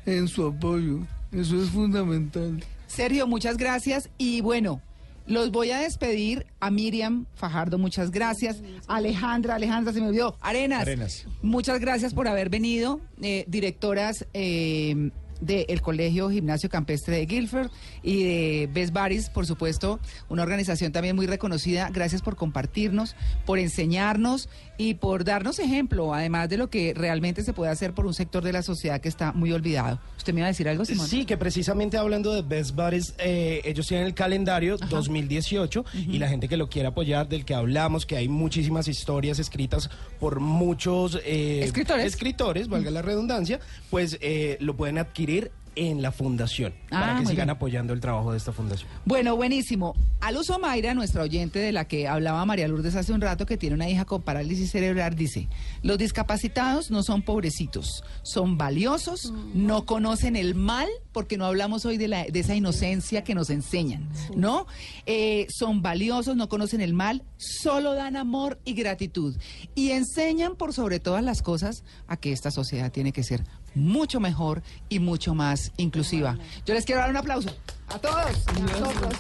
en 0.07 0.29
su 0.29 0.47
apoyo. 0.47 1.01
Eso 1.33 1.61
es 1.61 1.71
fundamental. 1.71 2.62
Sergio, 2.87 3.27
muchas 3.27 3.57
gracias. 3.57 4.11
Y 4.16 4.41
bueno, 4.41 4.81
los 5.27 5.51
voy 5.51 5.73
a 5.73 5.79
despedir 5.81 6.47
a 6.61 6.71
Miriam 6.71 7.27
Fajardo, 7.35 7.79
muchas 7.79 8.12
gracias. 8.12 8.62
Alejandra, 8.87 9.57
Alejandra, 9.57 9.93
se 9.93 10.01
me 10.01 10.07
olvidó. 10.07 10.37
Arenas. 10.41 10.83
Arenas. 10.83 11.27
Muchas 11.43 11.81
gracias 11.81 12.14
por 12.14 12.29
haber 12.29 12.49
venido. 12.49 13.01
Eh, 13.21 13.45
directoras 13.49 14.25
eh, 14.35 15.11
del 15.41 15.80
Colegio 15.82 16.30
Gimnasio 16.30 16.68
Campestre 16.68 17.16
de 17.16 17.26
Guilford 17.26 17.70
y 18.03 18.24
de 18.24 18.70
Best 18.72 18.93
Baris, 18.93 19.28
por 19.30 19.47
supuesto, 19.47 20.01
una 20.28 20.43
organización 20.43 20.93
también 20.93 21.16
muy 21.16 21.26
reconocida. 21.26 21.91
Gracias 21.93 22.22
por 22.22 22.36
compartirnos, 22.36 23.14
por 23.47 23.59
enseñarnos 23.59 24.49
y 24.76 24.95
por 24.95 25.24
darnos 25.24 25.59
ejemplo, 25.59 26.14
además 26.14 26.49
de 26.49 26.57
lo 26.57 26.70
que 26.70 26.95
realmente 26.95 27.43
se 27.43 27.53
puede 27.53 27.70
hacer 27.70 27.95
por 27.95 28.07
un 28.07 28.14
sector 28.14 28.43
de 28.43 28.53
la 28.53 28.62
sociedad 28.62 29.01
que 29.01 29.09
está 29.09 29.32
muy 29.32 29.53
olvidado. 29.53 30.01
¿Usted 30.16 30.32
me 30.34 30.41
iba 30.41 30.47
a 30.47 30.51
decir 30.51 30.68
algo, 30.68 30.84
Simón? 30.84 31.07
Sí, 31.07 31.24
que 31.24 31.36
precisamente 31.36 31.97
hablando 31.97 32.32
de 32.34 32.43
Best 32.43 32.74
Buddies, 32.74 33.14
eh, 33.18 33.61
ellos 33.64 33.86
tienen 33.86 34.07
el 34.07 34.14
calendario 34.14 34.76
2018 34.76 35.84
y 35.95 36.18
la 36.18 36.28
gente 36.28 36.49
que 36.49 36.57
lo 36.57 36.68
quiere 36.68 36.89
apoyar, 36.89 37.28
del 37.28 37.45
que 37.45 37.55
hablamos, 37.55 38.07
que 38.07 38.16
hay 38.16 38.28
muchísimas 38.28 38.89
historias 38.89 39.39
escritas 39.39 39.91
por 40.20 40.41
muchos 40.41 41.18
eh, 41.24 41.61
Escritores. 41.64 42.07
escritores, 42.07 42.68
valga 42.68 42.91
la 42.91 43.03
redundancia, 43.03 43.61
pues 43.91 44.18
eh, 44.20 44.57
lo 44.61 44.76
pueden 44.76 44.99
adquirir 44.99 45.28
en 45.76 46.03
la 46.03 46.11
fundación, 46.11 46.72
Ah, 46.91 47.01
para 47.01 47.07
que 47.14 47.22
muy 47.22 47.26
sigan 47.31 47.47
bien. 47.47 47.51
apoyando 47.51 47.93
el 47.93 48.01
trabajo 48.01 48.33
de 48.33 48.39
esta 48.39 48.51
fundación. 48.51 48.89
Bueno, 49.05 49.37
buenísimo. 49.37 49.95
Aluso 50.20 50.59
Mayra, 50.59 50.93
nuestra 50.95 51.22
oyente 51.22 51.61
de 51.61 51.70
la 51.70 51.87
que 51.87 52.09
hablaba 52.09 52.45
María 52.45 52.66
Lourdes 52.66 52.97
hace 52.97 53.12
un 53.12 53.20
rato, 53.20 53.47
que 53.47 53.57
tiene 53.57 53.76
una 53.76 53.89
hija 53.89 54.05
con 54.05 54.22
parálisis 54.22 54.72
cerebral, 54.72 55.14
dice, 55.14 55.49
los 55.83 55.97
discapacitados 55.99 56.91
no 56.91 57.05
son 57.05 57.22
pobrecitos, 57.22 58.03
son 58.24 58.59
valiosos, 58.59 59.33
no 59.55 59.87
conocen 59.87 60.35
el 60.35 60.57
mal, 60.57 60.89
porque 61.12 61.37
no 61.39 61.45
hablamos 61.47 61.85
hoy 61.85 61.97
de, 61.97 62.09
la, 62.09 62.24
de 62.24 62.41
esa 62.41 62.57
inocencia 62.57 63.22
que 63.22 63.37
nos 63.37 63.49
enseñan, 63.49 64.09
¿no? 64.35 64.66
Eh, 65.07 65.47
son 65.49 65.81
valiosos, 65.81 66.35
no 66.35 66.49
conocen 66.49 66.81
el 66.81 66.93
mal, 66.93 67.22
solo 67.37 67.95
dan 67.95 68.16
amor 68.16 68.59
y 68.64 68.72
gratitud. 68.74 69.37
Y 69.76 69.91
enseñan 69.93 70.57
por 70.57 70.72
sobre 70.74 70.99
todas 70.99 71.22
las 71.22 71.41
cosas 71.41 71.85
a 72.09 72.16
que 72.16 72.33
esta 72.33 72.51
sociedad 72.51 72.91
tiene 72.91 73.12
que 73.12 73.22
ser 73.22 73.45
mucho 73.75 74.21
mejor 74.21 74.62
y 74.89 74.99
mucho 74.99 75.35
más 75.35 75.73
inclusiva. 75.77 76.37
Yo 76.66 76.75
les 76.75 76.85
quiero 76.85 77.01
dar 77.01 77.11
un 77.11 77.16
aplauso 77.16 77.51
a 77.89 77.99
todos, 77.99 78.47
a 78.49 78.53
nosotros, 78.61 79.14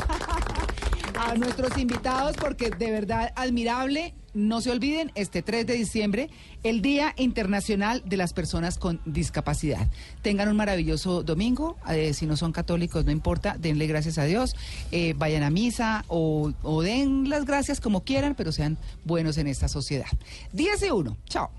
a 1.18 1.34
nuestros 1.36 1.76
invitados, 1.78 2.36
porque 2.36 2.70
de 2.70 2.90
verdad 2.90 3.32
admirable. 3.36 4.14
No 4.34 4.60
se 4.60 4.70
olviden, 4.70 5.10
este 5.16 5.42
3 5.42 5.66
de 5.66 5.72
diciembre, 5.74 6.30
el 6.62 6.80
Día 6.80 7.12
Internacional 7.16 8.02
de 8.04 8.16
las 8.18 8.34
Personas 8.34 8.78
con 8.78 9.00
Discapacidad. 9.04 9.88
Tengan 10.22 10.48
un 10.48 10.56
maravilloso 10.56 11.24
domingo. 11.24 11.76
eh, 11.88 12.12
si 12.14 12.26
no 12.26 12.36
son 12.36 12.52
católicos, 12.52 13.04
no 13.04 13.10
importa, 13.10 13.56
denle 13.58 13.86
gracias 13.88 14.16
a 14.18 14.24
Dios. 14.24 14.54
eh, 14.92 15.14
vayan 15.16 15.42
a 15.42 15.50
misa 15.50 16.04
o, 16.06 16.52
o 16.62 16.82
den 16.82 17.28
las 17.28 17.46
gracias 17.46 17.80
como 17.80 18.04
quieran, 18.04 18.34
pero 18.36 18.52
sean 18.52 18.76
buenos 19.04 19.38
en 19.38 19.48
esta 19.48 19.66
sociedad. 19.66 20.06
10 20.52 20.82
y 20.84 20.90
1. 20.90 21.16
Chao. 21.26 21.50